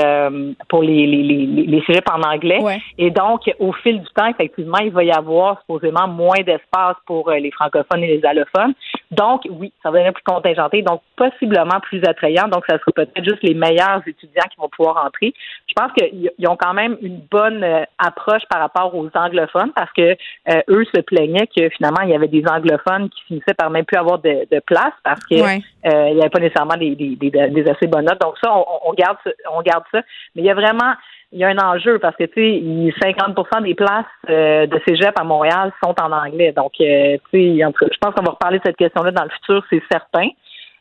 [0.70, 2.60] pour les les, les, les cégeps en anglais.
[2.98, 7.30] Et donc, au fil du temps, effectivement, il va y avoir supposément moins d'espace pour
[7.32, 8.74] les francophones et les allophones.
[9.12, 12.48] Donc, oui, ça va devenir plus contingenté, donc possiblement plus attrayant.
[12.48, 15.34] Donc, ça sera peut-être juste les meilleurs étudiants qui vont pouvoir entrer.
[15.68, 17.64] Je pense qu'ils ont quand même une bonne
[18.00, 20.16] approche par rapport aux anglophones parce que
[20.50, 23.86] euh, eux se plaignaient que finalement il y avait des anglophones qui finissaient par même
[23.86, 27.88] plus avoir de, place parce que euh, il n'y avait pas nécessairement des, des, assez
[27.88, 28.22] bonnes notes.
[28.22, 29.18] Donc ça, on, garde
[29.52, 30.02] on garde ça.
[30.36, 30.94] Mais il y a vraiment
[31.32, 35.18] il y a un enjeu parce que tu sais, 50% des places euh, de cégep
[35.20, 36.52] à Montréal sont en anglais.
[36.54, 39.84] Donc, tu sais, je pense qu'on va reparler de cette question-là dans le futur, c'est
[39.92, 40.30] certain.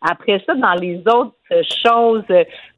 [0.03, 1.35] Après ça, dans les autres
[1.85, 2.25] choses,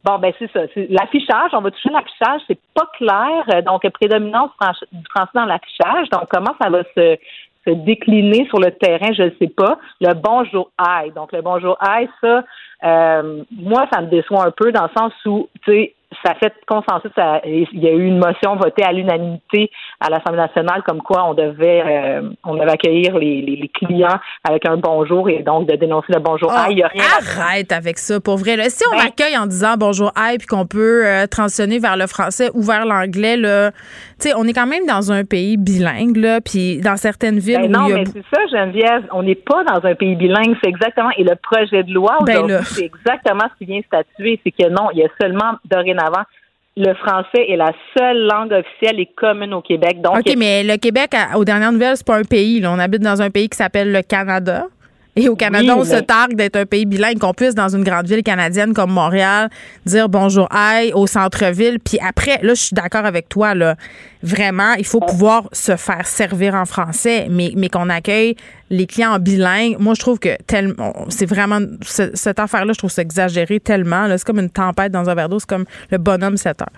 [0.05, 0.61] bon, ben c'est ça.
[0.89, 3.63] L'affichage, on va toucher l'affichage, c'est pas clair.
[3.65, 4.51] Donc, prédominance
[4.93, 6.09] du français dans l'affichage.
[6.11, 7.19] Donc, comment ça va se,
[7.67, 9.79] se décliner sur le terrain, je ne sais pas.
[10.01, 11.13] Le bonjour aïe.
[11.13, 12.45] Donc, le bonjour aïe, ça,
[12.85, 16.53] euh, moi, ça me déçoit un peu dans le sens où, tu sais, ça fait
[16.67, 17.13] consensus.
[17.45, 19.71] il y a eu une motion votée à l'unanimité
[20.01, 24.69] à l'Assemblée nationale comme quoi on devait euh, on devait accueillir les, les, clients avec
[24.69, 28.57] un bonjour et donc de dénoncer le bonjour ah, arrête avec ça pour vrai.
[28.71, 32.07] Si on ben accueille en disant bonjour aïe puis qu'on peut euh, transitionner vers le
[32.09, 36.17] français ou vers l'anglais là, tu sais, on est quand même dans un pays bilingue
[36.17, 39.87] là, puis dans certaines villes ben non, mais c'est ça Geneviève, on n'est pas dans
[39.87, 43.71] un pays bilingue, c'est exactement et le projet de loi ben c'est exactement ce qui
[43.71, 46.25] vient statuer, c'est que non, il y a seulement dorénavant avant,
[46.77, 50.01] le français est la seule langue officielle et commune au Québec.
[50.01, 52.63] Donc, OK, mais le Québec, aux dernières nouvelles, c'est pas un pays.
[52.65, 54.67] On habite dans un pays qui s'appelle le Canada.
[55.17, 58.07] Et au Canada, on se targue d'être un pays bilingue, qu'on puisse, dans une grande
[58.07, 59.51] ville canadienne comme Montréal,
[59.85, 61.79] dire bonjour, aïe au centre-ville.
[61.81, 63.75] Puis après, là, je suis d'accord avec toi, là.
[64.23, 68.37] Vraiment, il faut pouvoir se faire servir en français, mais, mais qu'on accueille
[68.71, 69.77] les clients en bilingue.
[69.81, 70.31] Moi, je trouve que
[71.09, 74.07] c'est vraiment, cette affaire-là, je trouve ça exagéré tellement.
[74.11, 75.41] C'est comme une tempête dans un verre d'eau.
[75.41, 76.69] C'est comme le bonhomme 7 heures.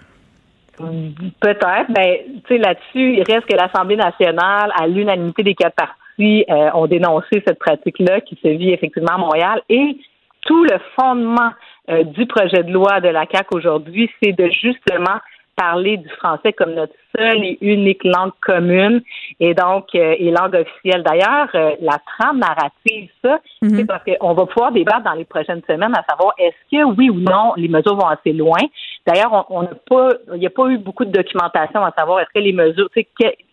[1.40, 5.92] Peut-être, mais tu sais, là-dessus, il reste que l'Assemblée nationale, à l'unanimité des quatre partis,
[6.20, 9.62] euh, ont dénoncé cette pratique-là qui se vit effectivement à Montréal.
[9.68, 9.96] Et
[10.42, 11.50] tout le fondement
[11.90, 15.18] euh, du projet de loi de la CAC aujourd'hui, c'est de justement
[15.54, 19.02] parler du français comme notre seule et unique langue commune
[19.38, 21.02] et donc euh, et langue officielle.
[21.02, 21.48] D'ailleurs,
[21.80, 23.70] la trame narrative, ça, mhm.
[23.76, 27.10] c'est parce qu'on va pouvoir débattre dans les prochaines semaines à savoir est-ce que oui
[27.10, 28.60] ou non les mesures vont assez loin.
[29.06, 32.30] D'ailleurs, on n'a pas, il n'y a pas eu beaucoup de documentation à savoir est-ce
[32.32, 33.06] que les mesures, sais,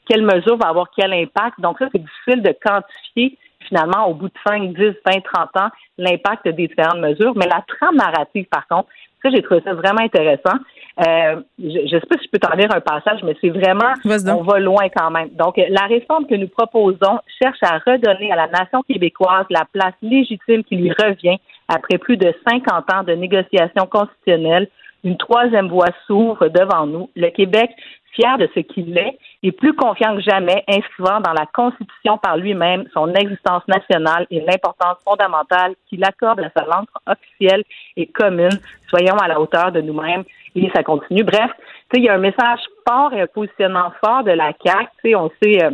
[0.10, 1.60] quelle mesure va avoir quel impact.
[1.60, 3.38] Donc ça, c'est difficile de quantifier
[3.68, 7.34] finalement au bout de 5, 10, 20, 30 ans l'impact des différentes mesures.
[7.36, 8.90] Mais la trame narrative, par contre,
[9.22, 10.58] ça, j'ai trouvé ça vraiment intéressant.
[11.06, 13.94] Euh, je ne sais pas si je peux t'en lire un passage, mais c'est vraiment,
[14.06, 15.30] on va loin quand même.
[15.32, 19.94] Donc, la réforme que nous proposons cherche à redonner à la nation québécoise la place
[20.02, 21.38] légitime qui lui revient
[21.68, 24.70] après plus de 50 ans de négociations constitutionnelles.
[25.04, 27.10] Une troisième voie s'ouvre devant nous.
[27.16, 27.72] Le Québec
[28.14, 32.38] fier de ce qu'il est et plus confiant que jamais, inscrivant dans la Constitution par
[32.38, 37.64] lui-même son existence nationale et l'importance fondamentale qu'il accorde à sa langue officielle
[37.96, 38.60] et commune.
[38.88, 40.24] Soyons à la hauteur de nous-mêmes.
[40.56, 41.24] Et ça continue.
[41.24, 41.52] Bref,
[41.94, 45.16] il y a un message fort et un positionnement fort de la CAQ.
[45.16, 45.64] On sait...
[45.64, 45.72] Euh,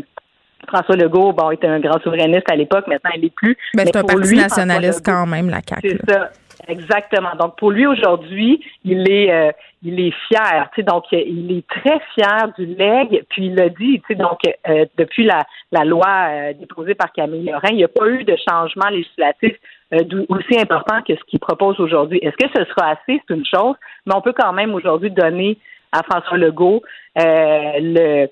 [0.68, 3.56] François Legault, bon, était un grand souverainiste à l'époque, maintenant il n'est plus.
[3.76, 5.90] Ben, c'est un parti nationaliste quand même, la CAQ.
[5.90, 6.32] C'est ça.
[6.68, 7.36] Exactement.
[7.40, 9.52] Donc pour lui aujourd'hui, il est euh,
[9.84, 13.70] il est fier, tu sais, donc il est très fier du leg, puis il l'a
[13.70, 17.78] dit, tu sais, donc euh, depuis la, la loi euh, déposée par Camille Lorrain, il
[17.78, 19.56] n'y a pas eu de changement législatif
[20.30, 22.18] aussi important que ce qu'il propose aujourd'hui.
[22.22, 23.76] Est-ce que ce sera assez, c'est une chose,
[24.06, 25.60] mais on peut quand même aujourd'hui donner
[25.92, 26.82] à François Legault
[27.18, 28.28] euh, le,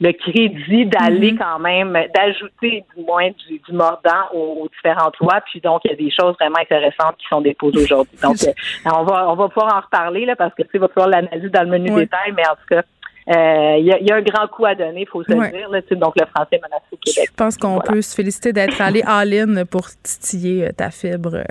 [0.00, 1.38] le crédit d'aller mhm.
[1.38, 5.40] quand même, d'ajouter du moins du, mordant aux, différentes lois.
[5.50, 8.16] Puis donc, il y a des choses vraiment intéressantes qui sont déposées aujourd'hui.
[8.22, 8.52] Donc, euh,
[8.86, 11.62] on va on va pouvoir en reparler là, parce que tu va falloir l'analyser dans
[11.62, 12.82] le menu détail, mais en tout cas,
[13.30, 15.68] euh, il y, a, un grand coup à donner, il faut se le dire.
[15.68, 17.28] Là, donc, le français menacé au Québec.
[17.28, 21.42] Je pense qu'on peut se féliciter d'être allé all-in pour titiller ta fibre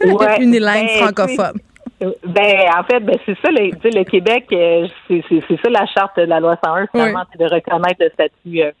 [0.00, 1.60] ouais, unilingue ben, francophone.
[2.00, 6.22] Ben, en fait, ben, c'est ça, le, le Québec, euh, c'est ça la charte de
[6.24, 8.72] la loi 101, finalement, c'est de reconnaître le statut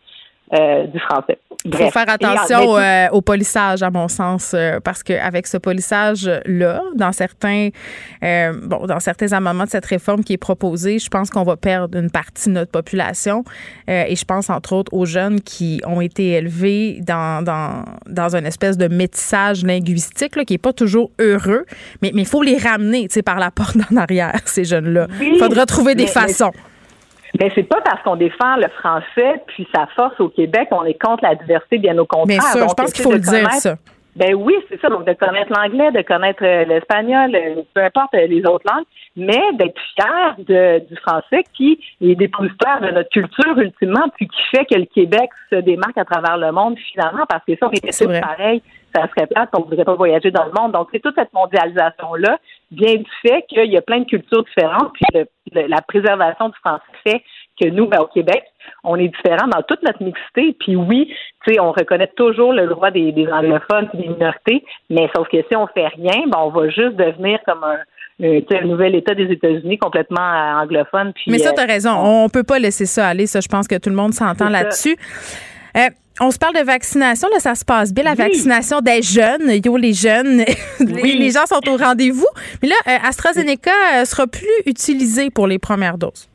[0.54, 1.38] euh, du français.
[1.64, 6.82] Il faut faire attention euh, au polissage, à mon sens, euh, parce qu'avec ce polissage-là,
[6.96, 7.70] dans certains
[8.20, 11.96] bon, dans certains amendements de cette réforme qui est proposée, je pense qu'on va perdre
[11.96, 13.44] une partie de notre population.
[13.88, 18.46] et je pense, entre autres, aux jeunes qui ont été élevés dans, dans, dans une
[18.46, 21.64] espèce de métissage linguistique qui n'est pas toujours heureux.
[22.02, 25.06] Mais il faut les ramener par la porte en arrière, ces jeunes-là.
[25.20, 26.52] Il faudra trouver des façons.
[26.54, 26.71] Mais
[27.54, 31.24] c'est pas parce qu'on défend le français puis sa force au Québec, on est contre
[31.24, 32.26] la diversité, bien au contraire.
[32.26, 33.76] Bien sûr, je pense qu'il faut le dire ça.
[34.14, 34.90] Ben oui, c'est ça.
[34.90, 38.84] Donc de connaître l'anglais, de connaître euh, l'espagnol, euh, peu importe euh, les autres langues,
[39.16, 44.42] mais d'être fier de, du français qui est dépositaire de notre culture ultimement, puis qui
[44.54, 47.70] fait que le Québec se démarque à travers le monde finalement, parce que ça, on
[47.70, 48.62] était tous pareil,
[48.94, 50.72] ça serait plate, on ne voudrait pas voyager dans le monde.
[50.72, 52.38] Donc c'est toute cette mondialisation-là
[52.72, 55.24] vient du fait qu'il y a plein de cultures différentes, puis
[55.54, 57.22] la préservation du français fait
[57.60, 58.42] que nous, ben, au Québec,
[58.84, 60.56] on est différents dans toute notre mixité.
[60.58, 61.12] Puis oui,
[61.44, 65.38] tu sais, on reconnaît toujours le droit des, anglophones et des minorités, mais sauf que
[65.48, 67.78] si on fait rien, ben, on va juste devenir comme un,
[68.64, 71.12] nouvel État des États-Unis complètement euh, anglophone.
[71.26, 71.90] mais ça, tu as euh, raison.
[71.92, 73.26] On, peut pas laisser ça aller.
[73.26, 74.96] Ça, je pense que tout le monde s'entend là-dessus.
[75.76, 75.88] Euh,
[76.22, 79.50] on se parle de vaccination, là, ça se passe bien, la vaccination des jeunes.
[79.64, 80.44] Yo, les jeunes,
[80.80, 82.28] les, gens sont au rendez-vous.
[82.62, 86.28] Mais là, AstraZeneca sera plus utilisé pour les premières doses.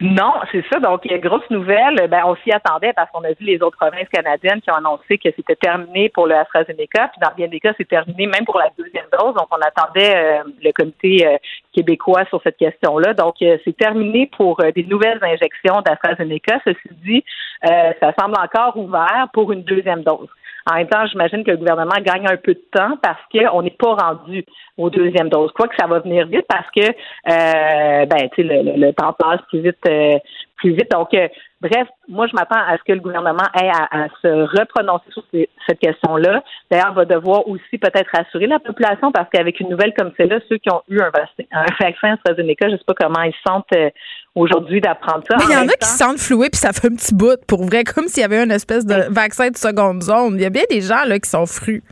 [0.00, 0.78] Non, c'est ça.
[0.78, 2.06] Donc, grosse nouvelle.
[2.10, 5.16] Ben, on s'y attendait parce qu'on a vu les autres provinces canadiennes qui ont annoncé
[5.16, 7.08] que c'était terminé pour le AstraZeneca.
[7.08, 9.34] Puis, dans bien des cas, c'est terminé même pour la deuxième dose.
[9.34, 11.38] Donc, on attendait euh, le comité euh,
[11.72, 13.14] québécois sur cette question-là.
[13.14, 16.60] Donc, euh, c'est terminé pour des nouvelles injections d'AstraZeneca.
[16.64, 17.24] Ceci dit,
[17.62, 20.28] ça semble encore ouvert pour une deuxième dose.
[20.68, 23.70] En même temps, j'imagine que le gouvernement gagne un peu de temps parce qu'on n'est
[23.70, 24.44] pas rendu
[24.76, 25.52] aux deuxième dose.
[25.52, 29.40] Quoi que ça va venir vite parce que euh, ben, sais, le, le, temps passe
[29.48, 30.18] plus vite, euh,
[30.56, 30.90] plus vite.
[30.90, 31.28] Donc, euh,
[31.60, 35.22] bref, moi, je m'attends à ce que le gouvernement ait à, se reprononcer sur
[35.66, 36.42] cette question-là.
[36.70, 40.58] D'ailleurs, va devoir aussi peut-être rassurer la population parce qu'avec une nouvelle comme celle-là, ceux
[40.58, 43.38] qui ont eu un, vaccin, un vaccin AstraZeneca, je ne sais pas comment ils se
[43.46, 43.90] sentent euh,
[44.34, 45.36] aujourd'hui d'apprendre ça.
[45.48, 47.64] Il y en, a qui se sentent floués puis ça fait un petit bout pour
[47.64, 50.34] vrai, comme s'il y avait une espèce de vaccin de seconde zone.
[50.36, 51.82] Il y a bien des gens là qui sont frus.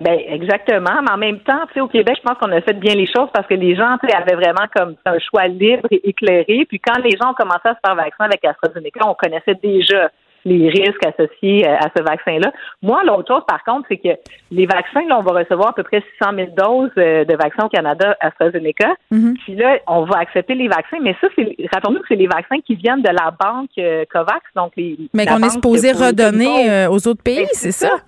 [0.00, 2.74] Ben exactement, mais en même temps, tu sais, au Québec, je pense qu'on a fait
[2.74, 5.86] bien les choses parce que les gens, tu sais, avaient vraiment comme un choix libre
[5.90, 6.64] et éclairé.
[6.66, 10.10] Puis quand les gens ont commencé à se faire vacciner avec AstraZeneca, on connaissait déjà
[10.44, 12.52] les risques associés euh, à ce vaccin-là.
[12.82, 14.08] Moi, l'autre chose, par contre, c'est que
[14.50, 17.66] les vaccins, là, on va recevoir à peu près 600 000 doses euh, de vaccins
[17.66, 18.94] au Canada AstraZeneca.
[19.12, 19.34] Mm-hmm.
[19.44, 22.60] Puis là, on va accepter les vaccins, mais ça, c'est, rappelons-nous que c'est les vaccins
[22.64, 24.96] qui viennent de la banque euh, COVAX, donc les.
[25.12, 27.98] Mais qu'on est supposé redonner aux autres pays, c'est ça?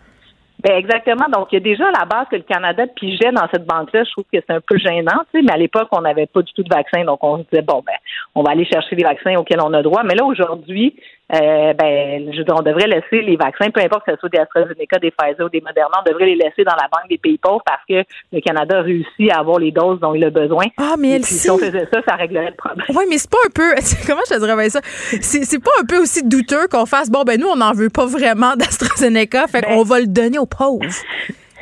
[0.62, 1.26] Ben exactement.
[1.28, 4.04] Donc, il y a déjà la base que le Canada pigeait dans cette banque-là.
[4.04, 6.42] Je trouve que c'est un peu gênant, tu sais, mais à l'époque, on n'avait pas
[6.42, 7.04] du tout de vaccin.
[7.04, 7.96] Donc, on se disait, bon, ben,
[8.36, 10.02] on va aller chercher les vaccins auxquels on a droit.
[10.04, 10.94] Mais là, aujourd'hui,
[11.32, 14.98] euh, ben, je on devrait laisser les vaccins, peu importe que ce soit des AstraZeneca,
[14.98, 17.62] des Pfizer ou des Moderna, on devrait les laisser dans la banque des pays pauvres
[17.64, 20.66] parce que le Canada a réussi à avoir les doses dont il a besoin.
[20.76, 22.86] Ah, mais elle si on faisait ça, ça réglerait le problème.
[22.90, 23.74] Oui, mais c'est pas un peu,
[24.06, 24.80] comment je te dirais ça?
[24.84, 28.06] C'est pas un peu aussi douteux qu'on fasse, bon, ben, nous, on n'en veut pas
[28.06, 30.84] vraiment d'AstraZeneca, fait qu'on ben va le donner aux pauvres.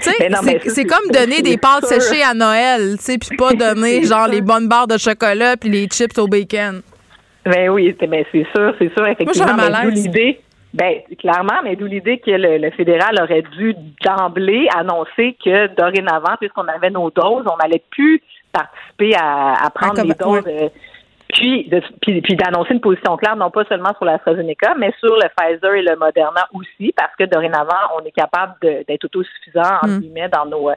[0.01, 4.41] C'est comme donner des pâtes séchées à Noël, tu sais, puis pas donner genre les
[4.41, 6.83] bonnes barres de chocolat puis les chips au bacon.
[7.45, 9.55] Ben oui, ben c'est sûr, c'est sûr, effectivement.
[9.55, 10.41] Moi, d'où l'idée.
[10.73, 16.69] Ben, clairement, mais d'où l'idée que le, fédéral aurait dû d'emblée annoncer que dorénavant, puisqu'on
[16.69, 18.23] avait nos doses, on n'allait plus
[18.53, 20.45] participer à, prendre les doses.
[20.47, 20.69] Euh,
[21.33, 21.71] puis,
[22.01, 25.83] puis, d'annoncer une position claire, non pas seulement sur l'AstraZeneca, mais sur le Pfizer et
[25.83, 30.01] le Moderna aussi, parce que dorénavant, on est capable d'être autosuffisant, en mm.
[30.01, 30.71] guillemets, dans nos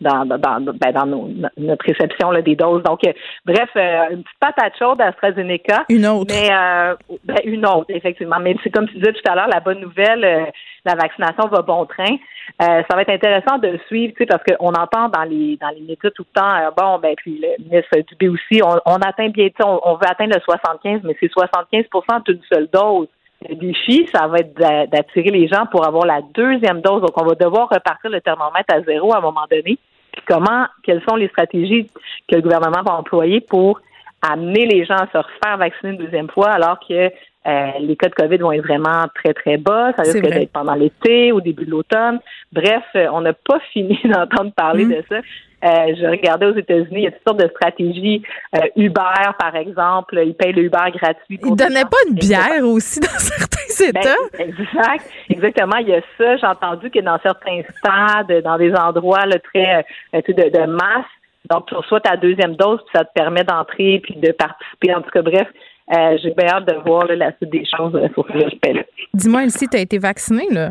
[0.00, 2.82] dans, dans, ben, dans nos, notre réception là, des doses.
[2.82, 3.12] Donc, euh,
[3.44, 5.84] bref, euh, une petite patate chaude AstraZeneca.
[5.88, 6.34] Une autre.
[6.34, 8.38] Mais euh, ben, une autre, effectivement.
[8.40, 10.52] Mais c'est comme tu disais tout à l'heure, la bonne nouvelle,
[10.86, 12.16] la vaccination va bon train.
[12.60, 15.80] ça va être intéressant de suivre, tu sais, parce qu'on entend dans les dans les
[15.80, 19.64] médias tout le temps, bon, ben puis le ministre Dubé aussi, on, on atteint bientôt,
[19.66, 23.08] on, on veut atteindre le 75, mais c'est 75% d'une seule dose.
[23.48, 24.54] Le défi, ça va être
[24.90, 27.02] d'attirer les gens pour avoir la deuxième dose.
[27.02, 29.78] Donc, on va devoir repartir le thermomètre à zéro à un moment donné.
[30.12, 31.86] Puis comment, quelles sont les stratégies
[32.28, 33.80] que le gouvernement va employer pour
[34.22, 37.10] amener les gens à se refaire vacciner une deuxième fois alors que
[37.46, 39.92] euh, les cas de COVID vont être vraiment très, très bas.
[39.96, 42.18] Ça risque d'être pendant l'été, au début de l'automne.
[42.52, 44.90] Bref, euh, on n'a pas fini d'entendre parler mm.
[44.90, 45.16] de ça.
[45.64, 48.22] Euh, je regardais aux États-Unis, il y a toutes sortes de stratégies.
[48.76, 51.40] Uber, par exemple, ils payent le Uber gratuit.
[51.42, 54.42] Ils donnaient pas une bière aussi dans certains ben, États?
[54.42, 55.76] exact, exactement.
[55.78, 56.36] Il y a ça.
[56.36, 61.06] J'ai entendu que dans certains stades, dans des endroits là, très de, de masse,
[61.50, 64.94] donc tu reçois ta deuxième dose, puis ça te permet d'entrer puis de participer.
[64.94, 65.48] En tout cas, bref,
[65.90, 68.82] j'ai bien hâte de voir la suite des choses sur ce respect-là.
[69.14, 70.70] Dis-moi, Elsie, tu as été vaccinée, là?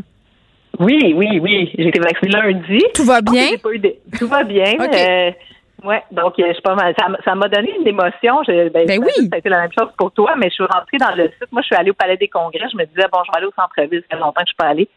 [0.79, 1.71] Oui, oui, oui.
[1.77, 2.83] J'ai été vaccinée lundi.
[2.93, 3.47] Tout va bien?
[4.17, 4.73] Tout va bien.
[5.83, 6.95] Oui, donc je sais pas mal.
[7.23, 8.41] Ça m'a donné une émotion.
[8.47, 9.27] ben, ben oui.
[9.29, 11.51] Ça a été la même chose pour toi, mais je suis rentrée dans le site.
[11.51, 12.67] Moi, je suis allée au Palais des Congrès.
[12.71, 14.01] Je me disais, bon, je vais aller au centre-ville.
[14.09, 14.89] Ça fait longtemps que je suis pas allée.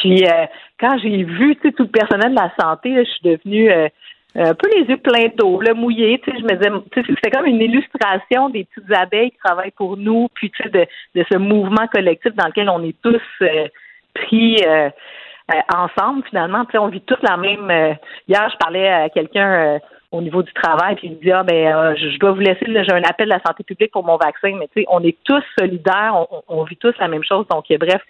[0.00, 0.46] Puis euh,
[0.80, 3.88] quand j'ai vu tout le personnel de la santé, je suis devenue euh,
[4.34, 6.20] un peu les yeux pleins d'eau, le mouillé.
[6.26, 6.70] Je me disais,
[7.06, 11.36] c'était comme une illustration des petites abeilles qui travaillent pour nous, puis de, de ce
[11.36, 13.68] mouvement collectif dans lequel on est tous euh,
[14.14, 14.56] pris.
[15.74, 17.96] ensemble finalement, on vit tous la même.
[18.26, 19.78] hier, je parlais à quelqu'un
[20.12, 22.60] au niveau du travail, puis il me dit ah ben euh, je dois vous laisser,
[22.66, 25.16] j'ai un appel de la santé publique pour mon vaccin, mais tu sais, on est
[25.24, 26.14] tous solidaires,
[26.48, 28.02] on, vit tous la même chose, donc bref,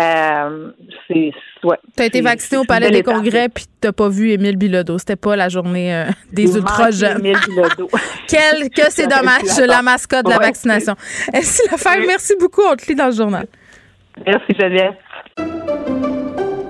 [0.00, 0.72] euh,
[1.06, 1.30] c'est
[1.62, 1.76] ouais.
[1.96, 5.36] T'as été vacciné au Palais des Congrès, puis t'as pas vu Émile Bilodeau, c'était pas
[5.36, 7.22] la journée euh, des ultra jeunes.
[8.28, 10.94] Quel que c'est dommage, la mascotte de la vaccination.
[11.32, 13.46] Est-ce la merci beaucoup, on te lit dans le journal.
[14.26, 14.94] Merci Geneviève.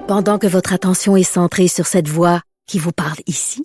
[0.06, 3.64] Pendant que votre attention est centrée sur cette voix qui vous parle ici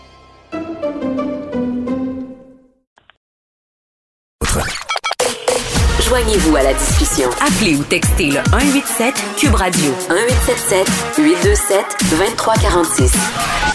[6.11, 7.29] Joignez-vous à la discussion.
[7.39, 13.13] Appelez ou textez le 187 Cube Radio 1877 827 2346.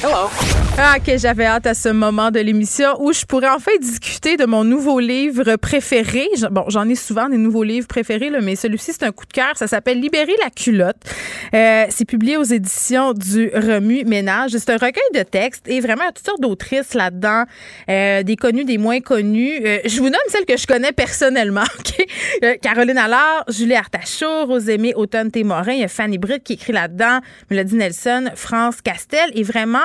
[0.03, 0.29] Hello.
[0.79, 4.45] Ah, que j'avais hâte à ce moment de l'émission où je pourrais enfin discuter de
[4.45, 6.29] mon nouveau livre préféré.
[6.51, 9.33] Bon, j'en ai souvent des nouveaux livres préférés, là, mais celui-ci, c'est un coup de
[9.33, 9.57] cœur.
[9.57, 10.99] Ça s'appelle Libérer la culotte.
[11.55, 14.51] Euh, c'est publié aux éditions du Remu Ménage.
[14.51, 17.45] C'est un recueil de textes et vraiment, il y a toutes sortes d'autrices là-dedans,
[17.89, 19.63] euh, des connus, des moins connus.
[19.65, 21.65] Euh, je vous nomme celles que je connais personnellement.
[21.79, 22.07] OK?
[22.43, 27.21] Euh, Caroline Allard, Julie Artachot, Rosémie Automne-Témorin, il y a Fanny Britt qui écrit là-dedans,
[27.51, 29.31] Mélodie Nelson, France Castel.
[29.35, 29.79] Et vraiment,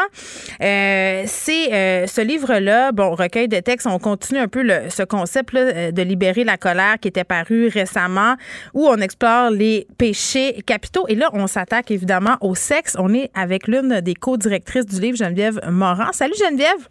[0.61, 5.03] euh, c'est euh, ce livre-là, bon, recueil de textes, on continue un peu le, ce
[5.03, 8.35] concept de libérer la colère qui était paru récemment,
[8.73, 11.05] où on explore les péchés capitaux.
[11.07, 12.95] Et là, on s'attaque évidemment au sexe.
[12.99, 16.11] On est avec l'une des co-directrices du livre, Geneviève Morin.
[16.13, 16.87] Salut Geneviève!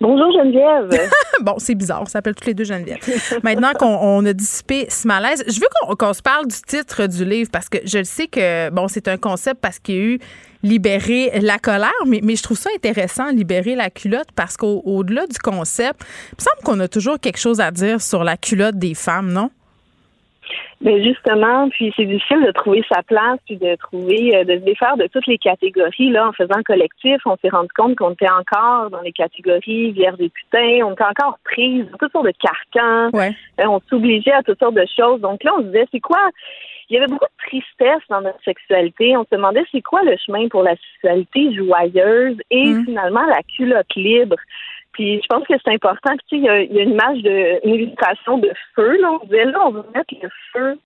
[0.00, 1.08] Bonjour Geneviève.
[1.40, 2.98] bon, c'est bizarre, on s'appelle toutes les deux Geneviève.
[3.42, 7.50] Maintenant qu'on a dissipé ce malaise, je veux qu'on se parle du titre du livre
[7.52, 10.18] parce que je le sais que bon, c'est un concept parce qu'il y a eu
[10.62, 15.38] libérer la colère, mais, mais je trouve ça intéressant, libérer la culotte, parce qu'au-delà du
[15.38, 16.00] concept,
[16.32, 19.32] il me semble qu'on a toujours quelque chose à dire sur la culotte des femmes,
[19.32, 19.50] non?
[20.80, 24.64] Mais justement, puis c'est difficile de trouver sa place, puis de trouver, euh, de se
[24.64, 26.10] défaire de toutes les catégories.
[26.10, 30.20] Là, en faisant collectif, on s'est rendu compte qu'on était encore dans les catégories vierges
[30.20, 33.34] et putains, on était encore prise dans toutes sortes de carcans, ouais.
[33.60, 35.20] Euh, on s'obligeait à toutes sortes de choses.
[35.20, 36.20] Donc là, on se disait, c'est quoi?
[36.90, 39.16] Il y avait beaucoup de tristesse dans notre sexualité.
[39.16, 42.84] On se demandait, c'est quoi le chemin pour la sexualité joyeuse et mm.
[42.86, 44.36] finalement la culotte libre?
[44.98, 46.10] Puis je pense que c'est important.
[46.28, 49.00] Tu sais, il y, a, une image de une illustration de feu.
[49.00, 49.12] Là.
[49.12, 50.76] On disait là, on veut mettre le feu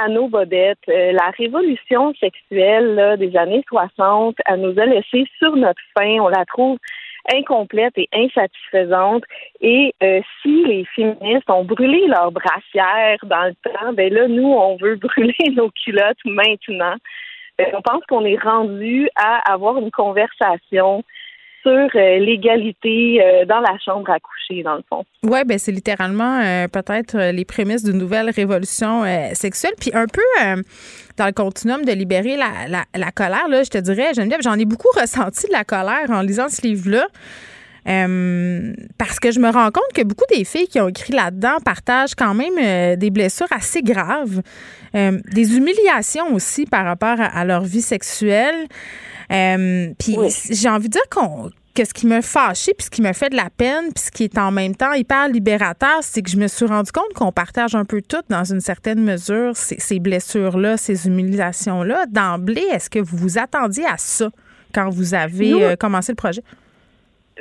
[0.00, 0.78] à nos bodettes.
[0.88, 6.16] Euh, la révolution sexuelle là, des années 60, elle nous a laissé sur notre faim.
[6.20, 6.78] On la trouve
[7.30, 9.24] incomplète et insatisfaisante.
[9.60, 14.48] Et euh, si les féministes ont brûlé leurs brassières dans le temps, ben là, nous,
[14.48, 16.96] on veut brûler nos culottes maintenant.
[17.60, 21.04] Euh, on pense qu'on est rendu à avoir une conversation
[21.62, 25.04] sur euh, l'égalité euh, dans la chambre à coucher, dans le fond.
[25.22, 29.74] Oui, ben c'est littéralement euh, peut-être les prémices d'une nouvelle révolution sexuelle.
[29.80, 30.62] Puis un peu
[31.16, 34.64] dans le continuum de libérer la, la, colère, là, je te dirais, Geneviève, j'en ai
[34.64, 37.06] beaucoup ressenti de la colère en lisant ce livre-là.
[38.98, 42.14] parce que je me rends compte que beaucoup des filles qui ont écrit là-dedans partagent
[42.14, 44.42] quand même des blessures assez graves,
[44.94, 48.66] des humiliations aussi par rapport à leur vie sexuelle.
[49.32, 50.16] Euh, puis
[50.50, 53.30] j'ai envie de dire qu'on que ce qui me fâché, puis ce qui me fait
[53.30, 56.36] de la peine, puis ce qui est en même temps hyper libérateur, c'est que je
[56.36, 60.76] me suis rendu compte qu'on partage un peu tout, dans une certaine mesure, ces, blessures-là,
[60.76, 62.06] ces humiliations-là.
[62.10, 64.28] D'emblée, est-ce que vous vous attendiez à ça
[64.74, 66.42] quand vous avez euh, commencé le projet?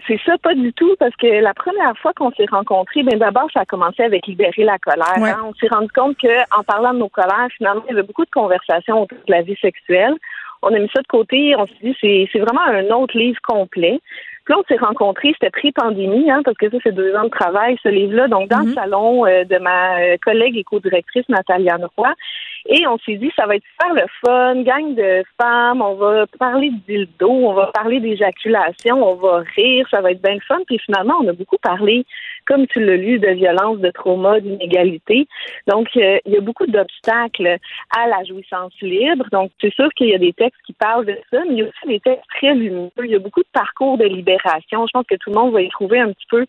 [0.07, 3.49] C'est ça, pas du tout, parce que la première fois qu'on s'est rencontrés, ben d'abord,
[3.53, 5.13] ça a commencé avec libérer la colère.
[5.17, 5.41] Hein.
[5.43, 8.31] On s'est rendu compte qu'en parlant de nos colères, finalement, il y avait beaucoup de
[8.31, 10.15] conversations autour de la vie sexuelle
[10.61, 11.55] on a mis ça de côté.
[11.57, 13.99] On s'est dit, c'est, c'est vraiment un autre livre complet.
[14.45, 17.29] Puis là, on s'est rencontrés, c'était pré-pandémie, hein, parce que ça, c'est deux ans de
[17.29, 18.27] travail, ce livre-là.
[18.27, 18.73] Donc, dans le mhm.
[18.73, 22.11] salon euh, de ma euh, collègue et co-directrice, Nathalie Roy.
[22.65, 26.25] Et on s'est dit, ça va être super le fun, gang de femmes, on va
[26.39, 30.41] parler de dildo, on va parler d'éjaculation, on va rire, ça va être bien le
[30.41, 30.59] fun.
[30.65, 32.03] Puis finalement, on a beaucoup parlé,
[32.45, 35.27] comme tu l'as lu, de violence, de trauma, d'inégalité.
[35.67, 37.57] Donc, euh, il y a beaucoup d'obstacles
[37.95, 39.25] à la jouissance libre.
[39.31, 41.61] Donc, c'est sûr qu'il y a des textes qui parlent de ça, mais il y
[41.63, 42.91] a aussi des textes très lumineux.
[43.03, 44.85] Il y a beaucoup de parcours de libération.
[44.87, 46.45] Je pense que tout le monde va y trouver un petit peu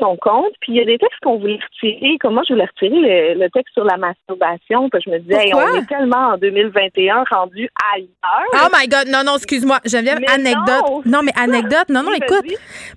[0.00, 0.52] son compte.
[0.60, 2.18] Puis il y a des textes qu'on voulait retirer.
[2.18, 4.88] Comme moi, je voulais retirer le, texte sur la masturbation.
[4.90, 8.08] Puis je me disais, on est tellement en 2021 rendu ailleurs.
[8.54, 9.08] Oh my God.
[9.08, 9.78] Non, non, excuse-moi.
[9.84, 11.04] J'aime anecdote.
[11.06, 11.20] Non.
[11.22, 11.88] mais anecdote.
[11.88, 12.46] Non, non, écoute.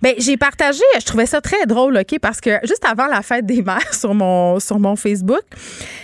[0.01, 3.45] Ben, j'ai partagé, je trouvais ça très drôle, OK, parce que juste avant la fête
[3.45, 5.43] des mères sur mon, sur mon Facebook,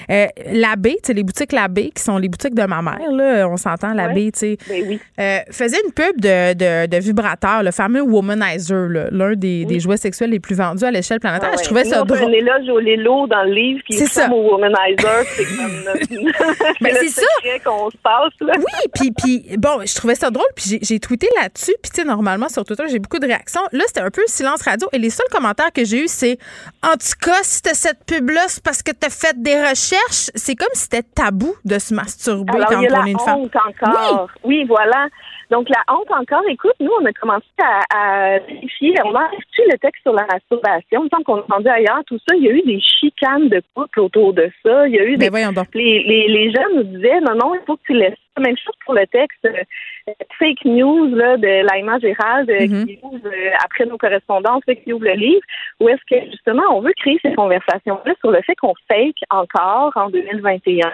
[0.09, 3.47] euh, l'abbé, tu sais, les boutiques l'abbé, qui sont les boutiques de ma mère, là,
[3.47, 7.71] on s'entend, l'abbé, tu sais, ben euh, faisait une pub de, de, de vibrateur, le
[7.71, 11.52] fameux Womanizer, l'un des, des jouets sexuels les plus vendus à l'échelle planétaire.
[11.57, 12.20] Je trouvais ça drôle.
[12.24, 14.30] On est là, Lélo dans le livre, puis c'est ça.
[14.32, 15.84] au womanizer, c'est comme
[16.82, 17.26] ben, c'est ça
[17.64, 18.53] qu'on se passe là.
[18.57, 22.07] Oui, puis puis bon, je trouvais ça drôle, puis j'ai tweeté là-dessus, puis tu sais
[22.07, 23.61] normalement sur Twitter, j'ai beaucoup de réactions.
[23.72, 26.38] Là, c'était un peu silence radio et les seuls commentaires que j'ai eu c'est
[26.84, 30.32] en tout cas, si t'as cette pub là, c'est parce que t'as fait des recherches,
[30.36, 33.40] c'est comme si c'était tabou de se masturber Alors, quand on est une femme.
[33.40, 34.30] honte encore.
[34.44, 34.60] Oui.
[34.60, 35.07] oui, voilà.
[35.49, 39.61] Donc, la honte encore, écoute, nous, on a commencé à, à vérifier, on a reçu
[39.71, 42.51] le texte sur la masturbation, tant qu'on a entendu ailleurs, tout ça, il y a
[42.51, 44.88] eu des chicanes de couple autour de ça.
[44.88, 45.30] Il y a eu Ben des...
[45.73, 48.13] Les, les, les jeunes nous disaient, non, non, il faut que tu laisses.
[48.40, 52.86] Même chose pour le texte euh, fake news là, de Laïma Gérald euh, Mhm.
[52.86, 55.41] qui ouvre, euh, après nos correspondances, qui ouvre le livre,
[55.80, 59.91] où est-ce que, justement, on veut créer ces conversations-là sur le fait qu'on fake encore
[59.95, 60.91] en 2021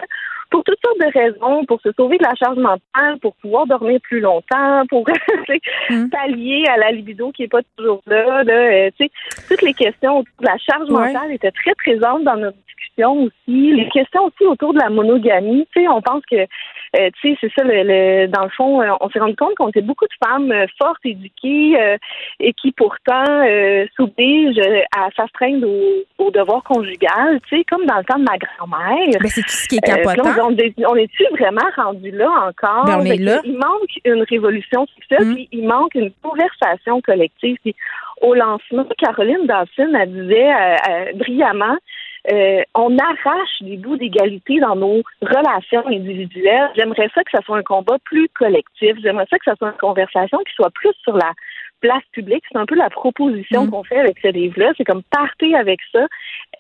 [0.51, 3.99] pour toutes sortes de raisons, pour se sauver de la charge mentale, pour pouvoir dormir
[4.03, 5.03] plus longtemps, pour
[5.89, 6.09] Mm.
[6.09, 8.43] pallier à la libido qui est pas toujours là.
[8.43, 8.89] là euh,
[9.49, 11.13] toutes les questions autour de la charge Ouais.
[11.13, 13.31] mentale étaient très présentes dans notre discussion aussi.
[13.47, 15.67] Les questions aussi autour de la monogamie.
[15.75, 18.81] Tu sais, on pense que, euh, tu sais, c'est ça, le, le- dans le fond,
[18.81, 21.97] euh, on s'est rendu compte qu'on était beaucoup de femmes euh, fortes, éduquées, euh,
[22.39, 24.59] et qui pourtant euh, s'obligent
[24.97, 29.19] à s'astreindre au, au devoir conjugal, tu sais, comme dans le temps de ma grand-mère.
[29.19, 30.23] Ben, c'est tout ce qui est capotant.
[30.41, 32.85] on, on est- on est-tu vraiment rendu là encore?
[32.85, 33.41] Ben, on est là.
[33.43, 35.33] Il manque une révolution sexuelle, Mm.
[35.35, 37.57] puis il manque une conversation collective.
[37.63, 37.75] Puis
[38.21, 41.75] au lancement, Caroline Dawson, elle disait euh, euh, brillamment,
[42.31, 46.69] euh, on arrache des bouts d'égalité dans nos relations individuelles.
[46.75, 48.95] J'aimerais ça que ça soit un combat plus collectif.
[49.01, 51.33] J'aimerais ça que ça soit une conversation qui soit plus sur la
[51.81, 52.43] place publique.
[52.51, 53.69] C'est un peu la proposition Mm.
[53.69, 54.71] qu'on fait avec ce livre-là.
[54.77, 56.05] C'est comme partez avec ça.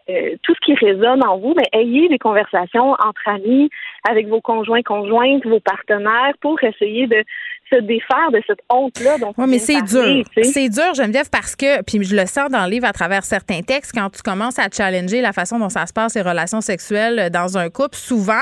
[0.07, 3.69] Euh, tout ce qui résonne en vous, mais ayez des conversations entre amis,
[4.07, 7.23] avec vos conjoints, conjointes, vos partenaires, pour essayer de
[7.69, 9.17] se défaire de cette honte-là.
[9.37, 10.23] Oui, mais c'est dur.
[10.43, 13.61] C'est dur, Geneviève, parce que, puis je le sens dans le livre à travers certains
[13.61, 17.19] textes, quand tu commences à challenger la façon dont ça se passe, les relations sexuelles
[17.19, 18.33] euh, dans un couple, souvent,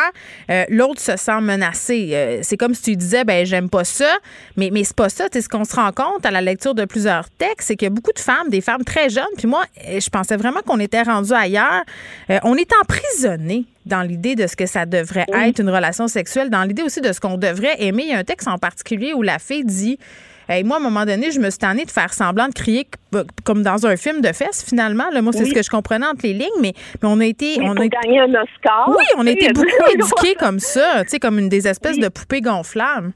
[0.50, 2.10] euh, l'autre se sent menacé.
[2.14, 4.18] Euh, c'est comme si tu disais, ben j'aime pas ça,
[4.58, 5.30] mais, mais c'est pas ça.
[5.30, 7.86] Tu sais, ce qu'on se rend compte à la lecture de plusieurs textes, c'est qu'il
[7.86, 10.80] y a beaucoup de femmes, des femmes très jeunes, puis moi, je pensais vraiment qu'on
[10.80, 11.84] était rendu ailleurs.
[12.30, 16.50] Euh, on est emprisonné dans l'idée de ce que ça devrait être une relation sexuelle,
[16.50, 18.04] dans l'idée aussi de ce qu'on devrait aimer.
[18.06, 19.98] Il y a un texte en particulier où la fille dit
[20.50, 22.86] Hey, moi, à un moment donné, je me suis tannée de faire semblant de crier
[23.14, 25.06] c- comme dans un film de fesses, finalement.
[25.14, 25.50] Là, moi, c'est Oui.
[25.52, 27.56] ce que je comprenais entre les lignes, mais, mais on a été.
[27.60, 28.90] Oui, on a, gagner un Oscar.
[28.90, 32.02] oui, on a été beaucoup éduqués comme ça, tu sais, comme une des espèces Oui.
[32.04, 33.14] de poupées gonflables.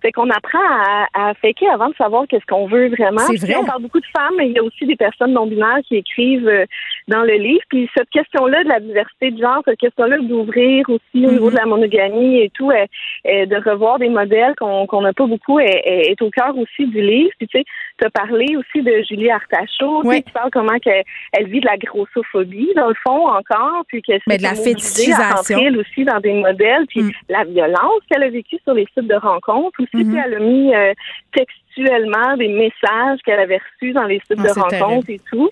[0.00, 3.18] Fait qu'on apprend à, à faker avant de savoir qu'est-ce qu'on veut vraiment.
[3.26, 3.56] C'est Puis vrai.
[3.56, 6.48] On parle beaucoup de femmes, mais il y a aussi des personnes non-binaires qui écrivent
[6.48, 6.64] euh,
[7.08, 7.62] dans le livre.
[7.68, 11.52] Puis cette question-là de la diversité de genre, cette question-là d'ouvrir aussi au niveau Mhm.
[11.52, 12.86] de la monogamie et tout, euh,
[13.26, 17.00] euh, de revoir des modèles qu'on n'a pas beaucoup, est, est- au cœur aussi du
[17.00, 17.30] livre.
[17.38, 17.64] Puis tu sais,
[17.98, 20.22] tu as parlé aussi de Julie Artachot, tu Oui.
[20.22, 21.02] qui parle comment qu'elle
[21.32, 25.58] elle vit de la grossophobie, dans le fond, encore, puis Mais s'est de la fétichisation.
[25.60, 27.10] elle aussi dans des modèles, puis Mm.
[27.30, 30.12] la violence qu'elle a vécue sur les sites de rencontres aussi, Mhm.
[30.12, 30.92] puis elle a mis euh,
[31.32, 35.48] textuellement des messages qu'elle avait reçus dans les sites Ah, de c'est rencontres et tout.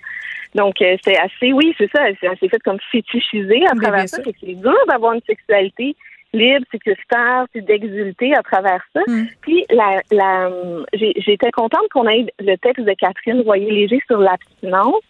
[0.56, 4.06] Donc, euh, c'est assez, oui, c'est ça, elle s'est fait comme fétichiser à travers bien
[4.06, 4.22] ça.
[4.22, 5.94] que C'est dur d'avoir une sexualité
[6.32, 9.00] libre, sécuritaire, puis d'exulter à travers ça.
[9.06, 9.26] Mm.
[9.42, 10.50] Puis, la, la,
[10.92, 15.02] j'ai- j'étais contente qu'on ait le texte de Catherine Royer-Léger sur l'abstinence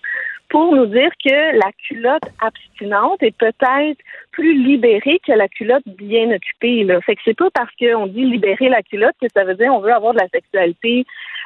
[0.48, 3.98] pour nous dire que la culotte abstinente est peut-être
[4.30, 6.84] plus libérée que la culotte bien occupée.
[6.84, 7.00] Là.
[7.00, 9.80] Fait que c'est pas parce qu'on dit libérer la culotte que ça veut dire on
[9.80, 11.04] veut avoir de la sexualité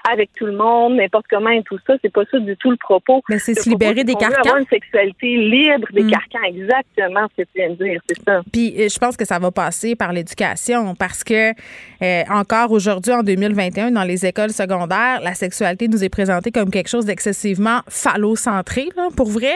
[0.08, 1.94] avec tout le monde, n'importe comment et tout ça.
[2.02, 3.22] C'est pas ça du tout le propos.
[3.28, 4.40] Mais c'est se libérer des carcans.
[4.40, 6.10] avoir une sexualité libre des Mm.
[6.10, 8.40] carcans, exactement ce que tu viens de dire, c'est ça.
[8.52, 13.12] Puis euh, je pense que ça va passer par l'éducation parce que euh, encore aujourd'hui
[13.12, 17.80] en 2021 dans les écoles secondaires, la sexualité nous est présentée comme quelque chose d'excessivement
[17.88, 19.54] phallocentré là, pour vrai.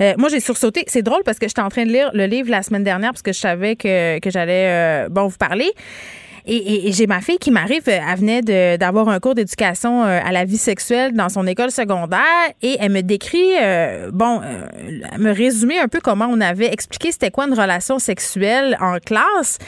[0.00, 2.50] Euh, moi j'ai sursauté, c'est drôle parce que j'étais en train de lire le livre
[2.50, 5.70] la semaine dernière parce que je savais que, que j'allais euh, bon vous parler.
[6.46, 10.04] Et, et, et j'ai ma fille qui m'arrive, euh, elle venait d'avoir un cours d'éducation
[10.04, 12.20] euh, à la vie sexuelle dans son école secondaire
[12.60, 14.66] et elle me décrit, euh, bon, euh,
[15.18, 19.58] me résumer un peu comment on avait expliqué c'était quoi une relation sexuelle en classe.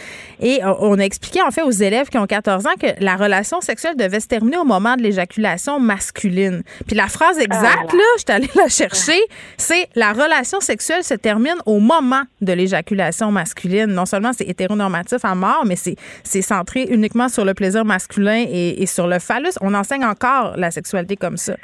[0.41, 3.63] Et on a expliqué en fait aux élèves qui ont 14 ans que la relation
[3.63, 6.63] sexuelle devait se terminer au moment de l'éjaculation masculine.
[6.87, 9.19] Puis la phrase ah exacte, là, je suis allée la chercher,
[9.57, 13.87] c'est la relation sexuelle se termine au moment de l'éjaculation masculine.
[13.87, 15.97] Non seulement c'est hétéronormatif à mort, mais c'est
[16.43, 19.53] 100 uniquement sur le plaisir masculin et sur le phallus.
[19.61, 21.57] On enseigne encore la sexualité comme ça.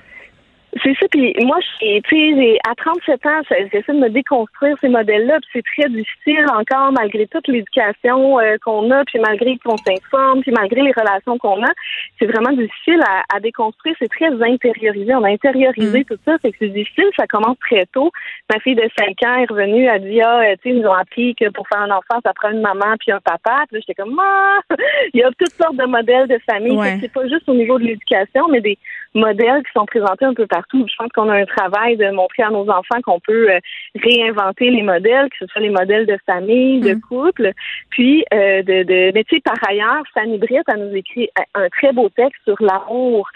[0.83, 5.39] C'est ça, puis moi, tu sais, à 37 ans, j'essaie de me déconstruire ces modèles-là,
[5.41, 10.41] puis c'est très difficile encore, malgré toute l'éducation euh, qu'on a, puis malgré qu'on s'informe,
[10.41, 11.71] puis malgré les relations qu'on a,
[12.19, 16.51] c'est vraiment difficile à, à déconstruire, c'est très intériorisé, on a intériorisé tout ça, c'est
[16.51, 18.11] que c'est difficile, ça commence très tôt.
[18.51, 20.95] Ma fille de 5 ans est revenue, elle dit, ah, tu sais, ils nous ont
[20.95, 23.81] appris que pour faire un enfant, ça prend une maman puis un papa, puis là,
[23.81, 24.61] j'étais comme, ah,
[25.13, 26.95] il y a toutes sortes de modèles de famille, Ouais.
[26.95, 28.79] Fait c'est pas juste au niveau de l'éducation, mais des
[29.15, 30.87] modèles qui sont présentés un peu partout.
[30.89, 33.59] Je pense qu'on a un travail de montrer à nos enfants qu'on peut euh,
[34.03, 37.53] réinventer les modèles, que ce soit les modèles de famille, de couple.
[37.91, 41.69] Puis, euh, de, de, mais tu sais, par ailleurs, Fanny Britt a nous écrit un
[41.69, 43.29] très beau texte sur l'amour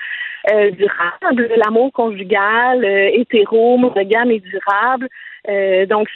[0.51, 5.09] euh, durable, l'amour conjugal, euh, hétéro, monogame et durable.
[5.48, 6.09] Euh, donc,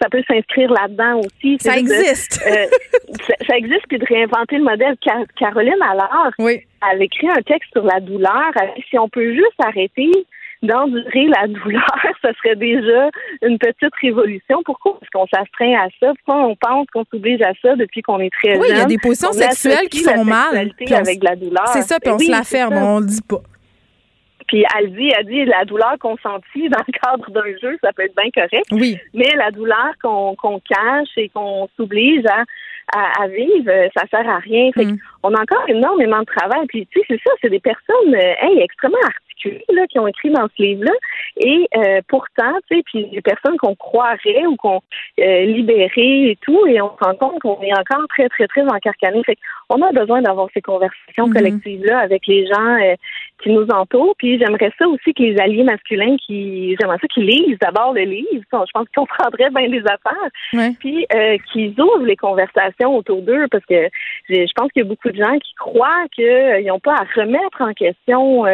[0.00, 1.56] ça peut s'inscrire là-dedans aussi.
[1.60, 2.40] Ça de- existe.
[2.46, 2.66] euh,
[3.26, 4.94] ça, ça existe, puis de réinventer le modèle.
[5.04, 6.60] Ca- Caroline Allard, oui.
[6.92, 8.52] elle écrit un texte sur la douleur.
[8.88, 10.10] Si on peut juste arrêter
[10.62, 13.10] d'endurer la douleur, ce serait déjà
[13.42, 14.62] une petite révolution.
[14.64, 14.98] Pourquoi?
[15.02, 16.12] Est-ce qu'on s'astreint à ça?
[16.24, 18.80] Pourquoi on pense qu'on s'oblige à ça depuis qu'on est très Oui, il y a
[18.82, 18.88] jeune?
[18.88, 20.42] des positions On sexuelles qui font mal.
[20.52, 21.66] sexualité puis on- avec de la douleur.
[21.68, 23.40] C'est ça, puis on oui, se la ferme, on le dit pas.
[24.46, 28.02] Puis elle dit, elle dit la douleur consentie dans le cadre d'un jeu, ça peut
[28.04, 28.66] être bien correct.
[28.72, 28.98] Oui.
[29.14, 32.44] Mais la douleur qu'on qu'on cache et qu'on s'oblige à,
[32.96, 34.70] à, à vivre, ça sert à rien.
[34.72, 34.98] Fait Mm.
[35.24, 36.66] on a encore énormément de travail.
[36.68, 38.98] Puis tu sais, c'est ça, c'est des personnes euh, hey, extrêmement
[39.44, 40.92] là, qui ont écrit dans ce livre-là.
[41.38, 44.80] Et euh, pourtant, tu sais, puis des personnes qu'on croirait ou qu'on
[45.20, 48.62] euh, libérait et tout, et on se rend compte qu'on est encore très, très, très
[48.62, 49.22] encarcané.
[49.24, 49.38] Fait
[49.68, 51.34] on a besoin d'avoir ces conversations Mhm.
[51.34, 52.94] collectives-là avec les gens euh,
[53.42, 54.14] qui nous entourent.
[54.16, 58.02] Puis j'aimerais ça aussi que les alliés masculins qui j'aimerais ça qu'ils lisent d'abord le
[58.02, 58.26] livre.
[58.32, 60.30] Je pense qu'ils comprendraient bien des affaires.
[60.52, 60.70] Ouais.
[60.78, 63.88] Puis euh, qu'ils ouvrent les conversations autour d'eux parce que
[64.28, 67.60] je pense qu'il y a beaucoup de gens qui croient qu'ils n'ont pas à remettre
[67.60, 68.44] en question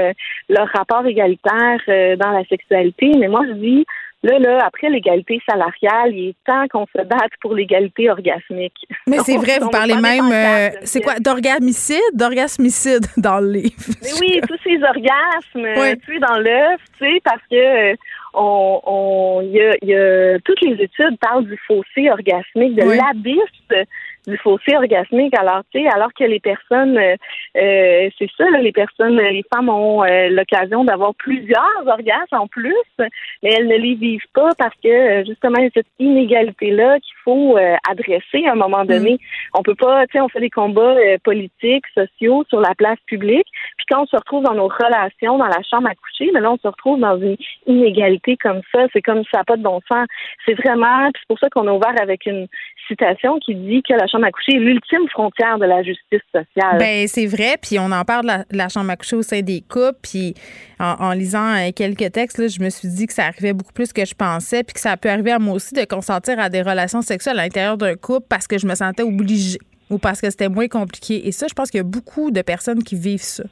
[0.48, 3.12] leur rapport égalitaire euh, dans la sexualité.
[3.19, 3.85] Mais moi je dis
[4.24, 8.86] Là, là, après l'égalité salariale, il est temps qu'on se batte pour l'égalité orgasmique.
[9.09, 11.99] Mais c'est vrai, vous parlez même, euh, c'est quoi, d'orgasmicide?
[12.15, 13.74] D'orgasmicide dans le livre?
[14.01, 15.99] Mais oui, tous ces orgasmes Oui.
[16.07, 17.57] tués dans l'œuf, tu sais, parce que
[17.93, 17.97] euh,
[18.35, 22.77] on, on, il y a, il y a- toutes les études parlent du fossé orgasmique,
[22.77, 22.97] de Oui.
[22.97, 23.86] l'abysse
[24.27, 25.36] du fossé orgasmique.
[25.39, 27.16] Alors, tu sais, alors que les personnes, euh,
[27.57, 32.47] euh, c'est ça, là, les personnes, les femmes ont euh, l'occasion d'avoir plusieurs orgasmes en
[32.47, 35.86] plus, mais elles ne les vivent pas parce que euh, justement il y a cette
[35.99, 39.19] inégalité-là qu'il faut euh, adresser à un moment donné.
[39.55, 42.99] On peut pas, tu sais, on fait des combats euh, politiques, sociaux sur la place
[43.07, 43.47] publique,
[43.77, 46.53] puis quand on se retrouve dans nos relations, dans la chambre à coucher, mais là
[46.53, 47.36] on se retrouve dans une
[47.66, 48.86] inégalité comme ça.
[48.93, 50.07] C'est comme ça n'a pas de bon sens.
[50.47, 52.47] C'est vraiment, c'est pour ça qu'on a ouvert avec une
[52.88, 56.78] citation qui dit que la chambre à coucher est l'ultime frontière de la justice sociale.
[56.78, 59.60] Ben c'est vrai, puis on en parle de la, chambre à coucher au sein des
[59.60, 60.34] couples, puis
[60.78, 64.04] en, lisant euh, quelques textes, je me suis dit que ça arrivait beaucoup plus que
[64.04, 67.02] je pensais, puis que ça peut arriver à moi aussi de consentir à des relations
[67.02, 69.59] sexuelles à l'intérieur d'un couple parce que je me sentais obligée
[69.90, 71.26] ou parce que c'était moins compliqué.
[71.26, 73.44] Et ça, je pense qu'il y a beaucoup de personnes qui vivent ça.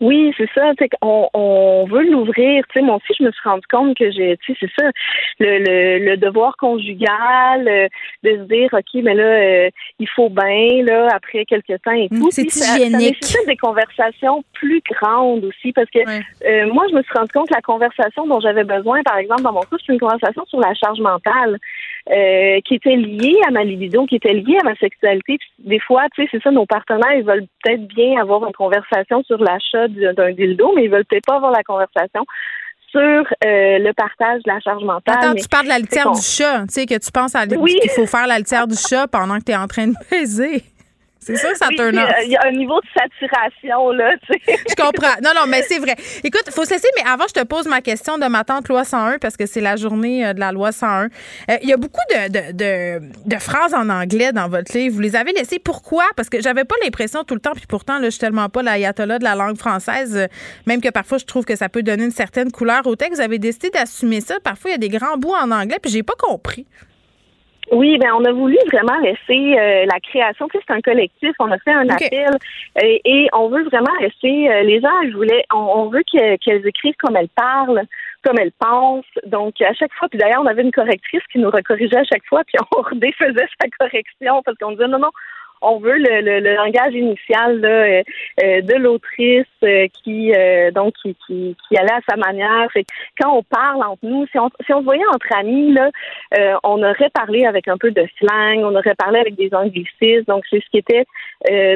[0.00, 0.72] Oui, c'est ça.
[0.76, 2.62] tu sais, On, on veut l'ouvrir.
[2.68, 4.90] Tu sais, moi aussi, je me suis rendu compte que j'ai, tu sais, c'est ça,
[5.40, 7.88] le, le, le devoir conjugal, euh,
[8.22, 12.08] de se dire, ok, mais là, euh, il faut bien là après quelques temps et
[12.10, 12.30] Mm, tout.
[12.30, 12.92] c'est ça- hygiénique.
[12.92, 17.32] Ça nécessite des conversations plus grandes aussi, parce que euh, moi, je me suis rendu
[17.32, 20.44] compte que la conversation dont j'avais besoin, par exemple, dans mon couple, c'est une conversation
[20.46, 21.58] sur la charge mentale.
[22.08, 25.38] euh, qui était liée à ma libido, qui était liée à ma sexualité.
[25.38, 28.52] Puis des fois, tu sais, c'est ça, nos partenaires, ils veulent peut-être bien avoir une
[28.52, 32.24] conversation sur l'achat du- d'un dildo, mais ils veulent peut-être pas avoir la conversation
[32.90, 35.16] sur euh, le partage de la charge mentale.
[35.18, 37.78] Attends, tu parles de la litière du chat, tu sais, que tu penses à Oui.
[37.80, 40.62] qu'il faut faire la litière du chat pendant que tu es en train de baiser.
[41.26, 42.10] C'est sûr que ça Oui, turn off.
[42.24, 44.56] Il y a un niveau de saturation, là, tu sais.
[44.68, 45.16] Je comprends.
[45.24, 45.96] Non, non, mais c'est vrai.
[46.22, 48.84] Écoute, faut se laisser, mais avant, je te pose ma question de ma tante loi
[48.84, 51.06] 101 parce que c'est la journée euh, de la loi 101.
[51.06, 54.94] Euh, Il y a beaucoup de, de, de, de phrases en anglais dans votre livre.
[54.94, 55.58] Vous les avez laissées.
[55.58, 56.04] Pourquoi?
[56.14, 58.62] Parce que j'avais pas l'impression tout le temps, puis pourtant, là, je suis tellement pas
[58.62, 60.26] l'ayatollah de la langue française, euh,
[60.66, 63.16] même que parfois, je trouve que ça peut donner une certaine couleur au texte.
[63.16, 64.36] Vous avez décidé d'assumer ça.
[64.44, 66.66] Parfois, il y a des grands bouts en anglais, puis j'ai pas compris.
[67.72, 70.46] Oui, ben on a voulu vraiment laisser euh, la création.
[70.48, 71.32] Tu sais, c'est un collectif.
[71.40, 72.30] On a fait un appel
[72.82, 75.02] euh, et on veut vraiment laisser euh, les gens.
[75.10, 77.82] Je voulais, on, on veut que- qu'elles écrivent comme elles parlent,
[78.24, 79.04] comme elles pensent.
[79.26, 82.24] Donc à chaque fois, puis d'ailleurs, on avait une correctrice qui nous recorrigeait à chaque
[82.28, 85.10] fois, puis on redéfaisait sa correction parce qu'on disait non, non.
[85.62, 88.02] On veut le, le, le langage initial là, euh,
[88.42, 92.70] euh, de l'autrice euh, qui euh, donc qui, qui, qui allait à sa manière.
[92.72, 92.88] Fait que
[93.20, 95.90] quand on parle entre nous, si on si on se voyait entre amis là,
[96.62, 100.24] on aurait parlé avec un peu de slang, on aurait parlé avec des anglicismes.
[100.28, 101.04] Donc, c'est ce qui était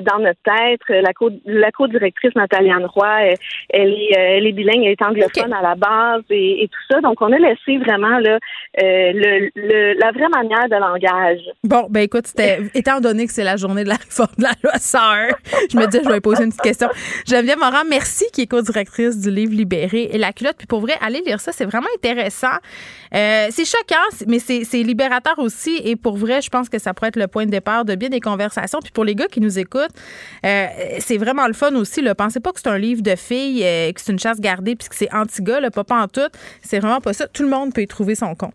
[0.03, 0.81] dans notre tête.
[0.89, 3.37] La co la co-directrice Nathalie Anne Roy, elle,
[3.71, 7.01] elle est, elle est bilingue, elle est anglophone à la base et, et tout ça.
[7.01, 8.39] Donc, on a laissé vraiment là,
[8.79, 11.41] le, le, la vraie manière de langage.
[11.65, 12.27] Bon, ben écoute,
[12.75, 15.29] étant donné que c'est la journée de la réforme de la loi 101,
[15.71, 16.89] je me disais je vais poser une petite question.
[17.27, 20.57] Geneviève Morin, merci, qui est co-directrice du livre Libéré et la culotte.
[20.57, 22.57] Puis pour vrai, allez lire ça, c'est vraiment intéressant.
[23.15, 25.81] Euh, c'est choquant, mais c'est libérateur aussi.
[25.85, 28.09] Et pour vrai, je pense que ça pourrait être le point de départ de bien
[28.09, 28.79] des conversations.
[28.83, 29.91] Puis pour les gars qui nous écoutent,
[30.45, 30.67] euh,
[31.01, 32.03] c'est vraiment le fun aussi.
[32.03, 32.15] Là.
[32.15, 34.89] Pensez pas que c'est un livre de filles, euh, que c'est une chasse gardée, puis
[34.89, 36.21] que c'est anti-gars, pas, pas en tout.
[36.63, 37.27] C'est vraiment pas ça.
[37.29, 38.55] Tout le monde peut y trouver son compte.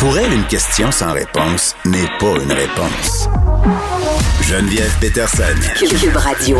[0.00, 3.28] Pour elle, une question sans réponse n'est pas une réponse.
[4.42, 5.42] Geneviève Peterson.
[5.78, 6.58] Cube Radio.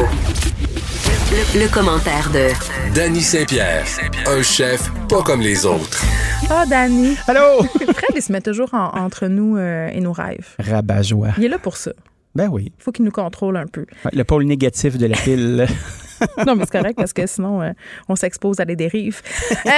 [1.32, 2.48] Le, le commentaire de
[2.94, 3.84] Danny Saint-Pierre,
[4.26, 6.04] un chef pas comme les autres.
[6.50, 7.16] Ah, Danny.
[7.26, 7.62] Allô?
[7.64, 10.48] Fred, il se met toujours en- entre nous euh, et nos rêves.
[10.58, 11.28] Rabat-joie.
[11.38, 11.92] Il est là pour ça.
[12.34, 12.72] Ben oui.
[12.78, 13.86] Il faut qu'il nous contrôle un peu.
[14.04, 15.66] Ouais, Le pôle négatif de la pile.
[16.47, 17.70] Non, mais c'est correct parce que sinon, euh,
[18.09, 19.20] on s'expose à des dérives.
[19.66, 19.70] Euh,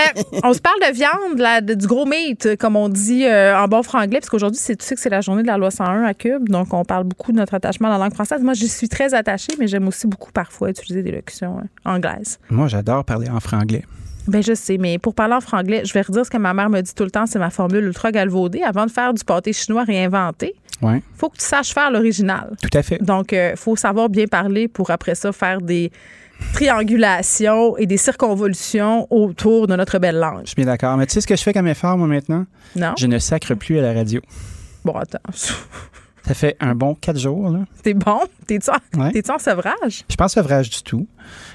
[0.44, 3.68] on se parle de viande, là, de- du gros meat, comme on dit euh, en
[3.68, 6.04] bon franglais, parce qu'aujourd'hui, c'est- tu sais que c'est la journée de la loi 101
[6.04, 8.42] à Cube, donc on parle beaucoup de notre attachement à la langue française.
[8.42, 12.38] Moi, j'y suis très attachée, mais j'aime aussi beaucoup parfois utiliser des locutions anglaises.
[12.50, 13.84] Moi, j'adore parler en franglais.
[14.28, 16.70] Ben je sais, mais pour parler en franglais, je vais redire ce que ma mère
[16.70, 18.62] me dit tout le temps, c'est ma formule ultra galvaudée.
[18.62, 22.56] Avant de faire du pâté chinois réinventé, Ouais, faut que tu saches faire l'original.
[22.60, 23.02] tout à fait.
[23.02, 25.90] Donc, il faut savoir bien parler pour après ça faire des
[26.52, 30.42] triangulations et des circonvolutions autour de notre belle langue.
[30.44, 30.96] Je suis bien d'accord.
[30.96, 32.46] Mais tu sais ce que je fais comme effort, moi, maintenant?
[32.76, 32.94] Non?
[32.98, 34.20] Je ne sacre plus à la radio.
[34.84, 35.18] Bon, attends.
[36.24, 37.60] Ça fait un bon quatre jours, là.
[37.82, 38.20] T'es bon?
[38.46, 39.10] T'es-tu en, Ouais.
[39.10, 40.04] t'es-tu en sevrage?
[40.08, 41.06] Je pense sevrage du tout.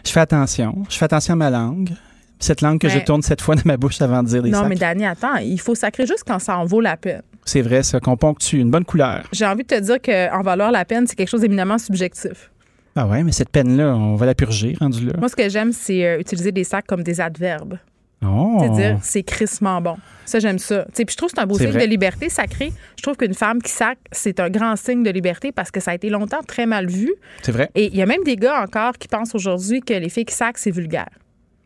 [0.05, 0.84] Je fais attention.
[0.89, 1.91] Je fais attention à ma langue.
[2.39, 4.68] Cette langue que je tourne cette fois dans ma bouche avant de dire des non,
[4.68, 5.38] mais Dani, attends.
[5.38, 7.22] Il faut sacrer juste quand ça en vaut la peine.
[7.45, 9.23] C'est vrai, ça, qu'on ponctue une bonne couleur.
[9.31, 12.51] J'ai envie de te dire qu'en valoir la peine, c'est quelque chose d'éminemment subjectif.
[12.99, 15.14] Ah ouais, mais cette peine-là, on va la purger, rendu là.
[15.19, 17.78] Moi, ce que j'aime, c'est euh, utiliser des sacs comme des adverbes.
[18.26, 18.57] Oh!
[18.60, 19.98] C'est-à-dire, c'est crissement bon.
[20.26, 20.86] Ça, j'aime ça.
[20.86, 21.86] Tu sais, Puis je trouve que c'est un beau signe vrai.
[21.86, 22.74] de liberté sacrée.
[22.98, 25.91] Je trouve qu'une femme qui sacre, c'est un grand signe de liberté parce que ça
[25.91, 27.14] a été longtemps très mal vu.
[27.44, 27.69] C'est vrai.
[27.76, 30.34] Et il y a même des gars encore qui pensent aujourd'hui que les filles qui
[30.34, 31.10] sacrent, c'est vulgaire.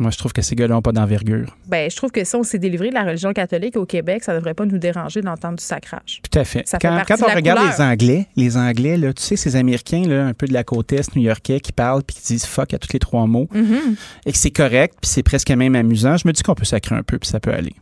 [0.02, 1.56] Moi, je trouve que ces gars-là n'ont pas d'envergure.
[1.68, 4.34] Ben, je trouve que si on s'est délivré de la religion catholique au Québec, ça
[4.34, 6.22] ne devrait pas nous déranger d'entendre du sacrage.
[6.30, 6.68] Tout à fait.
[6.68, 6.90] Ça quand
[7.22, 7.78] on regarde couleur.
[7.78, 10.92] les Anglais, les Anglais, là, tu sais, ces Américains, là, un peu de la côte
[10.94, 13.96] est new-yorkais, qui parlent puis qui disent fuck à tous les trois mots, Mhm.
[14.26, 16.96] et que c'est correct, puis c'est presque même amusant, je me dis qu'on peut sacrer
[16.96, 17.74] un peu, puis ça peut aller.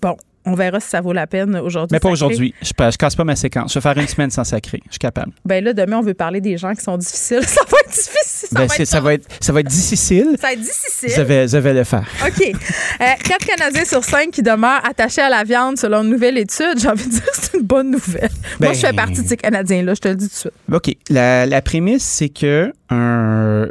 [0.00, 1.92] Bon, on verra si ça vaut la peine aujourd'hui.
[1.94, 2.54] Mais pas aujourd'hui.
[2.62, 3.72] Je, je casse pas ma séquence.
[3.74, 4.80] Je vais faire une semaine sans sacrer.
[4.86, 5.32] Je suis capable.
[5.44, 7.42] Ben là, demain, on veut parler des gens qui sont difficiles.
[7.46, 8.48] Ça va être difficile.
[8.48, 8.88] Ça, Ben, va, c'est- être...
[8.88, 10.26] ça, va être, ça va être difficile.
[10.40, 11.10] ça va être difficile.
[11.16, 12.04] Je vais, je vais le faire.
[12.26, 12.40] OK.
[12.42, 16.78] Euh, quatre Canadiens sur cinq qui demeurent attachés à la viande selon une nouvelle étude.
[16.78, 18.30] J'ai envie de dire que c'est une bonne nouvelle.
[18.60, 20.52] Moi, Ben- je fais partie de ces Canadiens-là, je te le dis tout de suite.
[20.72, 20.96] OK.
[21.10, 23.66] La, la prémisse, c'est que un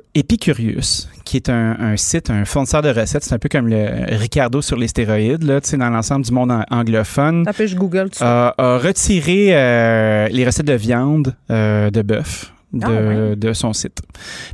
[1.26, 4.62] qui est un, un site, un fournisseur de recettes, c'est un peu comme le Ricardo
[4.62, 8.22] sur les stéroïdes, là, tu sais, dans l'ensemble du monde an- anglophone, je Google suite.
[8.22, 12.90] a, a retiré euh, les recettes de viande euh, de bœuf de, Ah
[13.30, 13.36] ouais.
[13.36, 14.00] de son site.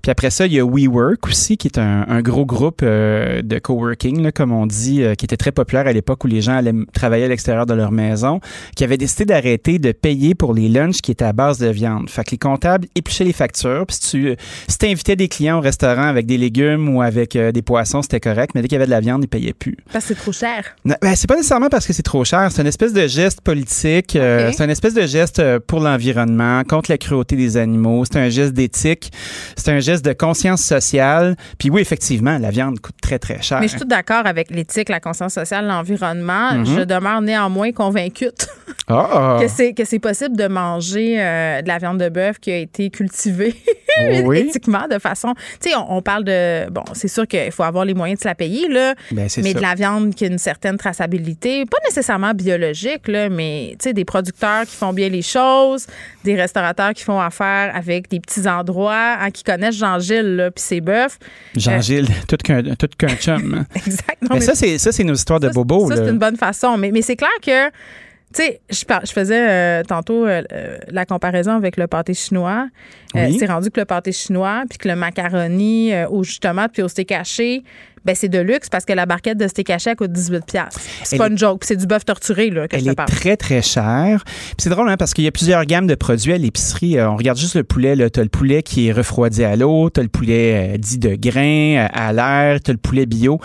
[0.01, 3.41] Puis après ça, il y a WeWork aussi, qui est un, un gros groupe euh,
[3.41, 6.41] de coworking, là, comme on dit, euh, qui était très populaire à l'époque où les
[6.41, 8.39] gens allaient travailler à l'extérieur de leur maison,
[8.75, 12.09] qui avait décidé d'arrêter de payer pour les lunchs qui étaient à base de viande.
[12.09, 13.85] Fait que les comptables épluchaient les factures.
[13.87, 14.35] Puis si tu
[14.67, 18.19] si t'invitais des clients au restaurant avec des légumes ou avec euh, des poissons, c'était
[18.19, 19.77] correct, mais dès qu'il y avait de la viande, ils payaient plus.
[19.91, 20.75] Parce que c'est trop cher.
[20.85, 22.49] Non, ben, c'est pas nécessairement parce que c'est trop cher.
[22.51, 24.15] C'est une espèce de geste politique.
[24.15, 28.03] euh, c'est une espèce de geste euh, pour l'environnement, contre la cruauté des animaux.
[28.11, 29.11] C'est un geste d'éthique.
[29.55, 31.35] C'est un geste de conscience sociale.
[31.57, 33.59] Puis oui, effectivement, la viande coûte très, très cher.
[33.59, 36.53] Mais je suis tout d'accord avec l'éthique, la conscience sociale, l'environnement.
[36.53, 36.65] Mhm.
[36.65, 38.29] Je demeure néanmoins convaincue
[38.87, 39.37] Ah!
[39.41, 42.57] que c'est que c'est possible de manger euh, de la viande de bœuf qui a
[42.57, 43.55] été cultivée
[43.99, 44.39] Oh oui.
[44.39, 45.33] éthiquement de façon.
[45.61, 48.23] Tu sais, on, on parle de bon, c'est sûr qu'il faut avoir les moyens de
[48.23, 49.41] se la payer là, Ben, mais ça.
[49.41, 53.93] de la viande qui a une certaine traçabilité, pas nécessairement biologique là, mais tu sais
[53.93, 55.87] des producteurs qui font bien les choses,
[56.23, 60.81] des restaurateurs qui font affaire avec des petits endroits, hein, qui connaissent Jean-Gilles puis ses
[60.81, 61.17] bœufs.
[61.55, 63.53] Jean-Gilles, tout qu'un chum.
[63.59, 63.65] hein.
[63.75, 64.21] Exact.
[64.21, 65.89] Non, mais mais- ça, c'est ça, c'est nos histoires de bobos.
[65.89, 66.77] Ça, c'est une bonne façon.
[66.77, 71.51] Mais, mais c'est clair que, tu sais, je, faisais euh, tantôt euh, euh, la comparaison
[71.51, 72.67] avec le pâté chinois.
[73.15, 73.37] Euh, Oui.
[73.39, 76.71] c'est rendu que le pâté chinois, puis que le macaroni euh, au jus de tomate
[76.71, 77.63] puis au steak haché,
[78.05, 80.73] ben c'est de luxe parce que la barquette de steak haché coûte 18 pièces.
[81.03, 83.05] C'est pas est- une joke, c'est du bœuf torturé là, que Elle je te est
[83.05, 84.23] très, très chère.
[84.57, 86.97] C'est drôle, hein, parce qu'il y a plusieurs gammes de produits à l'épicerie.
[86.97, 87.95] Euh, on regarde juste le poulet.
[88.11, 90.97] Tu as le poulet qui est refroidi à l'eau, tu as le poulet euh, dit
[90.97, 93.39] de grain, euh, à l'air, tu as le poulet bio.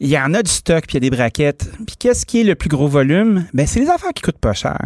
[0.00, 1.68] Il y en a du stock, puis il y a des braquettes.
[1.86, 3.46] Puis qu'est-ce qui est le plus gros volume?
[3.52, 4.78] Ben, c'est les affaires qui coûtent pas cher.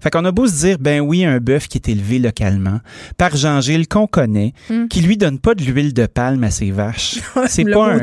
[0.00, 2.80] Fait qu'on a beau se dire, ben oui, un bœuf qui est élevé localement
[3.16, 4.88] par Jean-Gilles qu'on connaît, Hmm.
[4.88, 7.18] qui lui donne pas de l'huile de palme à ses vaches.
[7.46, 7.98] C'est pas un.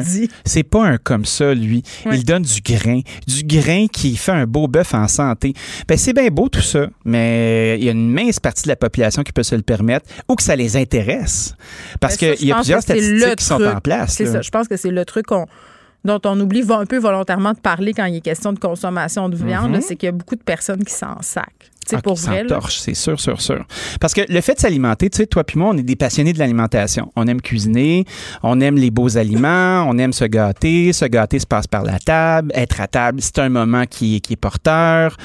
[0.63, 1.83] C'est pas un comme ça, lui.
[2.05, 2.17] Ouais.
[2.17, 3.01] Il donne du grain.
[3.27, 5.53] Du grain qui fait un beau bœuf en santé.
[5.87, 8.75] Ben, c'est bien beau tout ça, mais il y a une mince partie de la
[8.75, 11.55] population qui peut se le permettre ou que ça les intéresse.
[11.99, 14.13] Parce Ben, qu'il y a plusieurs statistiques qui sont en place.
[14.15, 14.41] C'est ça.
[14.41, 15.45] Je pense que c'est le truc qu'on-
[16.05, 19.35] dont on oublie un peu volontairement de parler quand il est question de consommation de
[19.35, 19.81] viande, Mhm.
[19.81, 21.45] c'est qu'il y a beaucoup de personnes qui s'en sacent.
[21.85, 22.45] C'est Ah, pour vrai.
[22.69, 23.65] c'est sûr, sûr, sûr.
[23.99, 26.31] Parce que le fait de s'alimenter, tu sais, toi puis moi, on est des passionnés
[26.31, 27.11] de l'alimentation.
[27.17, 28.05] On aime cuisiner,
[28.41, 30.93] on aime les beaux aliments, on aime se gâter.
[30.93, 32.53] Se gâter se passe par la table.
[32.55, 35.17] Être à table, c'est un moment qui, est- qui est porteur.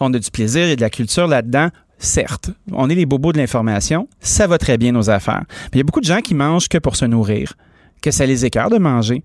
[0.00, 1.68] On a du plaisir et de la culture là-dedans.
[1.98, 5.44] Certes, on est les bobos de l'information, ça va très bien nos affaires.
[5.48, 7.52] Mais il y a beaucoup de gens qui mangent que pour se nourrir,
[8.00, 9.22] que ça les écœure de manger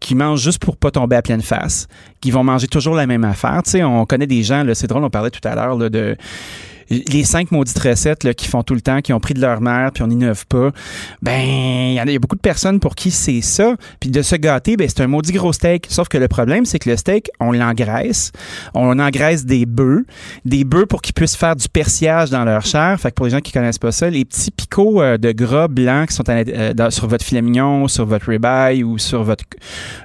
[0.00, 1.88] qui mangent juste pour pas tomber à pleine face,
[2.20, 3.62] qui vont manger toujours la même affaire.
[3.64, 6.16] Tu sais, on connaît des gens, c'est drôle, on parlait tout à l'heure de
[6.90, 9.60] les cinq maudites recettes là, qui font tout le temps, qui ont pris de leur
[9.60, 10.70] mère, puis on n'innove pas.
[11.22, 13.74] Ben, il y en a, il y a beaucoup de personnes pour qui c'est ça.
[14.00, 15.86] Puis de se gâter, ben, c'est un maudit gros steak.
[15.88, 18.32] Sauf que le problème, c'est que le steak, on l'engraisse.
[18.74, 20.04] On engraisse des bœufs.
[20.44, 22.98] Des bœufs pour qu'ils puissent faire du persillage dans leur chair.
[23.00, 25.68] Fait que pour les gens qui connaissent pas ça, les petits picots euh, de gras
[25.68, 29.22] blancs qui sont à euh, dans- sur votre filet mignon, sur votre ribeye ou sur
[29.22, 29.44] votre,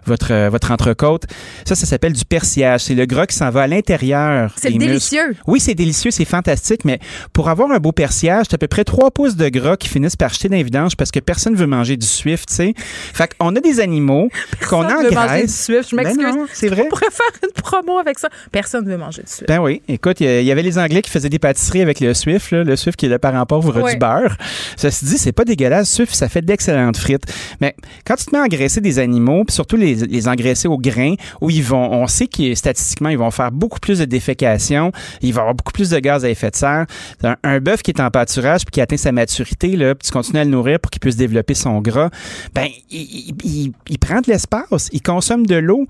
[0.06, 1.24] votre, euh, votre entrecôte,
[1.66, 2.82] ça, ça s'appelle du persillage.
[2.82, 4.54] C'est le gras qui s'en va à l'intérieur.
[4.58, 4.86] C'est muscles.
[4.86, 5.36] délicieux.
[5.48, 7.00] Oui, c'est délicieux, c'est fantastique, mais
[7.34, 10.16] pour avoir un beau persillage, t'as à peu près 3 pouces de gras qui finissent
[10.16, 12.74] par jeter dans les vidanges parce que personne veut manger du suif, tu sais.
[12.78, 14.30] Fait qu'on a des animaux
[14.70, 15.64] qu'on Personne veut manger du engraisse.
[15.64, 15.88] suif.
[15.90, 16.36] Je Ben m'excuse.
[16.54, 16.84] c'est vrai.
[16.86, 18.30] On pourrait faire une promo avec ça.
[18.52, 19.48] Personne ne veut manger du suif.
[19.48, 21.82] Ben oui, écoute, il y a- il y avait les Anglais qui faisaient des pâtisseries
[21.82, 23.94] avec le Swift, là, le Swift qui est le parent pauvre Ouais.
[23.94, 24.36] du beurre.
[24.78, 25.90] Ceci dit, c'est pas dégueulasse.
[25.90, 27.24] Swift, ça fait d'excellentes frites.
[27.62, 27.76] Mais
[28.06, 31.16] quand tu te mets à engraisser des animaux, puis surtout les, les engraisser au grain,
[31.42, 34.92] où ils vont, on sait que statistiquement, ils vont faire beaucoup plus de défécation,
[35.22, 37.92] il va y avoir beaucoup plus de gaz à effet de Un, un bœuf qui
[37.92, 40.80] est en pâturage puis qui atteint sa maturité, là, puis tu continues à le nourrir
[40.80, 42.10] pour qu'il puisse développer son gras,
[42.54, 45.86] ben, il, il- il- il prend de l'espace, il consomme de l'eau.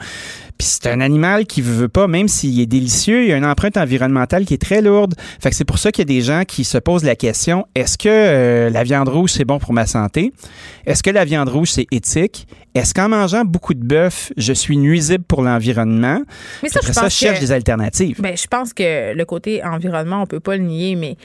[0.57, 3.45] Puis c'est un animal qui veut pas, même s'il est délicieux, il y a une
[3.45, 5.15] empreinte environnementale qui est très lourde.
[5.41, 7.65] Fait que c'est pour ça qu'il y a des gens qui se posent la question
[7.75, 10.33] est-ce que euh, la viande rouge c'est bon pour ma santé?
[10.85, 12.47] Est-ce que la viande rouge c'est éthique?
[12.73, 16.21] Est-ce qu'en mangeant beaucoup de bœuf, je suis nuisible pour l'environnement?
[16.63, 18.21] Mais ça, après je ça, pense je cherche que- des alternatives.
[18.21, 21.17] Ben, je pense que le côté environnement, on peut pas le nier, mais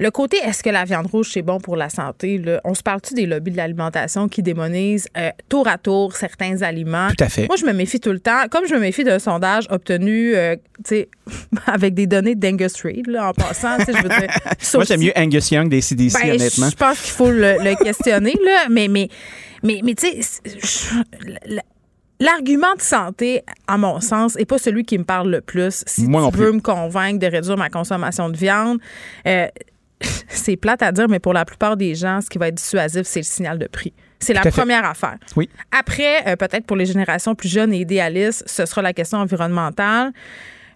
[0.00, 2.84] le côté est-ce que la viande rouge c'est bon pour la santé, là, on se
[2.84, 7.08] parle-tu des lobbies de l'alimentation qui démonisent euh, tour à tour certains aliments?
[7.08, 7.48] Tout à fait.
[7.48, 10.54] Moi, je me méfie tout le temps, comme je me méfie d'un sondage obtenu euh,
[10.84, 11.08] tu sais,
[11.66, 13.76] avec des données d'Angus Reid, en passant.
[13.80, 14.28] je veux dire,
[14.74, 16.70] Moi, j'aime mieux Angus Young des CDC, ben, honnêtement.
[16.70, 18.66] Je pense qu'il faut le, le questionner, là.
[18.70, 19.08] Mais, mais,
[19.64, 21.60] mais, mais tu sais,
[22.20, 25.84] L'argument de santé, à mon sens, n'est pas celui qui me parle le plus.
[25.86, 26.56] Si Moi non tu veux plus.
[26.56, 28.78] me convaincre de réduire ma consommation de viande,
[29.26, 29.46] euh,
[30.28, 33.02] c'est plate à dire, mais pour la plupart des gens, ce qui va être dissuasif,
[33.04, 33.92] c'est le signal de prix.
[34.20, 34.50] C'est la fait.
[34.50, 35.16] première affaire.
[35.36, 35.48] Oui.
[35.70, 40.12] Après, euh, peut-être pour les générations plus jeunes et idéalistes, ce sera la question environnementale.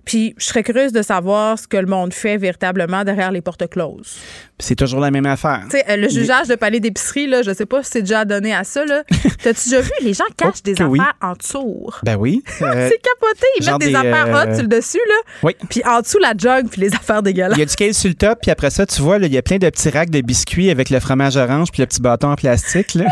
[0.05, 3.69] Puis je serais curieuse de savoir ce que le monde fait véritablement derrière les portes
[3.69, 4.17] closes.
[4.59, 5.63] C'est toujours la même affaire.
[5.71, 8.25] Tu sais, euh, le jugeage de palais d'épicerie, là, je sais pas si c'est déjà
[8.25, 8.85] donné à ça.
[8.85, 9.03] Là.
[9.43, 9.91] T'as-tu déjà vu?
[10.03, 11.01] Les gens cachent des oui.
[11.01, 11.91] affaires en dessous?
[12.03, 12.43] Ben oui.
[12.63, 13.47] Euh, c'est capoté.
[13.59, 15.15] Ils mettent des, des, affaires euh, hot sur le dessus, là.
[15.43, 15.57] Oui.
[15.69, 17.57] Puis en dessous, la jug, puis les affaires dégueulasses.
[17.57, 19.37] Il y a du kale sur le top, puis après ça, tu vois, il y
[19.37, 22.29] a plein de petits racks de biscuits avec le fromage orange puis le petit bâton
[22.29, 22.95] en plastique.
[22.95, 23.07] Là.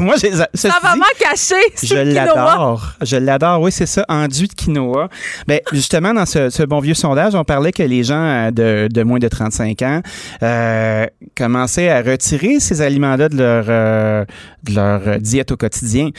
[0.00, 1.54] Moi, j'ai Ça va caché.
[1.82, 2.94] Je l'adore.
[3.00, 3.60] Je l'adore.
[3.60, 5.08] Oui, c'est ça, enduit de quinoa.
[5.46, 9.02] Ben, justement, dans ce, bon vieux sondage, on parlait que les gens euh, de, de
[9.02, 10.00] moins de 35 ans
[10.42, 14.24] euh, commençaient à retirer ces aliments-là de leur, euh,
[14.64, 16.10] de leur euh, diète au quotidien.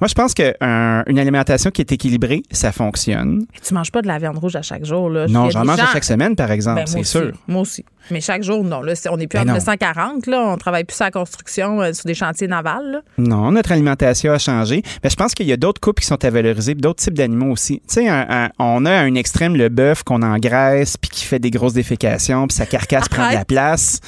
[0.00, 3.46] Moi, je pense qu'une alimentation qui est équilibrée, ça fonctionne.
[3.66, 5.26] Tu manges pas de la viande rouge à chaque jour, là.
[5.26, 7.32] Non, j'en mange à chaque semaine, par exemple, Ben, c'est sûr.
[7.48, 7.84] Moi aussi.
[8.12, 8.82] Mais chaque jour, non.
[8.82, 9.52] Là, on n'est plus Ben en non.
[9.54, 10.40] 1940, là.
[10.52, 13.00] On travaille plus sur la construction, euh, sur des chantiers navals, là.
[13.18, 14.82] Non, notre alimentation a changé.
[15.02, 17.50] Mais je pense qu'il y a d'autres coupes qui sont à valoriser, d'autres types d'animaux
[17.50, 17.78] aussi.
[17.88, 21.24] Tu sais, un- un- on a à un extrême le bœuf qu'on engraisse, puis qui
[21.24, 23.98] fait des grosses défécations, puis sa carcasse prend de la place.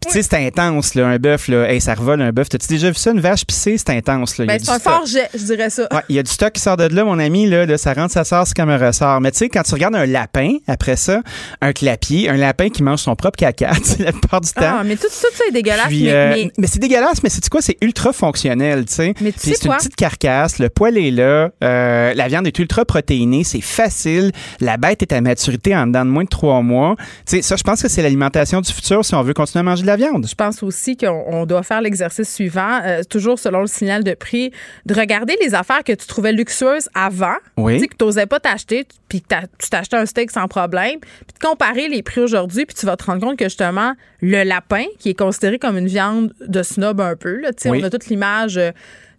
[0.00, 1.68] Puis tu sais, c'est intense, là, un bœuf, là.
[1.72, 2.50] Hey, ça revole un bœuf.
[2.50, 3.78] T'as-tu déjà vu ça, une vache pissée?
[3.78, 4.46] C'est intense, là.
[4.46, 5.88] Ben, c'est un fort jet, je dirais ça.
[5.92, 7.92] Ouais, il y a du stock qui sort de là, mon ami, là, là, ça
[7.92, 9.20] rentre, ça sort, c'est comme un ressort.
[9.20, 11.22] Mais tu sais, quand tu regardes un lapin, après ça,
[11.60, 14.76] un clapier, un lapin qui mange son propre caca, la plupart du temps.
[14.80, 15.86] Ah, mais tout, tout ça est dégueulasse.
[15.88, 17.60] Puis, mais, euh, mais- mais c'est dégueulasse, mais c'est quoi?
[17.62, 19.14] C'est ultra fonctionnel, tu sais.
[19.20, 22.58] Mais tu sais c'est une petite carcasse, le poil est là, euh, la viande est
[22.58, 26.62] ultra protéinée, c'est facile, la bête est à maturité en dedans de moins de trois
[26.62, 26.96] mois.
[27.26, 29.62] Tu sais, ça, je pense que c'est l'alimentation du futur si on veut continuer à
[29.64, 30.26] manger de la viande.
[30.28, 34.14] Je pense aussi qu'on on doit faire l'exercice suivant, euh, toujours selon le signal de
[34.14, 34.52] prix,
[34.86, 37.74] de regarder les affaires que tu trouvais luxueuses avant, Oui.
[37.74, 40.98] tu sais, que tu n'osais pas t'acheter, puis que tu t'achetais un steak sans problème,
[41.00, 44.42] puis de comparer les prix aujourd'hui, puis tu vas te rendre compte que justement, le
[44.44, 47.80] lapin, qui est considéré comme une viande de snob un peu, là, tu sais, Oui.
[47.82, 48.70] on a toute l'image euh,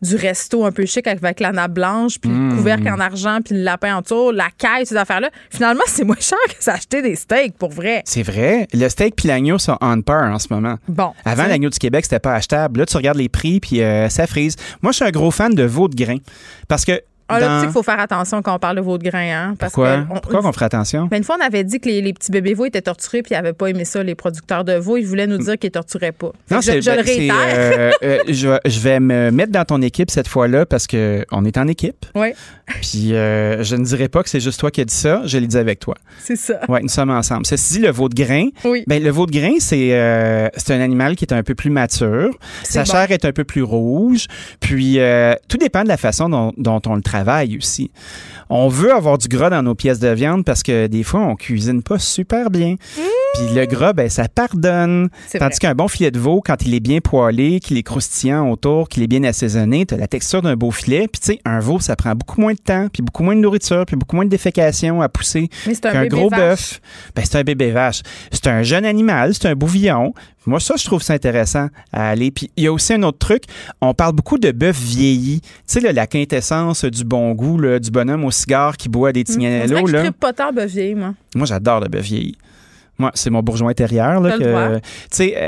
[0.02, 2.49] du resto un peu chic avec la nappe blanche, puis Mm.
[2.49, 5.30] le couvercle en argent, puis le lapin en dessous, la caille, ces affaires-là.
[5.49, 8.02] Finalement, c'est moins cher que s'acheter des steaks, pour vrai.
[8.06, 8.68] C'est vrai.
[8.73, 10.78] Le steak puis l'agneau sont on par en ce moment.
[10.88, 11.11] Bon.
[11.26, 12.80] Avant, l'agneau du Québec, c'était pas achetable.
[12.80, 14.56] Là, tu regardes les prix, puis euh, ça frise.
[14.82, 16.18] Moi, je suis un gros fan de veau de grain.
[16.68, 16.99] Parce que.
[17.32, 19.03] Ah, là, tu dans- sais qu'il faut faire attention quand on parle de veau de
[19.03, 19.56] grain, hein?
[19.60, 19.98] Parce Pourquoi?
[19.98, 21.06] que on- Pourquoi qu'on ferait attention?
[21.08, 23.34] Ben, une fois, on avait dit que les, les petits bébés veaux étaient torturés puis
[23.34, 24.98] ils n'avaient pas aimé ça, les producteurs de veaux.
[24.98, 26.32] Ils voulaient nous dire qu'ils ne torturaient pas.
[26.48, 27.36] Fait Non, je, le ben, réitère.
[27.40, 31.26] euh, euh, je, vais- je vais me mettre dans ton équipe cette fois-là parce que
[31.32, 32.06] on est en équipe.
[32.16, 32.34] Oui,
[32.82, 35.38] Puis euh, je ne dirais pas que c'est juste toi qui as dit ça, je
[35.38, 35.95] l'ai dit avec toi.
[36.20, 36.60] c'est ça.
[36.70, 37.45] Ouais, nous sommes ensemble.
[37.45, 38.84] Ceci dit, le veau de grain, Oui.
[38.88, 42.32] ben, le veau de grain, c'est un animal qui est un peu plus mature.
[42.64, 42.91] Sa bon.
[42.91, 44.28] chair est un peu plus rouge.
[44.60, 44.99] Puis
[45.48, 47.02] tout dépend de la façon dont, dont on le
[47.57, 47.91] aussi.
[48.49, 51.35] On veut avoir du gras dans nos pièces de viande parce que des fois, on
[51.35, 52.76] cuisine pas super bien.
[53.35, 55.10] Puis le gras, ben, ça pardonne.
[55.39, 58.89] Tandis qu'un bon filet de veau, quand il est bien poêlé, qu'il est croustillant autour,
[58.89, 61.07] qu'il est bien assaisonné, tu as la texture d'un beau filet.
[61.07, 63.41] Puis tu sais, un veau, ça prend beaucoup moins de temps, puis beaucoup moins de
[63.41, 65.49] nourriture, puis beaucoup moins de défécation à pousser
[65.81, 66.81] qu'un gros bœuf.
[67.15, 68.02] Ben, c'est un bébé vache.
[68.31, 70.14] C'est un jeune animal, c'est un bouvillon.
[70.45, 72.31] Moi, ça, je trouve ça intéressant à aller.
[72.31, 73.43] Puis il y a aussi un autre truc.
[73.80, 75.41] On parle beaucoup de bœuf vieilli.
[75.41, 79.11] Tu sais, là, la quintessence du bon goût, là, du bonhomme au cigare qui boit
[79.11, 79.88] des dirait tignanello.
[79.88, 80.01] je là.
[80.03, 81.13] tripe pas tard bœuf vieilli, moi.
[81.35, 82.35] Moi, j'adore le bœuf vieilli.
[82.97, 84.22] Moi, c'est mon bourgeois intérieur.
[84.22, 84.80] Là, que- euh,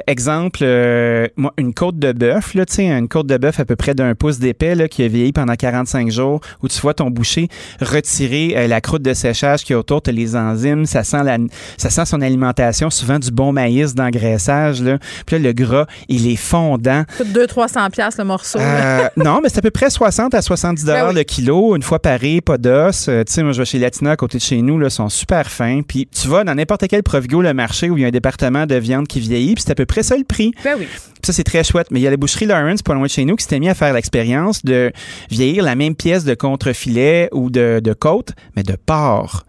[0.08, 3.94] exemple, euh, moi, une côte de bœuf, là, une côte de bœuf à peu près
[3.94, 7.50] d'un pouce d'épais, là, qui a vieilli pendant 45 jours, où tu vois ton boucher
[7.80, 11.38] retirer euh, la croûte de séchage qui est autour, tu les enzymes, ça sent, la,
[11.78, 14.82] ça sent son alimentation, souvent du bon maïs d'engraissage.
[14.82, 14.98] Là.
[15.26, 17.04] Puis là, le gras, il est fondant.
[17.18, 18.60] Coûte 200-300$ piastres le morceau.
[18.60, 21.16] Euh, non, mais c'est à peu près 60 à 70 dollars Ben oui.
[21.16, 23.04] le kilo, une fois paré, pas d'os.
[23.06, 25.50] Tu sais, moi, je vais chez Latina à côté de chez nous, là, sont super
[25.50, 25.82] fins.
[25.88, 28.66] Puis tu vas dans n'importe quel Provigo, le marché où il y a un département
[28.66, 30.52] de viande qui vieillit, puis c'est à peu près ça le prix.
[30.64, 30.88] Ben oui.
[31.24, 31.88] Ça, c'est très chouette.
[31.92, 33.70] Mais il y a la boucherie Lawrence, pas loin de chez nous, qui s'était mis
[33.70, 34.92] à faire l'expérience de
[35.30, 39.46] vieillir la même pièce de contrefilet ou de, de côte, mais de porc.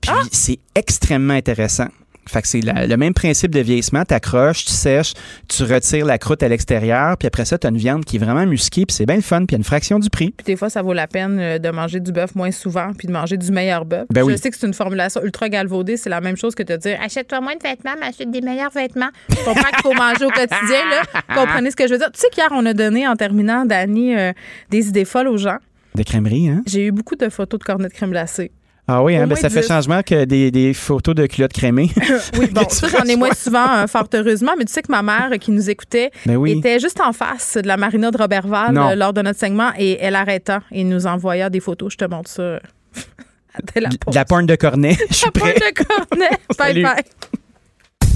[0.00, 0.22] Puis Ah!
[0.32, 1.88] c'est extrêmement intéressant.
[2.26, 4.04] Fait que c'est le même principe de vieillissement.
[4.04, 5.12] Tu accroches, tu sèches,
[5.48, 8.18] tu retires la croûte à l'extérieur, puis après ça, tu as une viande qui est
[8.18, 10.30] vraiment musquée, puis c'est bien le fun, puis il y a une fraction du prix.
[10.36, 13.06] Puis des fois, ça vaut la peine euh, de manger du bœuf moins souvent puis
[13.06, 14.06] de manger du meilleur bœuf.
[14.10, 14.38] Ben je oui.
[14.38, 15.96] sais que c'est une formulation ultra galvaudée.
[15.96, 18.70] C'est la même chose que de dire achète-toi moins de vêtements, mais achète des meilleurs
[18.70, 19.10] vêtements.
[19.30, 20.82] Je comprends qu'il faut manger au quotidien.
[20.90, 21.20] Là.
[21.34, 22.10] Comprenez ce que je veux dire.
[22.12, 24.32] Tu sais qu'hier, on a donné, en terminant, Dani, euh,
[24.70, 25.58] des idées folles aux gens.
[25.94, 26.62] De crèmerie, hein?
[26.66, 28.50] J'ai eu beaucoup de photos de cornets de crème glacée.
[28.86, 29.68] Ah oui, hein, ben ça fait 10.
[29.68, 31.90] changement que des, des photos de culottes crémées.
[32.38, 35.02] Oui, bon, ça, j'en ai moins souvent, euh, fort heureusement, mais tu sais que ma
[35.02, 36.58] mère qui nous écoutait Ben oui.
[36.58, 39.96] était juste en face de la marina de Robertval euh, lors de notre segment et
[40.00, 41.92] elle arrêta et nous envoya des photos.
[41.92, 42.58] Je te montre ça.
[43.74, 44.96] Dès la De la pointe de cornet.
[45.10, 45.70] Je suis La pointe prêt.
[45.72, 46.38] de cornet.
[46.58, 47.04] Bye bye.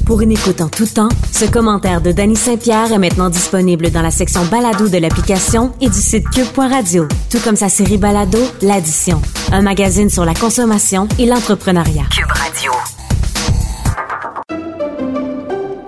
[0.08, 4.00] Pour une écoute en tout temps, ce commentaire de Danny Saint-Pierre est maintenant disponible dans
[4.00, 9.20] la section balado de l'application et du site cube.radio, tout comme sa série balado L'Addition,
[9.52, 12.06] un magazine sur la consommation et l'entrepreneuriat.
[12.10, 12.72] Cube Radio.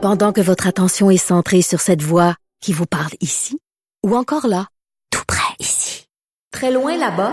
[0.02, 3.59] Pendant que votre attention est centrée sur cette voix qui vous parle ici,
[4.06, 4.66] ou encore là,
[5.10, 6.05] tout près ici,
[6.52, 7.32] très loin là-bas,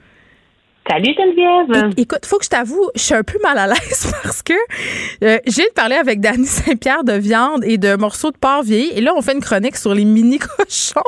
[0.89, 1.93] Salut Geneviève.
[1.95, 4.53] écoute, faut que je t'avoue, je suis un peu mal à l'aise parce que
[5.23, 9.01] euh, j'ai parlé avec Dany Saint-Pierre de viande et de morceaux de porc vieilli et
[9.01, 11.01] là on fait une chronique sur les mini cochons.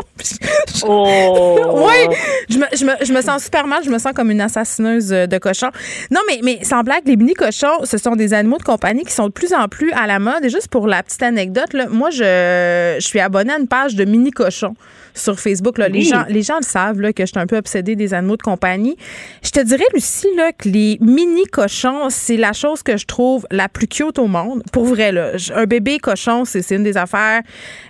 [0.88, 1.88] oh.
[1.88, 2.16] oui,
[2.50, 5.10] je me, je, me, je me, sens super mal, je me sens comme une assassineuse
[5.10, 5.72] de cochons.
[6.12, 9.14] Non mais mais sans blague, les mini cochons, ce sont des animaux de compagnie qui
[9.14, 11.88] sont de plus en plus à la mode et juste pour la petite anecdote là,
[11.90, 14.76] moi je, je suis abonnée à une page de mini cochons
[15.14, 17.58] sur Facebook là, les gens les gens le savent là, que je suis un peu
[17.58, 18.98] obsédée des animaux de compagnie.
[19.44, 23.48] Je te dirais, Lucie, là, que les mini cochons, c'est la chose que je trouve
[23.52, 24.64] la plus cute au monde.
[24.72, 25.32] Pour vrai, là.
[25.56, 27.42] Un bébé cochon, c'est une des affaires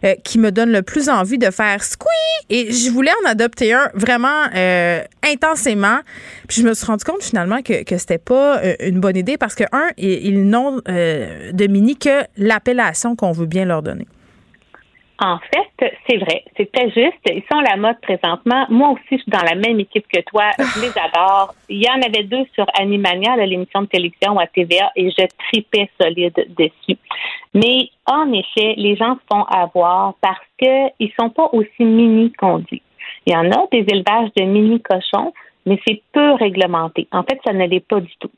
[0.04, 2.10] euh, qui me donne le plus envie de faire squeak.
[2.50, 6.00] Et je voulais en adopter un vraiment euh, intensément.
[6.48, 9.38] Puis je me suis rendu compte finalement que, que c'était pas euh, une bonne idée
[9.38, 14.08] parce que, un, ils n'ont de mini que l'appellation qu'on veut bien leur donner.
[15.20, 17.20] En fait, c'est vrai, c'est très juste.
[17.26, 18.66] Ils sont à la mode présentement.
[18.70, 20.52] Moi aussi, je suis dans la même équipe que toi.
[20.58, 21.54] Je les adore.
[21.68, 25.90] Il y en avait deux sur Animania, l'émission de télévision à TVA, et je tripais
[26.00, 27.00] solide dessus.
[27.54, 32.60] Mais en effet, les gens se font avoir parce qu'ils sont pas aussi mini qu'on
[32.60, 32.82] dit.
[33.26, 35.34] Il y en a des élevages de mini cochons,
[35.66, 37.08] mais c'est peu réglementé.
[37.12, 38.32] En fait, ça ne l'est pas du tout.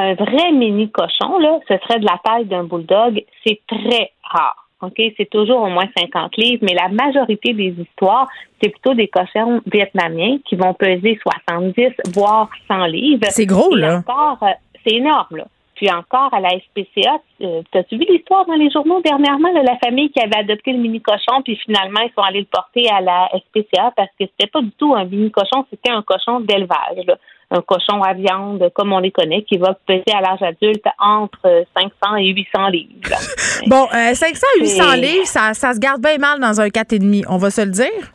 [0.00, 3.24] Un vrai mini cochon, là, ce serait de la taille d'un bulldog.
[3.44, 4.67] C'est très rare.
[4.80, 8.28] OK, c'est toujours au moins 50 livres, mais la majorité des histoires,
[8.62, 11.18] c'est plutôt des cochons vietnamiens qui vont peser
[11.48, 13.26] 70, voire 100 livres.
[13.30, 13.98] C'est gros, là.
[13.98, 14.52] Encore, euh,
[14.86, 15.44] c'est énorme, là.
[15.74, 19.76] Puis encore à la SPCA, euh, as-tu vu l'histoire dans les journaux dernièrement de la
[19.78, 23.00] famille qui avait adopté le mini cochon, puis finalement ils sont allés le porter à
[23.00, 27.06] la SPCA parce que c'était pas du tout un mini cochon, c'était un cochon d'élevage
[27.50, 31.64] un cochon à viande comme on les connaît qui va peser à l'âge adulte entre
[31.76, 32.90] 500 et 800 livres.
[33.66, 37.38] bon, 500 et 800 livres, ça, ça se garde bien mal dans un 4,5, on
[37.38, 38.12] va se le dire?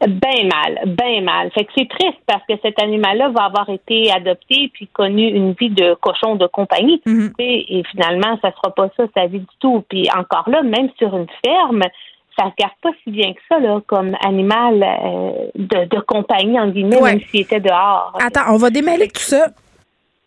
[0.00, 1.50] Ben mal, ben mal.
[1.52, 5.52] Fait que c'est triste parce que cet animal-là va avoir été adopté puis connu une
[5.52, 7.02] vie de cochon de compagnie.
[7.04, 7.34] Mm-hmm.
[7.38, 9.84] et, finalement, ça sera pas ça sa vie du tout.
[9.90, 11.82] Puis encore là, même sur une ferme,
[12.40, 16.58] ça se garde pas si bien que ça, là, comme animal euh, de, de, compagnie,
[16.58, 18.16] en guillemets, même s'il était dehors.
[18.20, 19.48] Attends, on va démêler tout ça.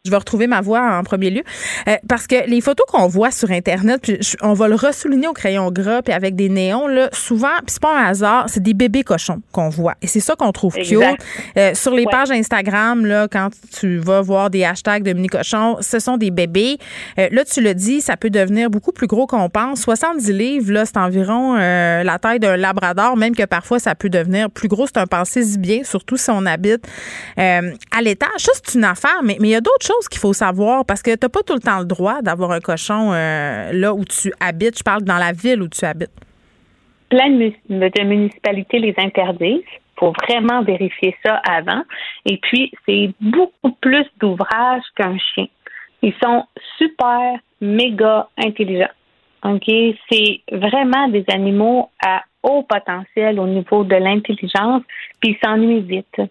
[0.05, 1.43] Je vais retrouver ma voix en premier lieu.
[1.87, 5.31] Euh, parce que les photos qu'on voit sur Internet, puis on va le ressouligner au
[5.31, 8.73] crayon gras, puis avec des néons, là, souvent, puis c'est pas un hasard, c'est des
[8.73, 9.93] bébés cochons qu'on voit.
[10.01, 10.99] Et c'est ça qu'on trouve cute.
[11.55, 13.47] Euh, sur les pages Instagram, là, quand
[13.79, 16.79] tu vas voir des hashtags de mini cochons, ce sont des bébés.
[17.17, 19.83] Euh, là, tu le dis, ça peut devenir beaucoup plus gros qu'on pense.
[19.83, 24.51] 70 livres, là, c'est environ la taille d'un labrador, même que parfois, ça peut devenir
[24.51, 24.85] plus gros.
[24.85, 26.85] C'est un pensée bien, surtout si on habite
[27.37, 28.27] à l'étage.
[28.39, 31.11] Ça, c'est une affaire, mais il y a d'autres choses qu'il faut savoir parce que
[31.11, 34.31] tu n'as pas tout le temps le droit d'avoir un cochon euh, là où tu
[34.39, 34.77] habites.
[34.77, 36.11] Je parle dans la ville où tu habites.
[37.09, 39.61] Plein de municipalités les interdisent.
[39.95, 41.83] Il faut vraiment vérifier ça avant.
[42.25, 45.45] Et puis, c'est beaucoup plus d'ouvrage qu'un chien.
[46.01, 46.43] Ils sont
[46.77, 48.89] super, méga intelligents.
[49.45, 49.71] OK?
[50.09, 54.83] C'est vraiment des animaux à haut potentiel au niveau de l'intelligence,
[55.19, 56.21] puis ils s'ennuient vite.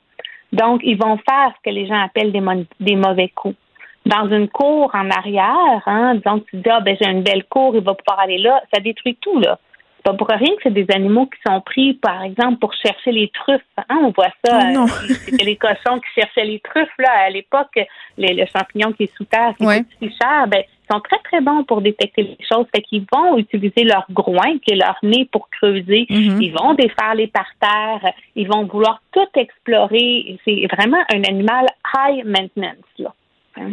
[0.52, 2.42] Donc, ils vont faire ce que les gens appellent des,
[2.80, 3.56] des mauvais coups.
[4.04, 7.44] Dans une cour en arrière, hein, disons que tu dis, ah, ben, j'ai une belle
[7.44, 9.58] cour, il va pouvoir aller là, ça détruit tout, là.
[9.96, 13.12] C'est pas pour rien que c'est des animaux qui sont pris, par exemple, pour chercher
[13.12, 13.62] les truffes.
[13.76, 14.58] Hein, on voit ça.
[14.76, 17.78] Oh, C'était les cochons qui cherchaient les truffes, là, à l'époque,
[18.18, 21.64] le champignon qui est sous terre, qui est plus cher, ben, sont très, très bons
[21.64, 22.66] pour détecter les choses.
[22.74, 26.06] Fait qu'ils vont utiliser leur groin, qui est leur nez, pour creuser.
[26.08, 26.42] Mm-hmm.
[26.42, 28.12] Ils vont défaire les parterres.
[28.34, 30.38] Ils vont vouloir tout explorer.
[30.44, 31.66] C'est vraiment un animal
[31.96, 33.14] high maintenance, là.
[33.56, 33.72] Hein?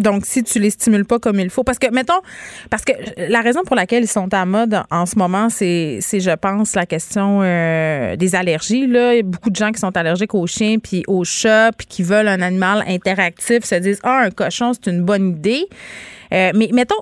[0.00, 2.20] Donc, si tu les stimules pas comme il faut, parce que, mettons,
[2.70, 6.20] parce que la raison pour laquelle ils sont à mode en ce moment, c'est, c'est
[6.20, 8.86] je pense, la question euh, des allergies.
[8.86, 9.14] Là.
[9.14, 11.86] Il y a beaucoup de gens qui sont allergiques aux chiens puis aux chats puis
[11.86, 15.66] qui veulent un animal interactif se disent, ah, un cochon, c'est une bonne idée.
[16.32, 17.00] Euh, mais mettons,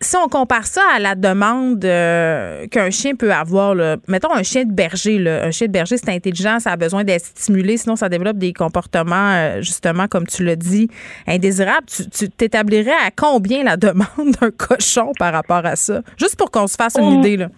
[0.00, 4.42] si on compare ça à la demande euh, qu'un chien peut avoir, là, mettons un
[4.42, 7.76] chien de berger, là, un chien de berger, c'est intelligent, ça a besoin d'être stimulé,
[7.76, 10.88] sinon ça développe des comportements, euh, justement, comme tu l'as dit,
[11.26, 11.86] indésirables.
[11.86, 16.02] Tu t'établirais à combien la demande d'un cochon par rapport à ça?
[16.16, 17.36] Juste pour qu'on se fasse une idée.
[17.36, 17.48] Là.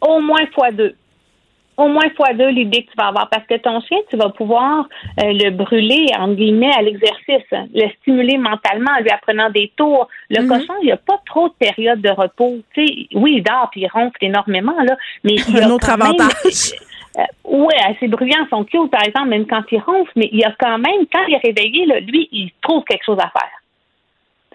[0.00, 0.94] Au moins fois deux
[1.76, 4.30] au moins fois deux l'idée que tu vas avoir parce que ton chien, tu vas
[4.30, 4.88] pouvoir
[5.22, 10.08] euh, le brûler, en guillemets, à l'exercice, le stimuler mentalement en lui apprenant des tours.
[10.30, 10.48] Le mm-hmm.
[10.48, 12.58] cochon, il n'y a pas trop de période de repos.
[12.74, 15.70] Tu sais, oui, il dort puis il ronfle énormément, là, mais il y a un
[15.70, 16.72] autre avantage.
[17.18, 20.44] Euh, oui, assez bruyants, son cute, par exemple, même quand il ronfle, mais il y
[20.44, 23.50] a quand même, quand il est réveillé, là, lui, il trouve quelque chose à faire.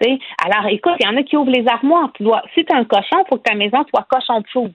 [0.00, 2.10] sais Alors, écoute, il y en a qui ouvrent les armoires.
[2.16, 4.70] Tu dois, si tu as un cochon, il faut que ta maison soit cochon-proof.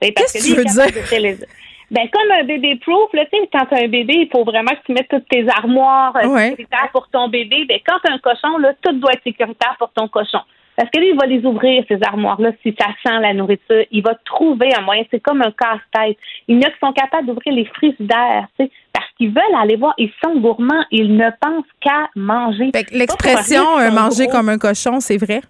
[0.00, 1.46] Qu'est-ce que tu veux dire?
[1.90, 4.72] Ben, comme un bébé proof, là, tu sais, quand t'as un bébé, il faut vraiment
[4.72, 7.64] que tu mettes toutes tes armoires euh, sécuritaires pour ton bébé.
[7.68, 10.40] Ben, quand t'as un cochon, là, tout doit être sécuritaire pour ton cochon.
[10.76, 13.84] Parce que lui, il va les ouvrir, ces armoires-là, si ça sent la nourriture.
[13.90, 15.04] Il va trouver un moyen.
[15.10, 16.18] C'est comme un casse-tête.
[16.48, 19.58] Il y en a qui sont capables d'ouvrir les frigidaires, tu sais, parce qu'ils veulent
[19.58, 19.94] aller voir.
[19.96, 20.84] Ils sont gourmands.
[20.90, 22.72] Ils ne pensent qu'à manger.
[22.92, 25.40] L'expression euh, manger comme un cochon, c'est vrai?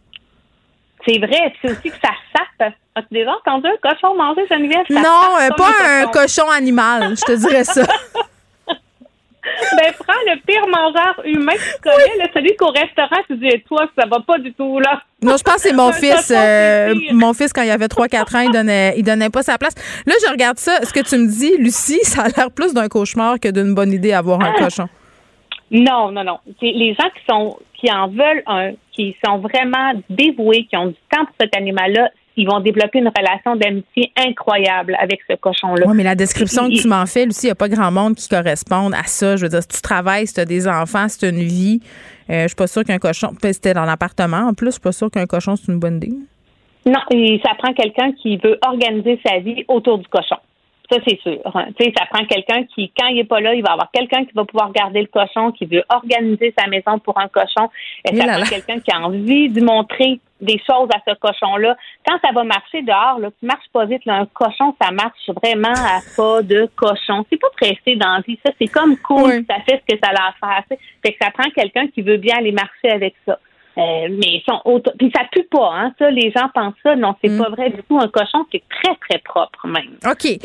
[1.07, 1.53] C'est vrai.
[1.63, 2.73] C'est aussi que ça sape.
[2.95, 4.87] As-tu déjà entendu un cochon manger, Geneviève?
[4.89, 6.49] Ça non, euh, pas un cochon.
[6.51, 7.83] animal, je te dirais ça.
[8.65, 13.87] ben, prends le pire mangeur humain que tu connais, celui qu'au restaurant, tu dis, toi,
[13.99, 15.03] ça va pas du tout, là.
[15.23, 16.33] Non, je pense que c'est mon fils.
[16.35, 19.75] Euh, mon fils, quand il avait 3-4 ans, il donnait, il donnait pas sa place.
[20.07, 20.83] Là, je regarde ça.
[20.83, 23.93] Ce que tu me dis, Lucie, ça a l'air plus d'un cauchemar que d'une bonne
[23.93, 24.65] idée avoir un ah.
[24.65, 24.89] cochon.
[25.71, 26.39] Non, non, non.
[26.63, 30.97] Les gens qui sont qui en veulent un, qui sont vraiment dévoués, qui ont du
[31.11, 35.87] temps pour cet animal-là, ils vont développer une relation d'amitié incroyable avec ce cochon-là.
[35.87, 38.15] Oui, mais la description que tu m'en fais, Lucie, il n'y a pas grand monde
[38.15, 39.37] qui corresponde à ça.
[39.37, 41.43] Je veux dire, si tu travailles, si tu as des enfants, si tu as une
[41.43, 41.81] vie,
[42.29, 43.31] euh, je suis pas sûre qu'un cochon.
[43.43, 46.13] C'était dans l'appartement en plus, je suis pas sûre qu'un cochon, c'est une bonne idée.
[46.85, 50.37] Non, et ça prend quelqu'un qui veut organiser sa vie autour du cochon.
[50.91, 51.41] Ça, c'est sûr.
[51.55, 51.67] Hein.
[51.79, 54.25] Tu sais, ça prend quelqu'un qui, quand il est pas là, il va avoir quelqu'un
[54.25, 57.69] qui va pouvoir garder le cochon, qui veut organiser sa maison pour un cochon.
[58.09, 61.77] Et ça prend quelqu'un qui a envie de montrer des choses à ce cochon-là.
[62.07, 64.05] Quand ça va marcher dehors, là, tu marches pas vite.
[64.05, 67.25] Là, un cochon, ça marche vraiment à pas de cochon.
[67.31, 68.39] C'est pas pressé dans la vie.
[68.45, 69.45] Ça, c'est comme cool.
[69.49, 70.79] Ça fait ce que ça a à faire.
[71.03, 73.39] Fait que ça prend quelqu'un qui veut bien aller marcher avec ça.
[73.79, 74.91] Euh, mais sont auto...
[74.99, 75.93] puis ça pue pas, hein.
[75.99, 76.97] Ça, les gens pensent ça.
[76.97, 77.39] Non, c'est mm.
[77.39, 77.99] pas vrai du tout.
[77.99, 79.99] Un cochon, c'est très très propre même.
[80.11, 80.39] Ok.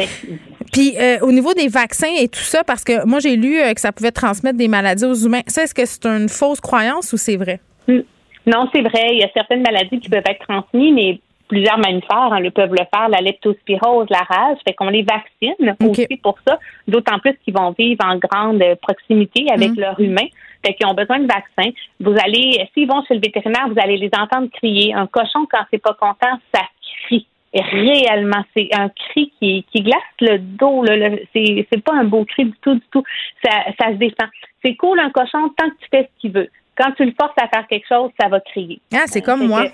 [0.73, 3.73] Puis euh, au niveau des vaccins et tout ça, parce que moi j'ai lu euh,
[3.73, 5.41] que ça pouvait transmettre des maladies aux humains.
[5.47, 7.61] Ça, est-ce que c'est une fausse croyance ou c'est vrai?
[7.87, 7.99] Mm.
[8.47, 9.09] Non, c'est vrai.
[9.11, 12.71] Il y a certaines maladies qui peuvent être transmises, mais plusieurs mammifères hein, le peuvent
[12.71, 17.37] le faire, la leptospirose, la rage, fait qu'on les vaccine aussi pour ça, d'autant plus
[17.43, 19.79] qu'ils vont vivre en grande proximité avec mm.
[19.79, 20.27] leur humain.
[20.65, 21.71] Fait qu'ils ont besoin de vaccins.
[21.99, 24.93] Vous allez, s'ils vont chez le vétérinaire, vous allez les entendre crier.
[24.93, 26.61] Un cochon, quand c'est pas content, ça
[27.05, 27.27] crie.
[27.53, 30.83] Et réellement, c'est un cri qui, qui glace le dos.
[30.83, 33.03] Là, c'est, c'est pas un beau cri du tout, du tout.
[33.43, 34.27] Ça, ça se défend.
[34.63, 36.49] C'est cool un cochon tant que tu fais ce qu'il veut.
[36.77, 38.79] Quand tu le forces à faire quelque chose, ça va crier.
[38.93, 39.65] Ah, c'est comme moi.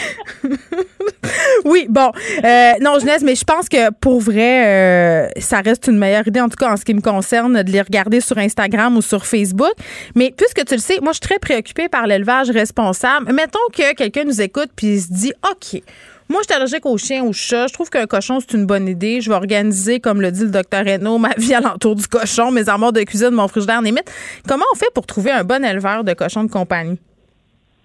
[1.70, 2.10] oui, bon.
[2.44, 6.40] Euh, non, Jeunesse, mais je pense que pour vrai, euh, ça reste une meilleure idée,
[6.40, 9.24] en tout cas en ce qui me concerne, de les regarder sur Instagram ou sur
[9.24, 9.72] Facebook.
[10.16, 13.32] Mais puisque tu le sais, moi, je suis très préoccupée par l'élevage responsable.
[13.32, 15.80] Mettons que quelqu'un nous écoute puis se dit OK.
[16.28, 17.66] Moi, je suis allergique aux chiens, aux chats.
[17.66, 19.20] Je trouve qu'un cochon, c'est une bonne idée.
[19.20, 22.68] Je vais organiser, comme le dit le docteur Renaud, ma vie alentour du cochon, mes
[22.68, 24.10] armoires de cuisine, mon frigidaire, limite.
[24.46, 26.98] Comment on fait pour trouver un bon éleveur de cochons de compagnie?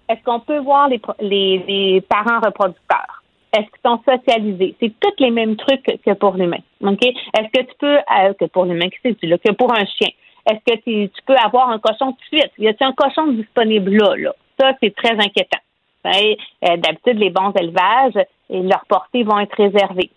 [0.08, 3.15] Est-ce qu'on peut voir les, parents reproducteurs?
[3.56, 4.76] Est-ce qu'ils sont socialisés?
[4.80, 6.58] C'est tous les mêmes trucs que pour l'humain.
[6.82, 10.10] Est-ce que tu peux, euh, que pour l'humain, que c'est que pour un chien?
[10.48, 12.52] Est-ce que tu, peux avoir un cochon tout de suite?
[12.58, 14.32] Y a-t-il un cochon disponible là, là?
[14.60, 15.58] Ça, c'est très inquiétant.
[16.06, 20.10] Euh, d'habitude, les bons élevages, et leurs portées vont être réservées.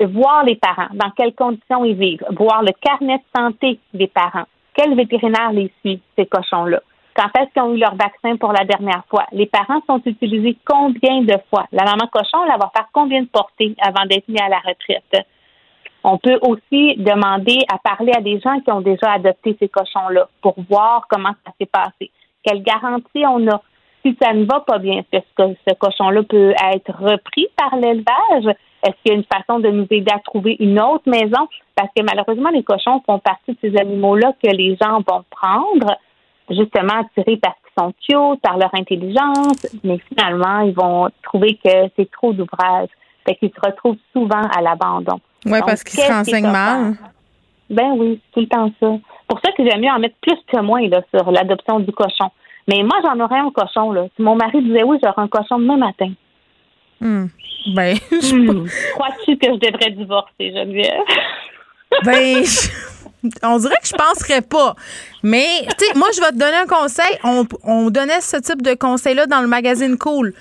[0.00, 4.46] Voir les parents, dans quelles conditions ils vivent, voir le carnet de santé des parents.
[4.74, 6.80] Quel vétérinaire les suit, ces cochons-là?
[7.16, 9.26] Quand est-ce qu'ils ont eu leur vaccin pour la dernière fois?
[9.32, 11.66] Les parents sont utilisés combien de fois?
[11.72, 15.26] La maman cochon, elle va faire combien de portées avant d'être mis à la retraite?
[16.02, 20.28] On peut aussi demander à parler à des gens qui ont déjà adopté ces cochons-là
[20.40, 22.10] pour voir comment ça s'est passé.
[22.42, 23.60] Quelle garantie on a?
[24.02, 28.56] Si ça ne va pas bien, est-ce que ce cochon-là peut être repris par l'élevage?
[28.82, 31.48] Est-ce qu'il y a une façon de nous aider à trouver une autre maison?
[31.74, 35.98] Parce que malheureusement, les cochons font partie de ces animaux-là que les gens vont prendre
[36.50, 42.10] justement attirés parce sont cute, par leur intelligence, mais finalement, ils vont trouver que c'est
[42.10, 42.88] trop d'ouvrage.
[43.26, 45.20] Fait qu'ils se retrouvent souvent à l'abandon.
[45.46, 46.94] Oui, parce qu'ils se renseignent mal.
[47.68, 48.98] Ben oui, c'est tout le temps ça.
[49.28, 52.30] Pour ça que j'aime mieux en mettre plus que moins là, sur l'adoption du cochon.
[52.66, 53.92] Mais moi, j'en aurais un cochon.
[53.92, 54.06] Là.
[54.16, 56.10] Si mon mari disait oui, j'aurais un cochon demain matin.
[57.00, 57.26] Hmm.
[57.74, 58.66] Ben, hmm.
[58.94, 61.04] Crois-tu que je devrais divorcer, Geneviève?
[62.04, 62.42] ben,
[63.42, 64.74] on dirait que je penserais pas.
[65.22, 65.46] Mais,
[65.78, 67.18] tu sais, moi, je vais te donner un conseil.
[67.24, 70.34] On, on donnait ce type de conseil-là dans le magazine Cool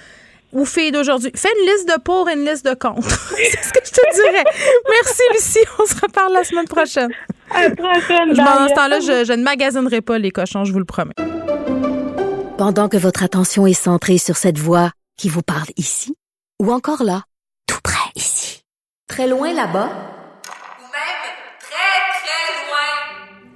[0.52, 1.32] ou fille d'aujourd'hui.
[1.36, 3.08] Fais une liste de pour et une liste de contre.
[3.36, 4.44] C'est ce que je te dirais.
[4.90, 5.66] Merci, Lucie.
[5.80, 7.12] On se reparle la semaine prochaine.
[7.52, 8.36] À la prochaine.
[8.36, 11.14] Pendant ce temps-là, je, je ne magasinerai pas les cochons, je vous le promets.
[12.58, 16.16] Pendant que votre attention est centrée sur cette voix qui vous parle ici,
[16.62, 17.24] ou encore là,
[17.68, 18.64] tout près ici,
[19.08, 21.22] très loin là-bas, Ou même
[21.60, 23.56] très, très loin.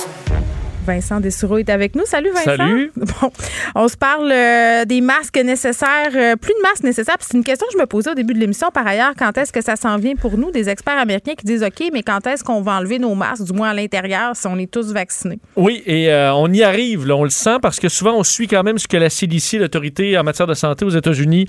[0.91, 2.03] Vincent Dessoureau est avec nous.
[2.05, 2.57] Salut Vincent.
[2.57, 2.91] Salut.
[2.95, 3.31] Bon,
[3.75, 7.15] on se parle euh, des masques nécessaires, euh, plus de masques nécessaires.
[7.21, 8.69] C'est une question que je me posais au début de l'émission.
[8.73, 11.63] Par ailleurs, quand est-ce que ça s'en vient pour nous, des experts américains qui disent
[11.63, 14.57] OK, mais quand est-ce qu'on va enlever nos masques, du moins à l'intérieur, si on
[14.57, 15.39] est tous vaccinés?
[15.55, 18.47] Oui, et euh, on y arrive, là, on le sent, parce que souvent, on suit
[18.47, 21.47] quand même ce que la CDC, l'autorité en matière de santé aux États-Unis,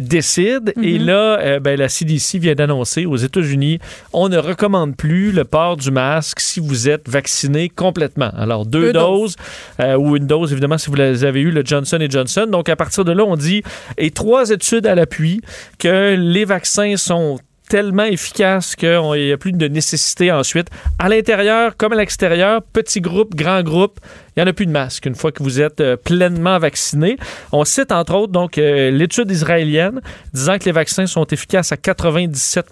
[0.00, 0.72] décide.
[0.82, 1.06] Et Mhm.
[1.06, 3.78] là, ben, la CDC vient d'annoncer aux États-Unis,
[4.12, 8.30] on ne recommande plus le port du masque si vous êtes vacciné complètement.
[8.36, 9.36] Alors, deux, Deux doses,
[9.80, 12.46] euh, ou une dose, évidemment, si vous les avez eu, le Johnson Johnson.
[12.50, 13.62] Donc, à partir de là, on dit,
[13.98, 15.40] et trois études à l'appui,
[15.78, 17.38] que les vaccins sont
[17.70, 20.68] tellement efficaces qu'il n'y a plus de nécessité ensuite.
[20.98, 24.00] À l'intérieur comme à l'extérieur, petit groupe, grand groupe,
[24.40, 27.16] il n'y en a plus de masque une fois que vous êtes euh, pleinement vacciné.
[27.52, 30.00] On cite entre autres donc euh, l'étude israélienne
[30.32, 32.68] disant que les vaccins sont efficaces à 97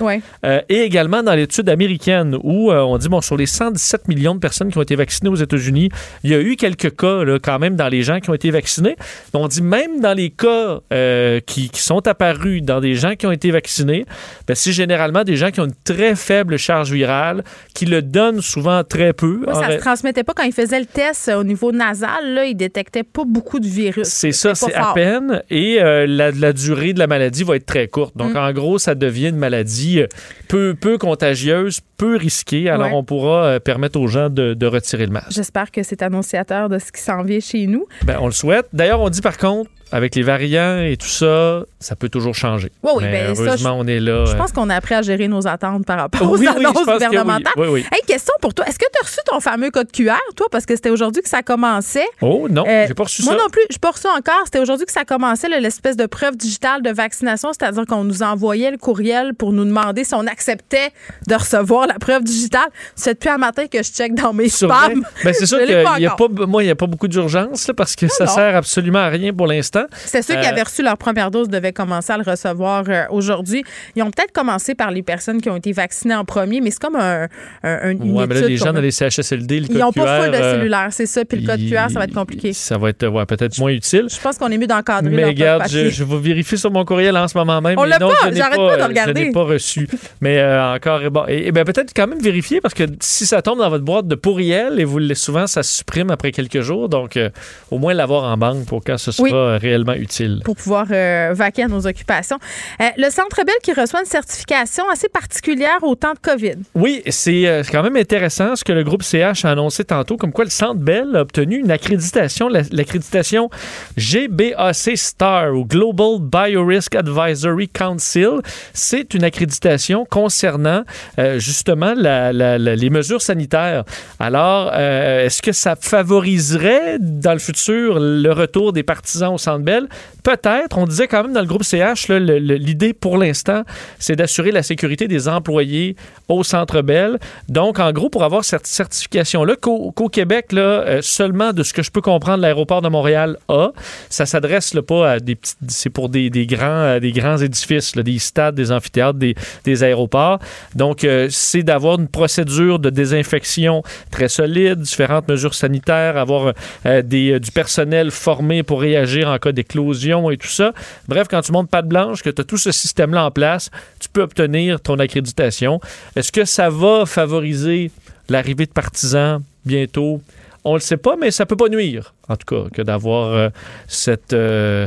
[0.00, 0.20] Ouais.
[0.44, 4.40] euh, et également dans l'étude américaine où on dit, bon, sur les 117 millions de
[4.40, 5.90] personnes qui ont été vaccinées aux États-Unis,
[6.24, 8.50] il y a eu quelques cas là, quand même dans les gens qui ont été
[8.50, 8.96] vaccinés.
[9.32, 13.14] Mais on dit même dans les cas euh, qui, qui sont apparus dans des gens
[13.14, 14.04] qui ont été vaccinés,
[14.48, 18.40] ben, c'est généralement des gens qui ont une très faible charge virale, qui le donnent
[18.40, 19.42] souvent très peu.
[19.52, 22.34] Ça ré- se transmettait pas quand ils faisaient le test euh, au niveau nasal.
[22.34, 24.06] Là, ils détectaient pas beaucoup de virus.
[24.08, 25.42] C'est ça, c'est à peine.
[25.50, 28.16] Et euh, la, la durée de la maladie va être très courte.
[28.16, 28.36] Donc, Mm.
[28.38, 30.06] en gros, ça devient une maladie euh,
[30.48, 32.68] peu, peu contagieuse, peu risquée.
[32.70, 32.92] Alors, Ouais.
[32.94, 35.32] on pourra permettre aux gens de, de retirer le masque.
[35.32, 37.86] J'espère que c'est annonciateur de ce qui s'en vient chez nous.
[38.04, 38.66] Ben, on le souhaite.
[38.72, 42.70] D'ailleurs, on dit par contre, avec les variants et tout ça, ça peut toujours changer.
[42.82, 44.24] Oui, oui, Mais ben, ça, heureusement, on est là.
[44.26, 46.50] Je euh, pense qu'on a appris à gérer nos attentes par rapport aux Oui, je
[46.56, 46.92] annonces que oui.
[46.94, 47.52] gouvernementales.
[47.56, 47.80] Oui, oui.
[47.92, 48.66] Hey, question pour toi.
[48.66, 50.46] Est-ce que tu as reçu ton fameux code QR, toi?
[50.50, 52.06] Parce que c'était aujourd'hui que ça commençait.
[52.20, 53.38] Oh non, Euh, j'ai pas reçu moi ça.
[53.38, 54.42] non plus, je pas reçu encore.
[54.44, 58.70] C'était aujourd'hui que ça commençait, l'espèce de preuve digitale de vaccination, c'est-à-dire qu'on nous envoyait
[58.70, 60.90] le courriel pour nous demander si on acceptait
[61.28, 62.68] de recevoir la preuve digitale.
[62.96, 65.04] C'est depuis un matin que je check dans mes spams.
[65.24, 67.68] Ben, c'est sûr Je qu'il n'y a pas, moi, il n'y a pas beaucoup d'urgence
[67.68, 68.34] là, parce que ça non.
[68.34, 69.83] sert absolument à rien pour l'instant.
[69.92, 73.02] C'est ceux qui Euh, avaient reçu leur première dose devaient commencer à le recevoir euh,
[73.10, 73.64] aujourd'hui.
[73.96, 76.80] Ils ont peut-être commencé par les personnes qui ont été vaccinées en premier, mais c'est
[76.80, 77.28] comme un,
[77.62, 80.30] un- une Ouais, mais là, les gens dans les CHSLD, le Ils n'ont pas full
[80.30, 81.24] de euh, cellulaire, c'est ça.
[81.24, 82.52] Puis le code QR, ça va être compliqué.
[82.52, 84.06] Ça va être ouais, peut-être moins utile.
[84.10, 87.16] Je pense qu'on est mieux d'encadrer Mais regarde, je, je vais vérifier sur mon courriel
[87.16, 87.78] en ce moment même.
[87.78, 89.20] On l'a pas, j'arrête pas de regarder.
[89.22, 89.88] Je n'ai pas reçu.
[90.20, 93.42] Mais euh, encore, bon, et, et ben, peut-être quand même vérifier parce que si ça
[93.42, 96.60] tombe dans votre boîte de pourriel, et vous le souvent, ça se supprime après quelques
[96.60, 96.88] jours.
[96.88, 97.30] Donc, euh,
[97.70, 99.58] au moins l'avoir en banque pour quand ce sera Oui.
[99.64, 100.40] Réellement utile.
[100.44, 102.38] pour pouvoir euh, vaquer à nos occupations.
[102.80, 106.54] Euh, le Centre Bell qui reçoit une certification assez particulière au temps de COVID.
[106.74, 110.32] Oui, c'est euh, quand même intéressant ce que le groupe CH a annoncé tantôt, comme
[110.32, 113.48] quoi le Centre Bell a obtenu une accréditation, la- l'accréditation
[113.96, 118.40] GBAC Star ou Global Biorisk Advisory Council.
[118.72, 120.82] C'est une accréditation concernant
[121.18, 123.84] euh, justement la- la- la- les mesures sanitaires.
[124.20, 129.88] Alors, est-ce que ça favoriserait dans le futur le retour des partisans au Centre Bell?
[130.22, 130.78] Peut-être.
[130.78, 133.62] On disait quand même dans le groupe CH, l'idée pour l'instant,
[133.98, 135.96] c'est d'assurer la sécurité des employés
[136.28, 137.18] au Centre Bell.
[137.48, 141.82] Donc, en gros, pour avoir cette certification-là, qu'au Québec, là, euh, seulement de ce que
[141.82, 143.72] je peux comprendre, l'aéroport de Montréal a,
[144.08, 148.18] ça s'adresse pas à des petits, c'est pour des, grands, euh, des grands édifices, des
[148.18, 150.38] stades, des amphithéâtres, des, aéroports.
[150.74, 156.54] Donc, euh, c'est d'avoir une procédure de désinfection très solide, différentes mesures sanitaires, avoir
[156.84, 160.72] du personnel formé pour réagir en d'éclosion et tout ça.
[161.08, 163.70] Bref, quand tu montes pas de blanche, que tu as tout ce système-là en place,
[164.00, 165.80] tu peux obtenir ton accréditation.
[166.16, 167.90] Est-ce que ça va favoriser
[168.28, 170.20] l'arrivée de partisans bientôt?
[170.64, 173.48] On le sait pas, mais ça peut pas nuire, en tout cas, que d'avoir euh,
[173.86, 174.32] cette...
[174.32, 174.86] euh,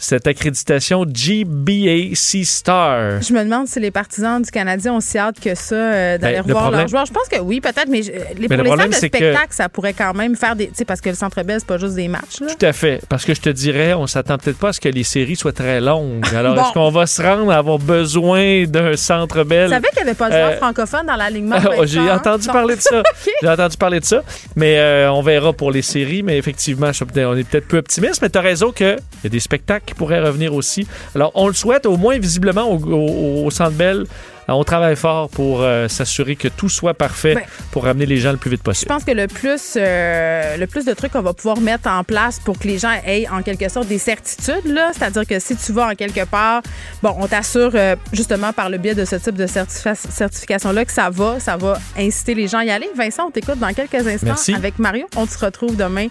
[0.00, 3.20] cette accréditation GBAC Star.
[3.22, 6.36] Je me demande si les partisans du Canadien ont si hâte que ça euh, d'aller
[6.36, 7.06] Ben, le revoir problème- leurs joueurs.
[7.06, 9.10] Je pense que oui, peut-être, mais je- les, Mais le pour les salles de c'est
[9.10, 10.68] que- spectacle, ça pourrait quand même faire des.
[10.68, 12.40] Tu sais, parce que le Centre Bell, c'est pas juste des matchs.
[12.40, 12.48] Là.
[12.58, 13.00] Tout à fait.
[13.08, 15.52] Parce que je te dirais, on s'attend peut-être pas à ce que les séries soient
[15.52, 16.24] très longues.
[16.34, 16.62] Alors, Bon.
[16.62, 19.70] est-ce qu'on va se rendre à avoir besoin d'un centre Tu belle?
[19.70, 21.56] savais qu'il n'y avait pas de joueurs Euh, francophones dans l'alignement?
[21.78, 22.14] Oh, J'ai Vincent?
[22.16, 23.02] entendu parler de ça.
[23.42, 24.22] J'ai entendu parler de ça.
[24.56, 26.22] Mais euh, on verra pour les séries.
[26.22, 28.22] Mais effectivement, on est peut-être peu optimiste.
[28.22, 30.86] Mais tu as raison qu'il y a des spectacles qui pourraient revenir aussi.
[31.14, 33.98] Alors, on le souhaite, au moins visiblement, au, au- au Centre Bell.
[34.00, 38.16] euh, On travaille fort pour euh, s'assurer que tout soit parfait Ben, pour ramener les
[38.16, 38.88] gens le plus vite Je possible.
[38.88, 42.40] pense que le plus, euh, le plus de trucs qu'on va pouvoir mettre en place
[42.40, 45.72] pour que les gens aient en quelque sorte des certitudes, là, c'est-à-dire que si tu
[45.72, 46.62] vas en quelque part,
[47.02, 50.92] bon, on t'assure euh, justement par le biais de ce type de certifi- certification-là que
[50.92, 52.88] ça va, ça va inciter les gens à y aller.
[52.96, 54.54] Vincent, on t'écoute dans quelques instants Merci.
[54.54, 55.06] avec Mario.
[55.16, 56.08] On se retrouve demain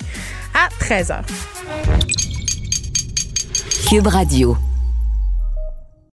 [0.54, 1.24] à 13h.
[3.88, 4.58] Cube Radio.